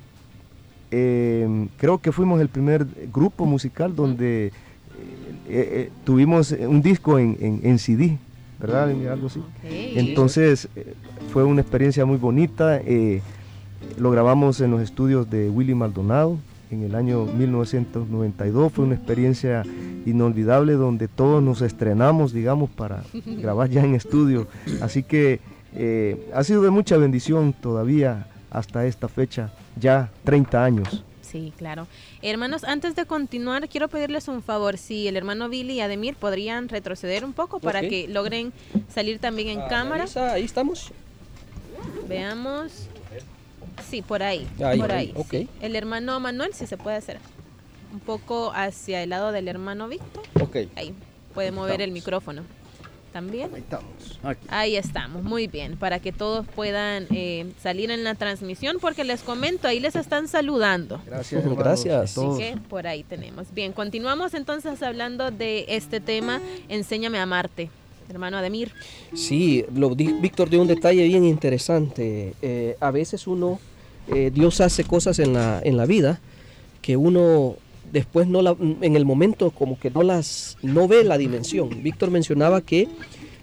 eh, 0.91 1.69
creo 1.77 1.99
que 1.99 2.11
fuimos 2.11 2.41
el 2.41 2.49
primer 2.49 2.87
grupo 3.13 3.47
musical 3.47 3.95
donde 3.95 4.53
eh, 5.49 5.91
tuvimos 6.05 6.51
un 6.51 6.83
disco 6.83 7.21
en, 7.21 7.37
en, 7.41 7.61
en 7.63 7.79
CD, 7.79 8.19
¿verdad? 8.59 8.91
Algo 9.13 9.29
así. 9.29 9.41
Okay. 9.61 9.97
Entonces 9.97 10.69
fue 11.33 11.45
una 11.45 11.61
experiencia 11.61 12.05
muy 12.05 12.17
bonita. 12.17 12.81
Lo 13.99 14.11
grabamos 14.11 14.61
en 14.61 14.71
los 14.71 14.81
estudios 14.83 15.31
de 15.31 15.49
Willy 15.51 15.75
Maldonado 15.75 16.39
en 16.71 16.83
el 16.83 16.95
año 16.95 17.25
1992. 17.25 18.73
Fue 18.73 18.85
una 18.85 18.95
experiencia 18.95 19.63
inolvidable 20.05 20.75
donde 20.75 21.09
todos 21.09 21.43
nos 21.43 21.63
estrenamos, 21.63 22.33
digamos, 22.33 22.71
para 22.71 23.03
grabar 23.27 23.71
ya 23.71 23.85
en 23.85 23.95
estudio. 23.95 24.47
Así 24.81 25.03
que 25.03 25.41
eh, 25.75 26.29
ha 26.35 26.45
sido 26.45 26.63
de 26.63 26.71
mucha 26.71 26.97
bendición 26.97 27.53
todavía 27.53 28.27
hasta 28.51 28.87
esta 28.87 29.09
fecha, 29.09 29.53
ya 29.79 30.11
30 30.25 30.65
años. 30.65 31.05
Sí, 31.21 31.53
claro. 31.57 31.89
Hermanos, 32.23 32.63
antes 32.65 32.95
de 32.95 33.05
continuar, 33.05 33.69
quiero 33.69 33.89
pedirles 33.89 34.29
un 34.29 34.43
favor. 34.43 34.79
Si 34.79 35.09
el 35.09 35.17
hermano 35.17 35.49
Billy 35.49 35.75
y 35.75 35.81
Ademir 35.81 36.15
podrían 36.15 36.69
retroceder 36.69 37.25
un 37.25 37.33
poco 37.33 37.59
para 37.59 37.81
okay. 37.81 38.07
que 38.07 38.13
logren 38.13 38.53
salir 38.89 39.19
también 39.19 39.49
en 39.49 39.61
ah, 39.61 39.69
cámara. 39.69 40.05
Marisa, 40.05 40.33
ahí 40.33 40.45
estamos. 40.45 40.93
Veamos. 42.09 42.89
Sí, 43.89 44.03
por 44.03 44.23
ahí. 44.23 44.47
ahí 44.63 44.79
por 44.79 44.93
ahí. 44.93 45.13
Okay. 45.15 45.45
Sí. 45.45 45.51
El 45.61 45.77
hermano 45.77 46.19
Manuel, 46.21 46.55
si 46.55 46.67
se 46.67 46.77
puede 46.77 46.97
hacer. 46.97 47.19
Un 47.93 48.01
poco 48.01 48.53
hacia 48.55 49.03
el 49.03 49.11
lado 49.11 49.33
del 49.33 49.49
hermano 49.49 49.89
Víctor. 49.89 50.25
Ok. 50.41 50.57
Ahí. 50.75 50.95
Puede 51.35 51.51
mover 51.53 51.73
estamos. 51.73 51.87
el 51.87 51.93
micrófono. 51.93 52.43
También. 53.13 53.51
Ahí 53.55 53.61
estamos. 53.61 54.19
Aquí. 54.23 54.47
Ahí 54.51 54.77
estamos, 54.77 55.23
muy 55.23 55.47
bien, 55.47 55.79
para 55.79 56.01
que 56.01 56.13
todos 56.13 56.47
puedan 56.47 57.07
eh, 57.11 57.51
salir 57.63 57.91
en 57.91 58.05
la 58.05 58.15
transmisión, 58.15 58.77
porque 58.79 59.05
les 59.05 59.23
comento, 59.23 59.69
ahí 59.69 59.81
les 59.81 59.97
están 59.97 60.29
saludando. 60.29 61.01
Gracias. 61.07 61.41
hermanos, 61.41 61.65
Gracias. 61.65 62.19
Así 62.19 62.39
que 62.39 62.59
por 62.69 62.87
ahí 62.87 63.05
tenemos. 63.05 63.55
Bien, 63.55 63.73
continuamos 63.73 64.35
entonces 64.35 64.83
hablando 64.83 65.31
de 65.31 65.65
este 65.69 66.01
tema, 66.01 66.41
Enséñame 66.69 67.19
a 67.19 67.23
amarte. 67.23 67.71
Hermano 68.09 68.37
Ademir. 68.39 68.73
Sí, 69.15 69.65
lo, 69.75 69.95
Víctor 69.95 70.51
dio 70.51 70.61
un 70.61 70.69
detalle 70.69 71.05
bien 71.05 71.25
interesante. 71.25 72.35
Eh, 72.43 72.77
a 72.81 72.91
veces 72.91 73.27
uno, 73.27 73.59
eh, 74.09 74.31
Dios 74.33 74.61
hace 74.61 74.85
cosas 74.85 75.19
en 75.19 75.33
la, 75.33 75.61
en 75.65 75.77
la 75.77 75.87
vida 75.87 76.21
que 76.83 76.97
uno 76.97 77.57
después 77.93 78.27
no 78.29 78.43
la, 78.43 78.57
en 78.61 78.97
el 78.97 79.05
momento 79.05 79.51
como 79.51 79.79
que 79.79 79.91
no 79.91 80.03
las, 80.03 80.57
no 80.63 80.89
ve 80.89 81.05
la 81.05 81.19
dimensión. 81.19 81.83
Víctor 81.83 82.11
mencionaba 82.11 82.61
que 82.61 82.89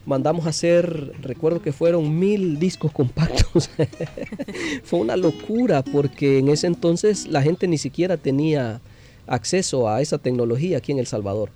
mandamos 0.05 0.45
a 0.45 0.49
hacer, 0.49 1.13
recuerdo 1.21 1.61
que 1.61 1.71
fueron 1.71 2.19
mil 2.19 2.59
discos 2.59 2.91
compactos. 2.91 3.69
Fue 4.83 4.99
una 4.99 5.17
locura 5.17 5.83
porque 5.83 6.39
en 6.39 6.49
ese 6.49 6.67
entonces 6.67 7.27
la 7.27 7.41
gente 7.41 7.67
ni 7.67 7.77
siquiera 7.77 8.17
tenía 8.17 8.81
acceso 9.27 9.89
a 9.89 10.01
esa 10.01 10.17
tecnología 10.17 10.77
aquí 10.77 10.91
en 10.91 10.99
El 10.99 11.07
Salvador. 11.07 11.49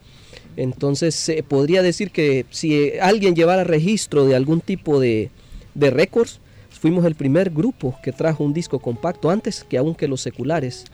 Entonces 0.57 1.15
se 1.15 1.41
podría 1.43 1.81
decir 1.81 2.11
que 2.11 2.45
si 2.49 2.97
alguien 2.99 3.35
llevara 3.35 3.63
registro 3.63 4.25
de 4.25 4.35
algún 4.35 4.59
tipo 4.59 4.99
de, 4.99 5.29
de 5.75 5.89
récords, 5.91 6.41
fuimos 6.77 7.05
el 7.05 7.15
primer 7.15 7.49
grupo 7.49 7.95
que 8.03 8.11
trajo 8.11 8.43
un 8.43 8.53
disco 8.53 8.79
compacto 8.79 9.29
antes 9.29 9.63
que 9.63 9.77
aún 9.77 9.95
que 9.95 10.07
los 10.07 10.21
seculares. 10.21 10.85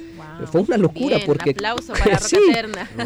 Fue 0.51 0.61
una 0.61 0.77
locura 0.77 1.17
Bien, 1.17 1.27
porque 1.27 1.51
aplauso 1.51 1.93
para 1.93 2.17
Sí, 2.19 2.37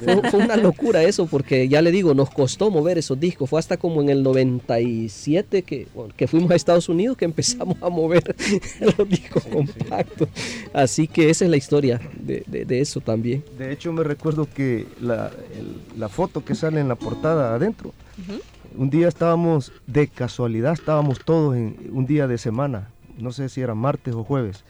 fue, 0.04 0.30
fue 0.30 0.40
una 0.40 0.56
locura 0.58 1.04
eso 1.04 1.26
porque 1.28 1.68
ya 1.68 1.82
le 1.82 1.92
digo, 1.92 2.14
nos 2.14 2.30
costó 2.30 2.70
mover 2.72 2.98
esos 2.98 3.20
discos. 3.20 3.50
Fue 3.50 3.60
hasta 3.60 3.78
como 3.78 4.02
en 4.02 4.10
el 4.10 4.24
97 4.24 5.64
que, 5.64 5.88
que 6.16 6.28
fuimos 6.28 6.52
a 6.52 6.56
Estados 6.56 6.90
Unidos 6.90 7.18
que 7.18 7.26
empezamos 7.26 7.78
a 7.82 7.90
mover 7.90 8.36
los 8.98 9.10
discos 9.10 9.44
compactos. 9.46 10.30
Así 10.74 11.08
que 11.08 11.30
esa 11.30 11.46
es 11.46 11.52
la 11.52 11.58
historia 11.58 12.00
de, 12.20 12.44
de- 12.48 12.66
de 12.66 12.80
eso 12.82 13.02
también. 13.02 13.44
De 13.58 13.72
hecho, 13.72 13.92
me 13.94 14.04
recuerdo 14.04 14.48
que 14.54 14.86
la, 15.02 15.32
el- 15.58 16.00
la 16.00 16.10
foto 16.10 16.44
que 16.44 16.56
sale 16.56 16.80
en 16.80 16.88
la 16.88 16.96
portada 16.96 17.54
adentro, 17.56 17.94
un 18.78 18.90
día 18.90 19.08
estábamos, 19.08 19.72
de 19.88 20.08
casualidad, 20.08 20.74
estábamos 20.74 21.20
todos 21.26 21.56
en 21.56 21.76
un 21.92 22.06
día 22.06 22.28
de 22.28 22.38
semana, 22.38 22.90
no 23.18 23.32
sé 23.32 23.50
si 23.50 23.62
era 23.62 23.74
martes 23.76 24.14
o 24.14 24.24
jueves, 24.24 24.64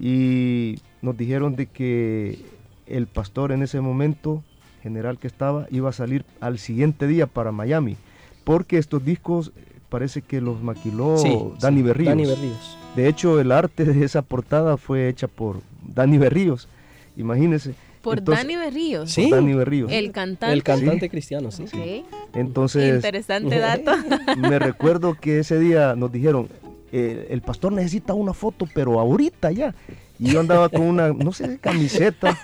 y 0.00 0.78
nos 1.02 1.16
dijeron 1.16 1.56
de 1.56 1.66
que 1.66 2.38
el 2.86 3.06
pastor 3.06 3.52
en 3.52 3.62
ese 3.62 3.80
momento, 3.80 4.42
general 4.82 5.18
que 5.18 5.26
estaba, 5.26 5.66
iba 5.70 5.88
a 5.88 5.92
salir 5.92 6.24
al 6.40 6.58
siguiente 6.58 7.06
día 7.06 7.26
para 7.26 7.52
Miami, 7.52 7.96
porque 8.44 8.78
estos 8.78 9.04
discos 9.04 9.52
eh, 9.56 9.60
parece 9.88 10.22
que 10.22 10.40
los 10.40 10.62
maquiló 10.62 11.18
Sí, 11.18 11.36
Dani 11.60 11.78
sí, 11.78 11.82
Berríos. 11.82 12.08
Dani 12.10 12.26
Berríos. 12.26 12.78
De 12.96 13.08
hecho, 13.08 13.40
el 13.40 13.52
arte 13.52 13.84
de 13.84 14.04
esa 14.04 14.22
portada 14.22 14.76
fue 14.76 15.08
hecha 15.08 15.26
por 15.28 15.60
Dani 15.82 16.16
Berríos, 16.16 16.68
imagínense. 17.16 17.74
Por 18.08 18.18
Entonces- 18.18 18.44
Dani 18.44 18.56
Berríos. 18.56 19.10
Sí. 19.10 19.30
Dani 19.30 19.54
Berríos. 19.54 19.90
El 19.92 20.12
cantante. 20.12 20.52
El 20.52 20.62
cantante 20.62 21.08
cristiano, 21.10 21.50
sí. 21.50 21.64
Ok. 21.64 22.06
Entonces, 22.34 22.94
Interesante 22.96 23.58
dato. 23.58 23.92
me 24.38 24.58
recuerdo 24.58 25.14
que 25.14 25.40
ese 25.40 25.58
día 25.58 25.94
nos 25.96 26.10
dijeron, 26.12 26.48
eh, 26.92 27.26
el 27.30 27.42
pastor 27.42 27.72
necesita 27.72 28.14
una 28.14 28.32
foto, 28.34 28.66
pero 28.74 28.98
ahorita 28.98 29.50
ya. 29.52 29.74
Y 30.18 30.30
yo 30.32 30.40
andaba 30.40 30.68
con 30.68 30.82
una, 30.82 31.12
no 31.12 31.32
sé, 31.32 31.58
camiseta. 31.58 32.38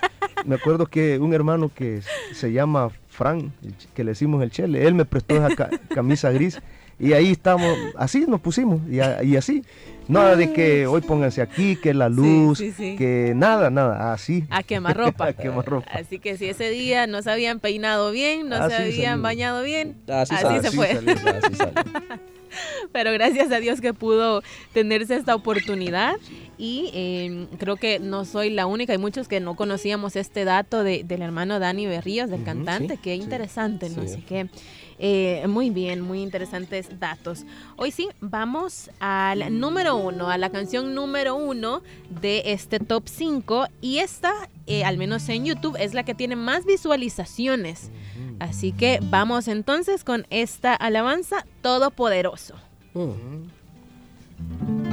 Me 0.45 0.55
acuerdo 0.55 0.85
que 0.85 1.17
un 1.19 1.33
hermano 1.33 1.71
que 1.73 2.01
se 2.33 2.51
llama 2.53 2.89
Fran, 3.09 3.51
que 3.93 4.03
le 4.03 4.11
decimos 4.11 4.41
el 4.43 4.51
Chele, 4.51 4.85
él 4.87 4.93
me 4.93 5.03
prestó 5.05 5.35
esa 5.35 5.53
ca- 5.55 5.69
camisa 5.89 6.31
gris. 6.31 6.59
Y 6.99 7.13
ahí 7.13 7.31
estamos, 7.31 7.77
así 7.97 8.25
nos 8.27 8.39
pusimos, 8.41 8.79
y, 8.89 8.99
a- 9.01 9.23
y 9.23 9.35
así. 9.35 9.63
Nada 10.07 10.35
de 10.35 10.53
que 10.53 10.85
hoy 10.85 11.01
pónganse 11.01 11.41
aquí, 11.41 11.75
que 11.77 11.93
la 11.95 12.09
luz, 12.09 12.59
sí, 12.59 12.71
sí. 12.71 12.95
que 12.95 13.33
nada, 13.35 13.71
nada, 13.71 14.13
así. 14.13 14.43
A 14.51 14.61
quemarropa. 14.61 15.25
A 15.29 15.33
quemarropa. 15.33 15.89
Así 15.91 16.19
que 16.19 16.37
si 16.37 16.45
ese 16.47 16.69
día 16.69 17.07
no 17.07 17.23
se 17.23 17.31
habían 17.31 17.59
peinado 17.59 18.11
bien, 18.11 18.47
no 18.47 18.55
se 18.69 18.75
habían 18.75 19.09
salió. 19.13 19.21
bañado 19.23 19.63
bien, 19.63 19.95
Así 20.07 20.35
se 20.61 20.71
fue. 20.71 20.93
salió. 20.93 21.11
Así 21.13 21.55
salió. 21.55 21.73
Pero 22.93 23.11
gracias 23.11 23.51
a 23.51 23.59
Dios 23.59 23.81
que 23.81 23.93
pudo 23.93 24.41
tenerse 24.73 25.15
esta 25.15 25.35
oportunidad 25.35 26.15
y 26.57 26.89
eh, 26.93 27.47
creo 27.57 27.75
que 27.75 27.99
no 27.99 28.25
soy 28.25 28.49
la 28.49 28.65
única, 28.65 28.93
hay 28.93 28.99
muchos 28.99 29.27
que 29.27 29.39
no 29.39 29.55
conocíamos 29.55 30.15
este 30.15 30.45
dato 30.45 30.83
de- 30.83 31.03
del 31.03 31.21
hermano 31.21 31.59
Dani 31.59 31.85
Berríos, 31.87 32.29
del 32.29 32.43
cantante, 32.43 32.95
sí, 32.95 32.99
qué 33.03 33.15
interesante, 33.15 33.89
¿no? 33.89 34.03
Sí. 34.03 34.13
Así 34.13 34.21
que 34.21 34.49
eh, 34.97 35.45
muy 35.47 35.69
bien, 35.71 35.99
muy 36.01 36.21
interesantes 36.21 36.99
datos. 36.99 37.45
Hoy 37.75 37.91
sí, 37.91 38.07
vamos 38.21 38.89
al 38.99 39.59
número 39.59 39.97
uno, 39.97 40.29
a 40.29 40.37
la 40.37 40.49
canción 40.51 40.93
número 40.95 41.35
uno 41.35 41.81
de 42.21 42.43
este 42.45 42.79
top 42.79 43.03
5 43.07 43.67
y 43.81 43.97
esta, 43.99 44.31
eh, 44.67 44.85
al 44.85 44.97
menos 44.97 45.27
en 45.29 45.43
YouTube, 45.45 45.75
es 45.79 45.93
la 45.93 46.03
que 46.03 46.15
tiene 46.15 46.35
más 46.37 46.65
visualizaciones. 46.65 47.91
Así 48.39 48.71
que 48.71 48.99
vamos 49.01 49.47
entonces 49.47 50.03
con 50.03 50.25
esta 50.29 50.73
alabanza 50.73 51.45
todopoderoso. 51.61 52.55
Mm. 52.93 54.84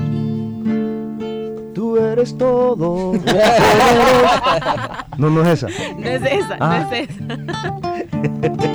Tú 1.92 1.98
eres 1.98 2.38
todo. 2.38 3.12
no, 5.18 5.28
no 5.28 5.42
es 5.42 5.62
esa. 5.62 5.68
No 5.98 6.06
es 6.08 6.22
esa, 6.22 6.56
Ah. 6.58 6.86
no 6.90 6.96
es 6.96 7.10
esa. 7.10 8.72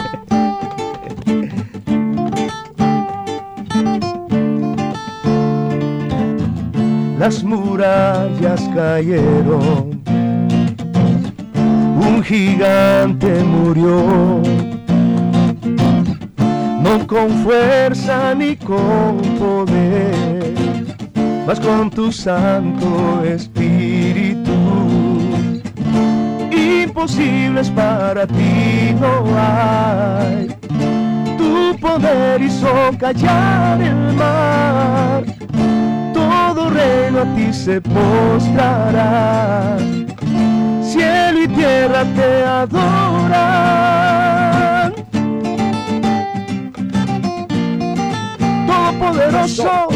Las 7.20 7.44
murallas 7.44 8.62
cayeron, 8.76 10.02
un 12.00 12.24
gigante 12.24 13.44
murió, 13.44 14.42
no 16.82 17.08
con 17.08 17.30
fuerza 17.44 18.36
ni 18.36 18.56
con 18.56 19.18
poder, 19.40 20.54
mas 21.48 21.60
con 21.60 21.90
tu 21.90 22.12
Santo 22.12 23.24
Espíritu. 23.24 24.52
Imposibles 26.52 27.70
para 27.72 28.28
ti 28.28 28.94
no 29.00 29.24
hay, 29.36 30.48
tu 31.38 31.76
poder 31.80 32.42
hizo 32.42 32.92
callar 33.00 33.82
el 33.82 34.14
mar 34.14 35.24
todo 36.58 36.70
reino 36.70 37.22
a 37.22 37.36
ti 37.36 37.54
se 37.54 37.80
postrará. 37.82 39.78
Cielo 40.82 41.44
y 41.44 41.48
tierra 41.48 42.04
te 42.16 42.44
adoran. 42.44 43.68
Todopoderoso, 48.68 49.88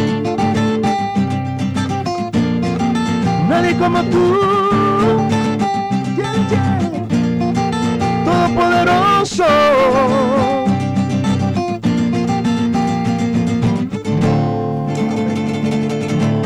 nadie 3.52 3.76
como 3.78 4.02
tú. 4.04 4.24
Yeah, 6.16 6.36
yeah. 6.50 6.80
Todopoderoso. 8.24 9.46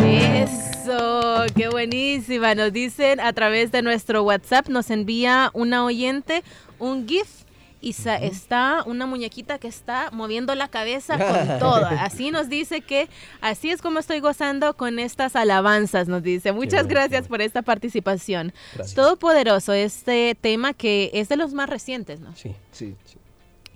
Eso, 0.03 1.45
qué 1.55 1.69
buenísima. 1.69 2.55
Nos 2.55 2.73
dicen 2.73 3.19
a 3.19 3.33
través 3.33 3.71
de 3.71 3.83
nuestro 3.83 4.23
WhatsApp, 4.23 4.67
nos 4.69 4.89
envía 4.89 5.51
una 5.53 5.85
oyente 5.85 6.43
un 6.79 7.07
GIF 7.07 7.44
y 7.81 7.95
está 8.21 8.83
una 8.85 9.05
muñequita 9.05 9.59
que 9.59 9.67
está 9.67 10.09
moviendo 10.11 10.55
la 10.55 10.67
cabeza 10.67 11.17
con 11.47 11.59
todo. 11.59 11.85
Así 11.85 12.31
nos 12.31 12.49
dice 12.49 12.81
que 12.81 13.09
así 13.41 13.69
es 13.69 13.81
como 13.81 13.99
estoy 13.99 14.19
gozando 14.19 14.75
con 14.75 14.99
estas 14.99 15.35
alabanzas, 15.35 16.07
nos 16.07 16.23
dice. 16.23 16.51
Muchas 16.51 16.85
bueno, 16.85 17.01
gracias 17.01 17.27
por 17.27 17.41
esta 17.41 17.61
participación. 17.61 18.53
Gracias. 18.73 18.95
Todopoderoso, 18.95 19.73
este 19.73 20.35
tema 20.39 20.73
que 20.73 21.11
es 21.13 21.29
de 21.29 21.37
los 21.37 21.53
más 21.53 21.69
recientes, 21.69 22.19
¿no? 22.19 22.35
Sí. 22.35 22.55
Sí. 22.71 22.95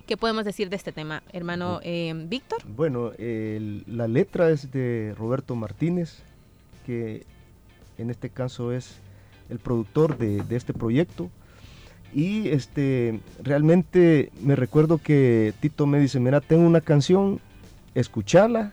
¿Qué 0.06 0.16
podemos 0.16 0.44
decir 0.44 0.70
de 0.70 0.76
este 0.76 0.90
tema, 0.90 1.22
hermano 1.32 1.78
eh, 1.84 2.12
Víctor? 2.26 2.58
Bueno, 2.66 3.12
la 3.16 4.08
letra 4.08 4.50
es 4.50 4.72
de 4.72 5.14
Roberto 5.16 5.54
Martínez, 5.54 6.18
que 6.84 7.24
en 7.96 8.10
este 8.10 8.28
caso 8.28 8.72
es 8.72 8.96
el 9.50 9.60
productor 9.60 10.18
de, 10.18 10.42
de 10.42 10.56
este 10.56 10.74
proyecto. 10.74 11.30
Y 12.14 12.48
este, 12.48 13.20
realmente 13.42 14.30
me 14.42 14.56
recuerdo 14.56 14.98
que 14.98 15.52
Tito 15.60 15.86
me 15.86 16.00
dice, 16.00 16.18
mira, 16.18 16.40
tengo 16.40 16.66
una 16.66 16.80
canción, 16.80 17.38
escuchala 17.94 18.72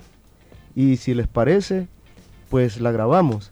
y 0.75 0.97
si 0.97 1.13
les 1.13 1.27
parece, 1.27 1.87
pues 2.49 2.79
la 2.81 2.91
grabamos. 2.91 3.51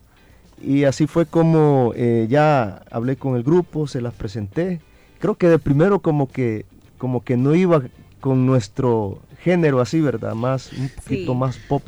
Y 0.61 0.85
así 0.85 1.05
fue 1.05 1.25
como 1.25 1.91
eh, 1.95 2.27
ya 2.29 2.81
hablé 2.89 3.15
con 3.17 3.35
el 3.35 3.43
grupo, 3.43 3.87
se 3.87 4.01
las 4.01 4.13
presenté. 4.13 4.81
Creo 5.19 5.35
que 5.35 5.49
de 5.49 5.59
primero 5.59 5.99
como 5.99 6.29
que, 6.31 6.65
como 6.97 7.23
que 7.23 7.37
no 7.37 7.53
iba 7.53 7.81
con 8.21 8.45
nuestro 8.45 9.19
género 9.43 9.81
así, 9.81 10.01
¿verdad? 10.01 10.33
Más, 10.33 10.71
un 10.73 10.89
poquito 10.89 11.33
Sí. 11.33 11.37
más 11.37 11.57
pop. 11.57 11.83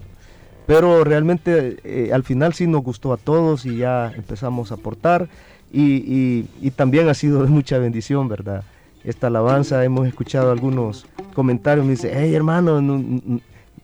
Pero 0.67 1.03
realmente 1.03 1.77
eh, 1.83 2.11
al 2.13 2.23
final 2.23 2.53
sí 2.53 2.67
nos 2.67 2.83
gustó 2.83 3.13
a 3.13 3.17
todos 3.17 3.65
y 3.65 3.77
ya 3.77 4.11
empezamos 4.15 4.71
a 4.71 4.75
aportar. 4.75 5.29
Y, 5.71 6.45
y- 6.61 6.71
también 6.71 7.09
ha 7.09 7.13
sido 7.13 7.43
de 7.43 7.49
mucha 7.49 7.77
bendición, 7.77 8.27
¿verdad? 8.27 8.63
Esta 9.03 9.27
alabanza, 9.27 9.83
hemos 9.83 10.07
escuchado 10.07 10.51
algunos 10.51 11.05
comentarios, 11.33 11.85
me 11.85 11.91
dice, 11.91 12.11
hey 12.13 12.33
hermano, 12.33 12.81
no, 12.81 13.01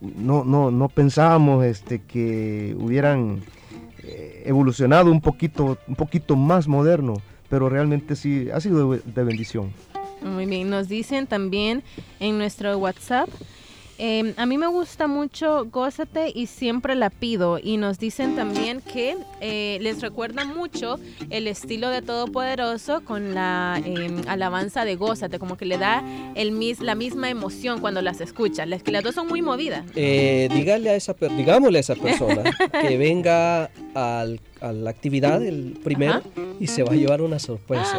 no, 0.02 0.44
no, 0.44 0.72
no 0.72 0.90
pensábamos 0.90 1.64
este, 1.66 2.00
que 2.02 2.76
hubieran 2.80 3.42
eh, 4.04 4.44
evolucionado 4.46 5.12
un 5.12 5.22
poquito, 5.22 5.78
un 5.88 5.96
poquito 5.96 6.36
más 6.36 6.68
moderno, 6.68 7.16
pero 7.50 7.70
realmente 7.70 8.16
sí 8.16 8.48
ha 8.54 8.60
sido 8.60 8.92
de 8.92 9.24
bendición. 9.24 9.72
Muy 10.24 10.46
bien, 10.46 10.70
nos 10.70 10.88
dicen 10.88 11.28
también 11.28 11.84
en 12.20 12.38
nuestro 12.38 12.78
WhatsApp 12.78 13.30
Em, 13.98 14.34
a 14.38 14.46
mí 14.46 14.58
me 14.58 14.68
gusta 14.68 15.08
mucho 15.08 15.66
Gózate 15.66 16.32
y 16.34 16.48
siempre 16.48 16.96
la 16.96 17.10
pido. 17.10 17.60
Y 17.62 17.78
nos 17.78 18.00
dicen 18.00 18.36
también 18.36 18.82
que 18.82 19.18
eh, 19.40 19.78
les 19.82 20.02
recuerda 20.02 20.46
mucho 20.46 21.00
el 21.30 21.48
estilo 21.48 21.90
de 21.90 22.02
Todopoderoso 22.02 23.02
con 23.06 23.34
la 23.36 23.82
em, 23.86 24.22
alabanza 24.28 24.86
de 24.86 24.96
Gózate, 24.96 25.40
como 25.40 25.58
que 25.58 25.66
le 25.66 25.78
da 25.78 26.04
el 26.36 26.52
mis, 26.52 26.80
la 26.80 26.96
misma 26.96 27.30
emoción 27.30 27.80
cuando 27.80 28.02
las 28.02 28.22
escucha. 28.22 28.66
Las 28.66 28.84
que 28.84 28.92
las 28.92 29.04
dos 29.04 29.16
son 29.16 29.28
muy 29.28 29.42
movidas. 29.42 29.86
Eh, 29.96 30.50
dígale 30.52 30.90
a 30.90 30.96
esa, 30.96 31.14
digámosle 31.14 31.78
a 31.78 31.82
esa 31.82 31.96
persona 31.96 32.44
que 32.82 32.98
venga 32.98 33.70
al, 33.94 34.40
a 34.62 34.72
la 34.72 34.90
actividad 34.90 35.44
el 35.44 35.78
primero 35.84 36.22
y 36.60 36.68
se 36.68 36.84
va 36.84 36.94
a 36.94 36.96
llevar 36.96 37.22
una 37.22 37.40
sorpresa. 37.40 37.98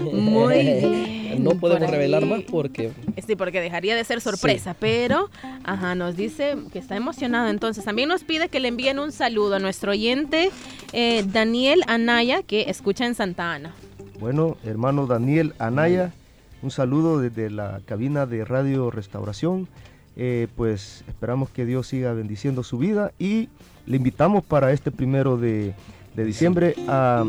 Muy 0.00 0.58
bien. 0.58 1.04
No 1.38 1.50
podemos 1.52 1.90
revelar 1.90 2.26
más 2.26 2.42
porque... 2.42 2.92
Sí, 3.26 3.36
porque 3.36 3.60
dejaría 3.60 3.96
de 3.96 4.04
ser 4.04 4.20
sorpresa, 4.20 4.74
pero 4.78 5.30
ajá, 5.64 5.94
nos 5.94 6.16
dice 6.16 6.56
que 6.72 6.78
está 6.78 6.96
emocionado. 6.96 7.48
Entonces, 7.48 7.84
también 7.84 8.08
nos 8.08 8.24
pide 8.24 8.48
que 8.48 8.60
le 8.60 8.68
envíen 8.68 8.98
un 8.98 9.12
saludo 9.12 9.56
a 9.56 9.58
nuestro 9.58 9.92
oyente 9.92 10.50
eh, 10.92 11.24
Daniel 11.26 11.82
Anaya, 11.86 12.42
que 12.42 12.62
escucha 12.68 13.06
en 13.06 13.14
Santa 13.14 13.52
Ana. 13.52 13.74
Bueno, 14.20 14.56
hermano 14.64 15.06
Daniel 15.06 15.54
Anaya, 15.58 16.12
un 16.62 16.70
saludo 16.70 17.20
desde 17.20 17.50
la 17.50 17.80
cabina 17.84 18.26
de 18.26 18.44
Radio 18.44 18.90
Restauración. 18.90 19.68
Eh, 20.16 20.46
pues 20.56 21.04
esperamos 21.08 21.50
que 21.50 21.66
Dios 21.66 21.88
siga 21.88 22.12
bendiciendo 22.12 22.62
su 22.62 22.78
vida 22.78 23.12
y 23.18 23.48
le 23.86 23.96
invitamos 23.96 24.44
para 24.44 24.72
este 24.72 24.92
primero 24.92 25.36
de 25.36 25.74
de 26.14 26.24
diciembre 26.24 26.74
a, 26.88 27.24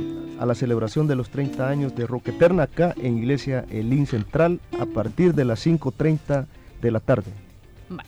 la 0.45 0.55
celebración 0.55 1.07
de 1.07 1.15
los 1.15 1.29
30 1.29 1.67
años 1.67 1.95
de 1.95 2.05
Roque 2.05 2.31
Eterna 2.31 2.63
acá 2.63 2.93
en 2.97 3.17
Iglesia 3.17 3.65
Elín 3.69 4.05
Central 4.05 4.59
a 4.79 4.85
partir 4.85 5.33
de 5.33 5.45
las 5.45 5.65
5.30 5.65 6.45
de 6.81 6.91
la 6.91 6.99
tarde. 6.99 7.31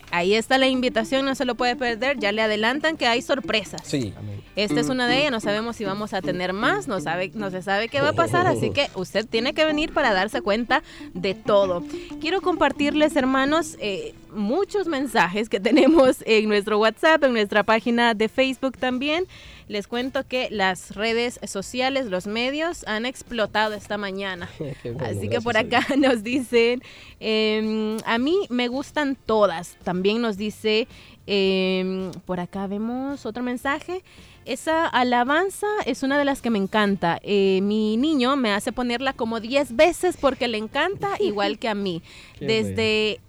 Ahí 0.10 0.34
está 0.34 0.58
la 0.58 0.68
invitación, 0.68 1.26
no 1.26 1.36
se 1.36 1.46
lo 1.46 1.56
puede 1.56 1.76
perder. 1.76 2.18
Ya 2.18 2.32
le 2.32 2.42
adelantan 2.42 2.98
que 2.98 3.06
hay 3.06 3.22
sorpresas. 3.22 3.82
Sí. 3.84 4.14
Esta 4.56 4.80
es 4.80 4.90
una 4.90 5.08
de 5.08 5.20
ellas, 5.20 5.32
no 5.32 5.40
sabemos 5.40 5.76
si 5.76 5.86
vamos 5.86 6.14
a 6.14 6.22
tener 6.22 6.52
más, 6.52 6.88
no, 6.88 7.00
sabe, 7.00 7.32
no 7.36 7.52
se 7.52 7.62
sabe 7.62 7.88
qué 7.88 8.02
va 8.02 8.10
a 8.10 8.14
pasar, 8.14 8.48
así 8.48 8.72
que 8.72 8.90
usted 8.96 9.28
tiene 9.28 9.54
que 9.54 9.66
venir 9.66 9.94
para 9.94 10.14
darse 10.14 10.42
cuenta 10.42 10.82
de 11.14 11.36
todo. 11.36 11.84
Quiero 12.20 12.42
compartirles, 12.42 13.16
hermanos, 13.16 13.78
eh, 13.80 14.16
muchos 14.34 14.88
mensajes 14.88 15.48
que 15.48 15.60
tenemos 15.60 16.24
en 16.26 16.50
nuestro 16.50 16.80
WhatsApp, 16.80 17.24
en 17.24 17.34
nuestra 17.34 17.64
página 17.64 18.16
de 18.16 18.30
Facebook 18.30 18.78
también. 18.80 19.28
Les 19.68 19.88
cuento 19.88 20.26
que 20.26 20.48
las 20.50 20.96
redes 20.96 21.40
sociales, 21.46 22.06
los 22.06 22.26
medios 22.26 22.86
han 22.88 23.06
explotado 23.06 23.74
esta 23.74 23.98
mañana. 23.98 24.50
Así 25.00 25.28
que 25.28 25.42
por 25.42 25.58
acá 25.58 25.86
nos 25.98 26.24
dicen, 26.24 26.82
em, 27.20 27.98
a 28.06 28.18
mí 28.18 28.36
me 28.50 28.70
gustan 28.70 29.16
todas. 29.16 29.76
También 29.84 30.22
nos 30.22 30.38
dice, 30.38 30.88
em, 31.26 32.12
por 32.26 32.40
acá 32.40 32.68
vemos 32.68 33.26
otro 33.26 33.44
mensaje. 33.44 34.04
Esa 34.46 34.88
alabanza 34.88 35.68
es 35.86 36.04
una 36.04 36.18
de 36.18 36.24
las 36.24 36.42
que 36.42 36.50
me 36.50 36.58
encanta. 36.58 37.20
Eh, 37.22 37.60
mi 37.62 37.98
niño 37.98 38.38
me 38.38 38.54
hace 38.54 38.72
ponerla 38.72 39.12
como 39.12 39.42
10 39.42 39.76
veces 39.76 40.16
porque 40.16 40.48
le 40.48 40.58
encanta, 40.58 41.10
igual 41.20 41.60
que 41.60 41.68
a 41.68 41.76
mí. 41.76 42.02
Desde 42.40 43.20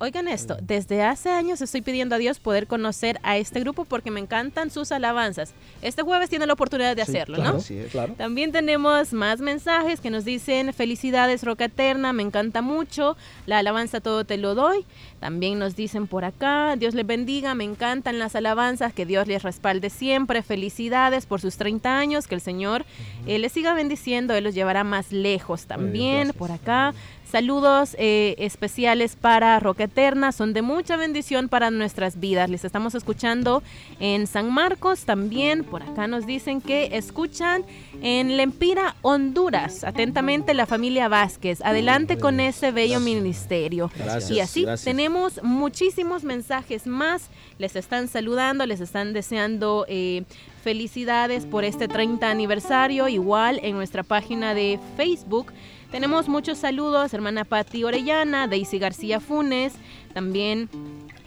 Oigan 0.00 0.28
esto, 0.28 0.56
desde 0.62 1.02
hace 1.02 1.28
años 1.30 1.60
estoy 1.60 1.82
pidiendo 1.82 2.14
a 2.14 2.18
Dios 2.18 2.38
poder 2.38 2.68
conocer 2.68 3.18
a 3.24 3.36
este 3.36 3.58
grupo 3.58 3.84
porque 3.84 4.12
me 4.12 4.20
encantan 4.20 4.70
sus 4.70 4.92
alabanzas. 4.92 5.54
Este 5.82 6.02
jueves 6.02 6.30
tiene 6.30 6.46
la 6.46 6.52
oportunidad 6.52 6.94
de 6.94 7.02
hacerlo, 7.02 7.38
¿no? 7.38 7.58
Sí, 7.58 7.80
claro. 7.90 8.14
También 8.14 8.52
tenemos 8.52 9.12
más 9.12 9.40
mensajes 9.40 10.00
que 10.00 10.10
nos 10.10 10.24
dicen 10.24 10.72
felicidades 10.72 11.42
Roca 11.42 11.64
Eterna, 11.64 12.12
me 12.12 12.22
encanta 12.22 12.62
mucho, 12.62 13.16
la 13.46 13.58
alabanza 13.58 14.00
todo 14.00 14.24
te 14.24 14.36
lo 14.36 14.54
doy. 14.54 14.86
También 15.18 15.58
nos 15.58 15.74
dicen 15.74 16.06
por 16.06 16.24
acá, 16.24 16.76
Dios 16.76 16.94
les 16.94 17.04
bendiga, 17.04 17.56
me 17.56 17.64
encantan 17.64 18.20
las 18.20 18.36
alabanzas, 18.36 18.92
que 18.92 19.04
Dios 19.04 19.26
les 19.26 19.42
respalde 19.42 19.90
siempre, 19.90 20.42
felicidades 20.42 21.26
por 21.26 21.40
sus 21.40 21.56
30 21.56 21.98
años, 21.98 22.28
que 22.28 22.36
el 22.36 22.40
Señor 22.40 22.84
eh, 23.26 23.40
les 23.40 23.50
siga 23.50 23.74
bendiciendo, 23.74 24.34
Él 24.34 24.44
los 24.44 24.54
llevará 24.54 24.84
más 24.84 25.10
lejos 25.10 25.66
también 25.66 26.32
por 26.34 26.52
acá. 26.52 26.94
Saludos 27.30 27.94
eh, 27.98 28.36
especiales 28.38 29.14
para 29.14 29.60
Roca 29.60 29.84
Eterna, 29.84 30.32
son 30.32 30.54
de 30.54 30.62
mucha 30.62 30.96
bendición 30.96 31.50
para 31.50 31.70
nuestras 31.70 32.18
vidas. 32.18 32.48
Les 32.48 32.64
estamos 32.64 32.94
escuchando 32.94 33.62
en 34.00 34.26
San 34.26 34.50
Marcos 34.50 35.04
también. 35.04 35.62
Por 35.62 35.82
acá 35.82 36.06
nos 36.06 36.24
dicen 36.24 36.62
que 36.62 36.96
escuchan 36.96 37.64
en 38.00 38.38
Lempira, 38.38 38.96
Honduras. 39.02 39.84
Atentamente 39.84 40.54
la 40.54 40.64
familia 40.64 41.08
Vázquez. 41.08 41.60
Adelante 41.60 42.16
con 42.16 42.40
ese 42.40 42.70
bello 42.70 42.98
ministerio. 42.98 43.90
y 44.30 44.40
así 44.40 44.64
tenemos 44.82 45.42
muchísimos 45.42 46.24
mensajes 46.24 46.86
más. 46.86 47.28
Les 47.58 47.76
están 47.76 48.08
saludando, 48.08 48.64
les 48.64 48.80
están 48.80 49.12
deseando 49.12 49.84
eh, 49.86 50.22
felicidades 50.64 51.44
por 51.44 51.64
este 51.64 51.88
30 51.88 52.30
aniversario. 52.30 53.06
Igual 53.06 53.60
en 53.62 53.76
nuestra 53.76 54.02
página 54.02 54.54
de 54.54 54.80
Facebook. 54.96 55.52
Tenemos 55.90 56.28
muchos 56.28 56.58
saludos, 56.58 57.14
hermana 57.14 57.44
Patti 57.44 57.82
Orellana, 57.82 58.46
Daisy 58.46 58.78
García 58.78 59.20
Funes, 59.20 59.72
también 60.12 60.68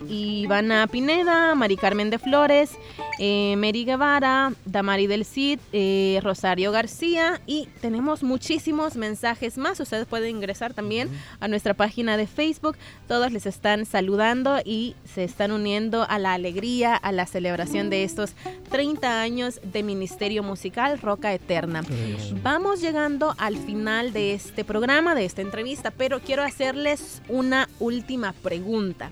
Ivana 0.09 0.87
Pineda, 0.87 1.55
Mari 1.55 1.77
Carmen 1.77 2.09
de 2.09 2.19
Flores, 2.19 2.71
eh, 3.19 3.55
Mary 3.57 3.85
Guevara, 3.85 4.53
Damari 4.65 5.07
del 5.07 5.25
Cid, 5.25 5.59
eh, 5.73 6.19
Rosario 6.23 6.71
García 6.71 7.41
y 7.45 7.67
tenemos 7.81 8.23
muchísimos 8.23 8.95
mensajes 8.95 9.57
más. 9.57 9.79
Ustedes 9.79 10.07
pueden 10.07 10.37
ingresar 10.37 10.73
también 10.73 11.09
a 11.39 11.47
nuestra 11.47 11.73
página 11.73 12.17
de 12.17 12.27
Facebook. 12.27 12.77
Todos 13.07 13.31
les 13.31 13.45
están 13.45 13.85
saludando 13.85 14.59
y 14.63 14.95
se 15.05 15.23
están 15.23 15.51
uniendo 15.51 16.05
a 16.09 16.19
la 16.19 16.33
alegría, 16.33 16.95
a 16.95 17.11
la 17.11 17.25
celebración 17.25 17.89
de 17.89 18.03
estos 18.03 18.33
30 18.71 19.21
años 19.21 19.59
de 19.63 19.83
Ministerio 19.83 20.43
Musical 20.43 20.99
Roca 20.99 21.33
Eterna. 21.33 21.83
Vamos 22.41 22.81
llegando 22.81 23.35
al 23.37 23.57
final 23.57 24.13
de 24.13 24.33
este 24.33 24.63
programa, 24.63 25.15
de 25.15 25.25
esta 25.25 25.41
entrevista, 25.41 25.91
pero 25.91 26.19
quiero 26.19 26.43
hacerles 26.43 27.21
una 27.27 27.69
última 27.79 28.33
pregunta. 28.33 29.11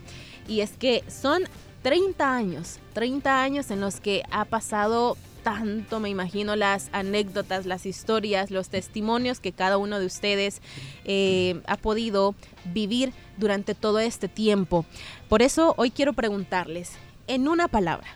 Y 0.50 0.62
es 0.62 0.72
que 0.72 1.04
son 1.08 1.44
30 1.84 2.36
años, 2.36 2.80
30 2.94 3.42
años 3.42 3.72
en 3.72 3.80
los 3.80 4.02
que 4.02 4.24
ha 4.32 4.46
pasado 4.46 5.16
tanto, 5.44 6.00
me 6.00 6.10
imagino, 6.10 6.56
las 6.56 6.90
anécdotas, 6.92 7.66
las 7.66 7.86
historias, 7.86 8.52
los 8.52 8.70
testimonios 8.70 9.40
que 9.40 9.54
cada 9.54 9.78
uno 9.78 10.00
de 10.00 10.06
ustedes 10.06 10.62
eh, 11.06 11.62
ha 11.68 11.78
podido 11.78 12.36
vivir 12.66 13.14
durante 13.38 13.76
todo 13.76 14.00
este 14.00 14.28
tiempo. 14.28 14.86
Por 15.30 15.42
eso 15.42 15.76
hoy 15.78 15.92
quiero 15.92 16.14
preguntarles, 16.14 16.92
en 17.28 17.48
una 17.48 17.68
palabra, 17.68 18.08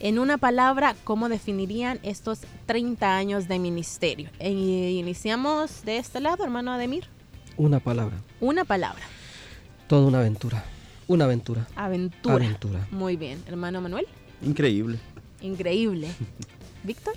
en 0.00 0.18
una 0.18 0.36
palabra, 0.36 0.96
¿cómo 1.04 1.28
definirían 1.28 2.00
estos 2.02 2.40
30 2.66 3.16
años 3.16 3.46
de 3.48 3.60
ministerio? 3.60 4.30
E 4.40 4.50
iniciamos 4.50 5.84
de 5.84 5.98
este 5.98 6.20
lado, 6.20 6.42
hermano 6.42 6.72
Ademir. 6.72 7.06
Una 7.56 7.78
palabra. 7.78 8.16
Una 8.40 8.64
palabra. 8.64 9.04
Toda 9.86 10.08
una 10.08 10.18
aventura. 10.18 10.64
Una 11.12 11.26
aventura. 11.26 11.66
Aventura. 11.76 12.36
Aventura. 12.36 12.88
Muy 12.90 13.18
bien. 13.18 13.42
Hermano 13.46 13.82
Manuel. 13.82 14.06
Increíble. 14.40 14.98
Increíble. 15.42 16.08
Víctor. 16.84 17.12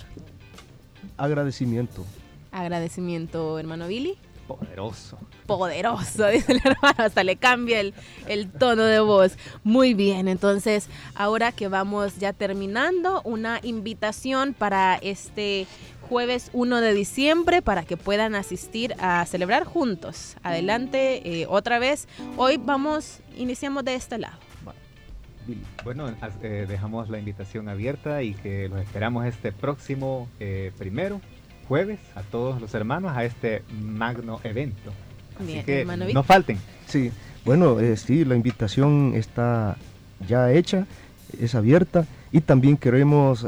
Agradecimiento. 1.16 2.04
Agradecimiento, 2.52 3.58
hermano 3.58 3.88
Billy. 3.88 4.18
Poderoso. 4.46 5.16
Poderoso, 5.46 6.26
dice 6.30 6.52
el 6.52 6.58
hermano, 6.62 6.94
hasta 6.98 7.24
le 7.24 7.36
cambia 7.36 7.80
el, 7.80 7.94
el, 8.28 8.50
tono 8.50 8.84
de 8.84 9.00
voz. 9.00 9.38
Muy 9.64 9.94
bien, 9.94 10.28
entonces 10.28 10.90
ahora 11.14 11.52
que 11.52 11.68
vamos 11.68 12.18
ya 12.18 12.34
terminando, 12.34 13.22
una 13.24 13.60
invitación 13.62 14.52
para 14.52 14.96
este 14.96 15.66
jueves 16.08 16.50
1 16.52 16.80
de 16.80 16.94
diciembre 16.94 17.62
para 17.62 17.84
que 17.84 17.96
puedan 17.96 18.34
asistir 18.34 18.94
a 18.98 19.24
celebrar 19.26 19.64
juntos. 19.64 20.36
Adelante, 20.42 21.40
eh, 21.42 21.46
otra 21.48 21.78
vez. 21.78 22.06
Hoy 22.36 22.58
vamos, 22.58 23.18
iniciamos 23.36 23.84
de 23.84 23.94
este 23.94 24.18
lado. 24.18 24.38
Bueno, 25.84 26.08
eh, 26.42 26.66
dejamos 26.68 27.08
la 27.08 27.18
invitación 27.18 27.68
abierta 27.68 28.22
y 28.22 28.34
que 28.34 28.68
los 28.68 28.80
esperamos 28.80 29.26
este 29.26 29.52
próximo 29.52 30.28
eh, 30.40 30.72
primero, 30.76 31.20
jueves, 31.68 32.00
a 32.16 32.22
todos 32.22 32.60
los 32.60 32.74
hermanos 32.74 33.16
a 33.16 33.24
este 33.24 33.62
magno 33.80 34.40
evento. 34.42 34.92
Así 35.40 35.62
que 35.62 35.84
no 35.84 36.22
falten. 36.24 36.58
Sí, 36.86 37.12
bueno, 37.44 37.76
sí, 37.96 38.24
la 38.24 38.34
invitación 38.34 39.12
está 39.14 39.76
ya 40.26 40.50
hecha, 40.50 40.86
es 41.38 41.54
abierta 41.54 42.06
y 42.32 42.40
también 42.40 42.76
queremos 42.76 43.46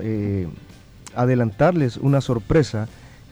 adelantarles 1.14 1.96
una 1.96 2.20
sorpresa 2.20 2.88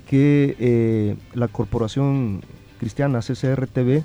que 0.08 0.56
eh, 0.58 1.16
la 1.34 1.48
Corporación 1.48 2.42
Cristiana 2.78 3.20
CCRTV 3.20 4.02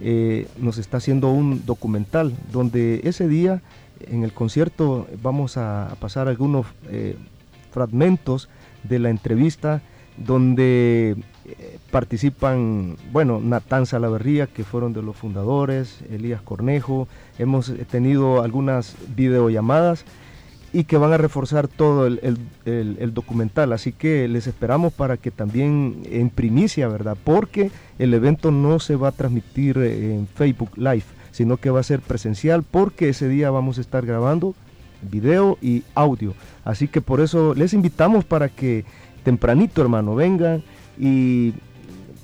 eh, 0.00 0.46
nos 0.58 0.78
está 0.78 0.98
haciendo 0.98 1.30
un 1.30 1.64
documental 1.66 2.34
donde 2.52 3.00
ese 3.04 3.28
día 3.28 3.62
en 4.00 4.22
el 4.22 4.32
concierto 4.32 5.06
vamos 5.22 5.56
a, 5.56 5.96
pasar 6.00 6.28
algunos 6.28 6.66
eh, 6.88 7.16
fragmentos 7.70 8.48
de 8.84 8.98
la 8.98 9.10
entrevista 9.10 9.82
donde 10.16 11.16
eh, 11.44 11.78
participan, 11.90 12.96
bueno, 13.12 13.40
Natán 13.40 13.86
Salaverría, 13.86 14.46
que 14.46 14.64
fueron 14.64 14.92
de 14.92 15.02
los 15.02 15.16
fundadores, 15.16 16.00
Elías 16.10 16.42
Cornejo, 16.42 17.08
hemos 17.38 17.72
tenido 17.90 18.42
algunas 18.42 18.96
videollamadas 19.14 20.04
y 20.72 20.84
que 20.84 20.96
van 20.96 21.12
a 21.12 21.16
reforzar 21.16 21.68
todo 21.68 22.06
el, 22.06 23.14
documental. 23.14 23.72
Así 23.72 23.92
que 23.92 24.28
les 24.28 24.46
esperamos 24.46 24.92
para 24.92 25.16
que 25.16 25.30
también 25.30 26.02
en 26.10 26.30
primicia, 26.30 26.88
¿verdad? 26.88 27.16
Porque 27.22 27.70
el 27.98 28.12
evento 28.14 28.50
no 28.50 28.78
se 28.78 28.96
va 28.96 29.08
a 29.08 29.12
transmitir 29.12 29.78
en 29.78 30.26
Facebook 30.26 30.76
Live, 30.76 31.04
sino 31.30 31.56
que 31.56 31.70
va 31.70 31.80
a 31.80 31.84
ser 31.84 32.00
presencial 32.00 32.62
porque 32.62 33.10
ese 33.10 33.28
día 33.28 33.50
vamos 33.50 33.78
a 33.78 33.80
estar 33.80 34.04
grabando 34.04 34.54
video 35.02 35.58
y 35.62 35.84
audio. 35.94 36.34
Así 36.64 36.88
que 36.88 37.00
por 37.00 37.20
eso 37.20 37.54
les 37.54 37.72
invitamos 37.72 38.24
para 38.24 38.48
que 38.48 38.84
tempranito, 39.24 39.82
hermano, 39.82 40.14
vengan 40.14 40.62
y 40.98 41.54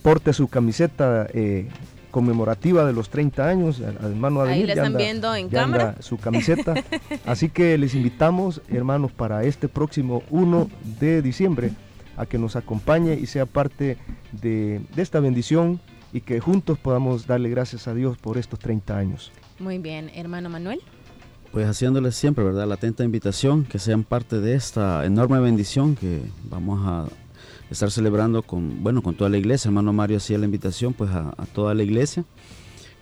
porte 0.03 0.33
su 0.33 0.49
camiseta 0.49 1.27
eh, 1.33 1.69
conmemorativa 2.15 2.87
de 2.87 2.93
los 2.93 3.11
30 3.11 3.49
años. 3.49 3.81
Hermano 3.81 4.43
Ahí 4.43 4.63
le 4.63 4.75
están 4.75 4.97
viendo 4.97 5.35
en 5.35 5.49
cámara. 5.49 5.97
su 5.99 6.17
camiseta. 6.17 6.75
Así 7.27 7.49
que 7.49 7.77
les 7.77 7.97
invitamos, 7.97 8.63
hermanos, 8.69 9.11
para 9.11 9.43
este 9.43 9.67
próximo 9.67 10.23
1 10.31 10.71
de 11.01 11.23
diciembre 11.23 11.73
a 12.17 12.25
que 12.27 12.39
nos 12.39 12.55
acompañe 12.55 13.15
y 13.15 13.27
sea 13.27 13.47
parte 13.47 13.99
de, 14.31 14.81
de 14.95 15.03
esta 15.03 15.19
bendición 15.19 15.81
y 16.13 16.21
que 16.21 16.39
juntos 16.39 16.79
podamos 16.79 17.27
darle 17.27 17.49
gracias 17.49 17.89
a 17.89 17.95
Dios 17.95 18.17
por 18.17 18.39
estos 18.39 18.61
30 18.61 18.97
años. 18.97 19.33
Muy 19.59 19.79
bien, 19.79 20.09
hermano 20.15 20.49
Manuel. 20.49 20.81
Pues 21.51 21.67
haciéndoles 21.67 22.15
siempre, 22.15 22.45
¿verdad? 22.45 22.69
La 22.69 22.77
atenta 22.77 23.03
invitación, 23.03 23.65
que 23.65 23.81
sean 23.81 24.05
parte 24.05 24.39
de 24.39 24.55
esta 24.55 25.05
enorme 25.05 25.41
bendición 25.41 25.97
que 25.97 26.23
vamos 26.49 26.81
a 26.87 27.07
estar 27.71 27.91
celebrando 27.91 28.43
con, 28.43 28.83
bueno, 28.83 29.03
con 29.03 29.15
toda 29.15 29.31
la 29.31 29.39
iglesia. 29.39 29.69
Hermano 29.69 29.93
Mario 29.93 30.19
hacía 30.19 30.39
la 30.39 30.45
invitación 30.45 30.93
pues 30.93 31.11
a, 31.11 31.33
toda 31.53 31.75
la 31.75 31.83
iglesia, 31.83 32.25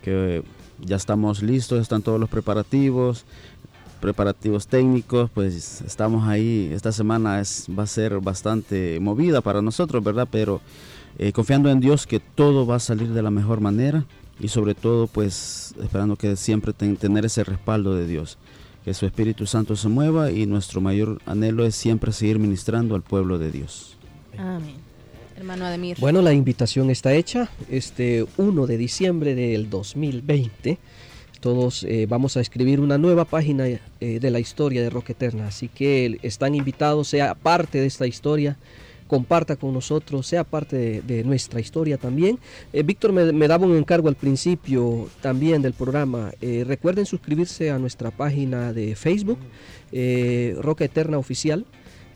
que 0.01 0.43
ya 0.79 0.95
estamos 0.95 1.41
listos, 1.41 1.81
están 1.81 2.01
todos 2.01 2.19
los 2.19 2.29
preparativos, 2.29 3.25
preparativos 4.01 4.67
técnicos, 4.67 5.29
pues 5.33 5.81
estamos 5.81 6.27
ahí, 6.27 6.69
esta 6.73 6.91
semana 6.91 7.39
es, 7.39 7.67
va 7.77 7.83
a 7.83 7.87
ser 7.87 8.19
bastante 8.19 8.99
movida 8.99 9.41
para 9.41 9.61
nosotros, 9.61 10.03
¿verdad? 10.03 10.27
Pero 10.29 10.61
eh, 11.17 11.31
confiando 11.31 11.69
en 11.69 11.79
Dios 11.79 12.07
que 12.07 12.19
todo 12.19 12.65
va 12.65 12.75
a 12.75 12.79
salir 12.79 13.13
de 13.13 13.21
la 13.21 13.31
mejor 13.31 13.61
manera 13.61 14.05
y 14.39 14.47
sobre 14.47 14.75
todo 14.75 15.07
pues 15.07 15.75
esperando 15.81 16.15
que 16.15 16.35
siempre 16.35 16.73
tener 16.73 17.25
ese 17.25 17.43
respaldo 17.43 17.95
de 17.95 18.07
Dios, 18.07 18.37
que 18.83 18.93
su 18.93 19.05
Espíritu 19.05 19.45
Santo 19.45 19.75
se 19.75 19.87
mueva 19.87 20.31
y 20.31 20.47
nuestro 20.47 20.81
mayor 20.81 21.21
anhelo 21.25 21.65
es 21.65 21.75
siempre 21.75 22.11
seguir 22.11 22.39
ministrando 22.39 22.95
al 22.95 23.03
pueblo 23.03 23.37
de 23.37 23.51
Dios. 23.51 23.95
Amén. 24.37 24.75
Hermano 25.35 25.65
Ademir. 25.65 25.97
Bueno, 25.99 26.21
la 26.21 26.33
invitación 26.33 26.89
está 26.89 27.13
hecha. 27.13 27.49
Este 27.69 28.25
1 28.37 28.67
de 28.67 28.77
diciembre 28.77 29.35
del 29.35 29.69
2020, 29.69 30.77
todos 31.39 31.83
eh, 31.83 32.05
vamos 32.07 32.37
a 32.37 32.41
escribir 32.41 32.79
una 32.79 32.97
nueva 32.97 33.25
página 33.25 33.67
eh, 33.67 33.79
de 33.99 34.31
la 34.31 34.39
historia 34.39 34.81
de 34.81 34.89
Roca 34.89 35.11
Eterna. 35.13 35.47
Así 35.47 35.67
que 35.67 36.17
están 36.21 36.55
invitados, 36.55 37.09
sea 37.09 37.35
parte 37.35 37.81
de 37.81 37.87
esta 37.87 38.07
historia 38.07 38.57
comparta 39.07 39.57
con 39.57 39.73
nosotros, 39.73 40.25
sea 40.25 40.43
parte 40.43 41.01
de, 41.01 41.23
nuestra 41.23 41.59
historia 41.59 41.97
también. 41.97 42.39
Eh, 42.71 42.81
Víctor 42.81 43.11
me, 43.11 43.47
daba 43.47 43.65
un 43.65 43.75
encargo 43.75 44.07
al 44.07 44.15
principio 44.15 45.09
también 45.21 45.61
del 45.61 45.73
programa. 45.73 46.31
recuerden 46.41 47.05
suscribirse 47.05 47.69
a 47.69 47.77
nuestra 47.77 48.09
página 48.09 48.71
de 48.71 48.95
Facebook, 48.95 49.37
Roca 50.61 50.85
Eterna 50.85 51.17
Oficial. 51.17 51.65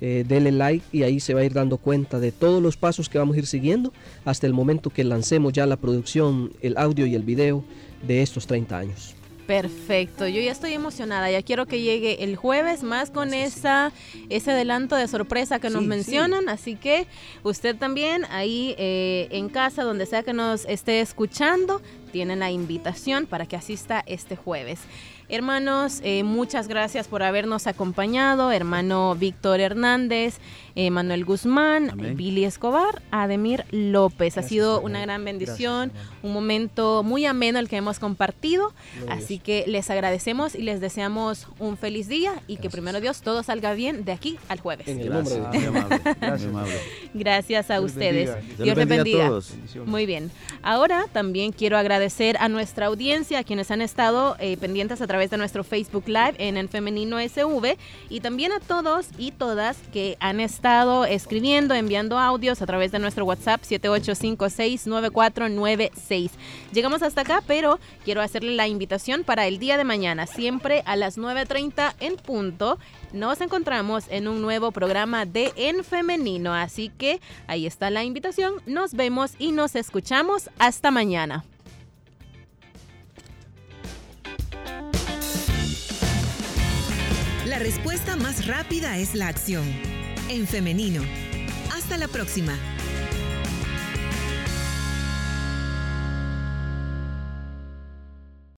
Eh, 0.01 0.23
dele 0.27 0.51
like 0.51 0.85
y 0.91 1.03
ahí 1.03 1.19
se 1.19 1.33
va 1.33 1.41
a 1.41 1.43
ir 1.43 1.53
dando 1.53 1.77
cuenta 1.77 2.19
de 2.19 2.31
todos 2.31 2.61
los 2.61 2.77
pasos 2.77 3.09
que 3.09 3.17
vamos 3.17 3.35
a 3.35 3.39
ir 3.39 3.47
siguiendo 3.47 3.93
hasta 4.25 4.45
el 4.45 4.53
momento 4.53 4.89
que 4.89 5.03
lancemos 5.03 5.53
ya 5.53 5.65
la 5.65 5.77
producción, 5.77 6.51
el 6.61 6.77
audio 6.77 7.05
y 7.05 7.15
el 7.15 7.23
video 7.23 7.63
de 8.05 8.21
estos 8.21 8.47
30 8.47 8.77
años. 8.77 9.17
Perfecto, 9.47 10.27
yo 10.27 10.41
ya 10.41 10.51
estoy 10.51 10.73
emocionada, 10.73 11.31
ya 11.31 11.41
quiero 11.41 11.67
que 11.67 11.81
llegue 11.81 12.25
el 12.25 12.35
jueves 12.35 12.83
más 12.83 13.11
con 13.11 13.33
esa 13.33 13.93
ese 14.29 14.51
adelanto 14.51 14.97
de 14.97 15.07
sorpresa 15.07 15.59
que 15.59 15.69
nos 15.69 15.83
mencionan, 15.83 16.49
así 16.49 16.75
que 16.75 17.07
usted 17.43 17.77
también 17.77 18.25
ahí 18.29 18.75
eh, 18.77 19.29
en 19.31 19.47
casa, 19.47 19.83
donde 19.83 20.05
sea 20.05 20.23
que 20.23 20.33
nos 20.33 20.65
esté 20.65 20.99
escuchando, 20.99 21.81
tiene 22.11 22.35
la 22.35 22.51
invitación 22.51 23.25
para 23.25 23.45
que 23.45 23.55
asista 23.55 24.03
este 24.05 24.35
jueves. 24.35 24.79
Hermanos, 25.29 25.99
eh, 26.03 26.23
muchas 26.23 26.69
gracias 26.69 27.09
por 27.09 27.21
habernos 27.21 27.67
acompañado. 27.67 28.53
Hermano 28.53 29.13
Víctor 29.15 29.59
Hernández, 29.59 30.39
eh, 30.77 30.89
Manuel 30.91 31.25
Guzmán, 31.25 31.91
Billy 32.15 32.45
Escobar, 32.45 33.01
Ademir 33.11 33.65
López. 33.71 34.37
ha 34.37 34.43
sido 34.43 34.79
una 34.79 35.01
gran 35.01 35.25
bendición, 35.25 35.91
un 36.23 36.31
momento 36.31 37.03
muy 37.03 37.25
ameno 37.25 37.59
el 37.59 37.67
que 37.67 37.75
hemos 37.75 37.99
compartido. 37.99 38.73
Así 39.09 39.39
que 39.39 39.65
les 39.67 39.89
agradecemos 39.89 40.55
y 40.55 40.61
les 40.61 40.79
deseamos 40.79 41.47
un 41.59 41.75
feliz 41.75 42.07
día 42.07 42.41
y 42.47 42.55
que 42.57 42.69
primero 42.69 43.01
Dios 43.01 43.21
todo 43.21 43.43
salga 43.43 43.73
bien 43.73 44.05
de 44.05 44.13
aquí 44.13 44.37
al 44.47 44.61
jueves. 44.61 44.87
Gracias. 47.13 47.69
a 47.69 47.81
ustedes. 47.81 48.29
Dios 48.57 48.77
les 48.77 48.87
bendiga. 48.87 49.29
Muy 49.85 50.05
bien. 50.05 50.31
Ahora 50.61 51.07
también 51.11 51.51
quiero 51.51 51.77
agradecer 51.77 52.37
a 52.39 52.47
nuestra 52.47 52.85
audiencia, 52.85 53.39
a 53.39 53.43
quienes 53.43 53.71
han 53.71 53.81
estado 53.81 54.37
eh, 54.39 54.55
pendientes 54.55 55.01
a 55.01 55.07
través 55.07 55.17
través 55.17 55.31
de 55.31 55.37
nuestro 55.37 55.63
Facebook 55.63 56.03
Live 56.05 56.35
en 56.37 56.57
el 56.57 56.69
Femenino 56.69 57.17
SV 57.17 57.75
y 58.07 58.19
también 58.19 58.51
a 58.51 58.59
todos 58.59 59.07
y 59.17 59.31
todas 59.31 59.79
que 59.91 60.15
han 60.19 60.39
escribiendo, 61.07 61.73
enviando 61.73 62.19
audios 62.19 62.61
a 62.61 62.65
través 62.65 62.91
de 62.91 62.99
nuestro 62.99 63.23
WhatsApp 63.25 63.61
78569496. 63.63 66.31
Llegamos 66.73 67.01
hasta 67.01 67.21
acá, 67.21 67.41
pero 67.47 67.79
quiero 68.03 68.21
hacerle 68.21 68.53
la 68.55 68.67
invitación 68.67 69.23
para 69.23 69.47
el 69.47 69.59
día 69.59 69.77
de 69.77 69.85
mañana, 69.85 70.27
siempre 70.27 70.83
a 70.85 70.97
las 70.97 71.17
9.30 71.17 71.93
en 72.01 72.17
punto. 72.17 72.77
Nos 73.13 73.39
encontramos 73.39 74.03
en 74.09 74.27
un 74.27 74.41
nuevo 74.41 74.71
programa 74.71 75.25
de 75.25 75.53
En 75.55 75.81
Femenino, 75.83 76.53
así 76.53 76.89
que 76.89 77.21
ahí 77.47 77.65
está 77.65 77.89
la 77.89 78.03
invitación. 78.03 78.55
Nos 78.65 78.93
vemos 78.93 79.31
y 79.39 79.53
nos 79.53 79.75
escuchamos. 79.75 80.49
Hasta 80.59 80.91
mañana. 80.91 81.45
La 87.45 87.59
respuesta 87.59 88.17
más 88.17 88.45
rápida 88.45 88.97
es 88.97 89.15
la 89.15 89.29
acción. 89.29 89.96
En 90.29 90.45
femenino. 90.45 91.01
Hasta 91.71 91.97
la 91.97 92.09
próxima. 92.09 92.53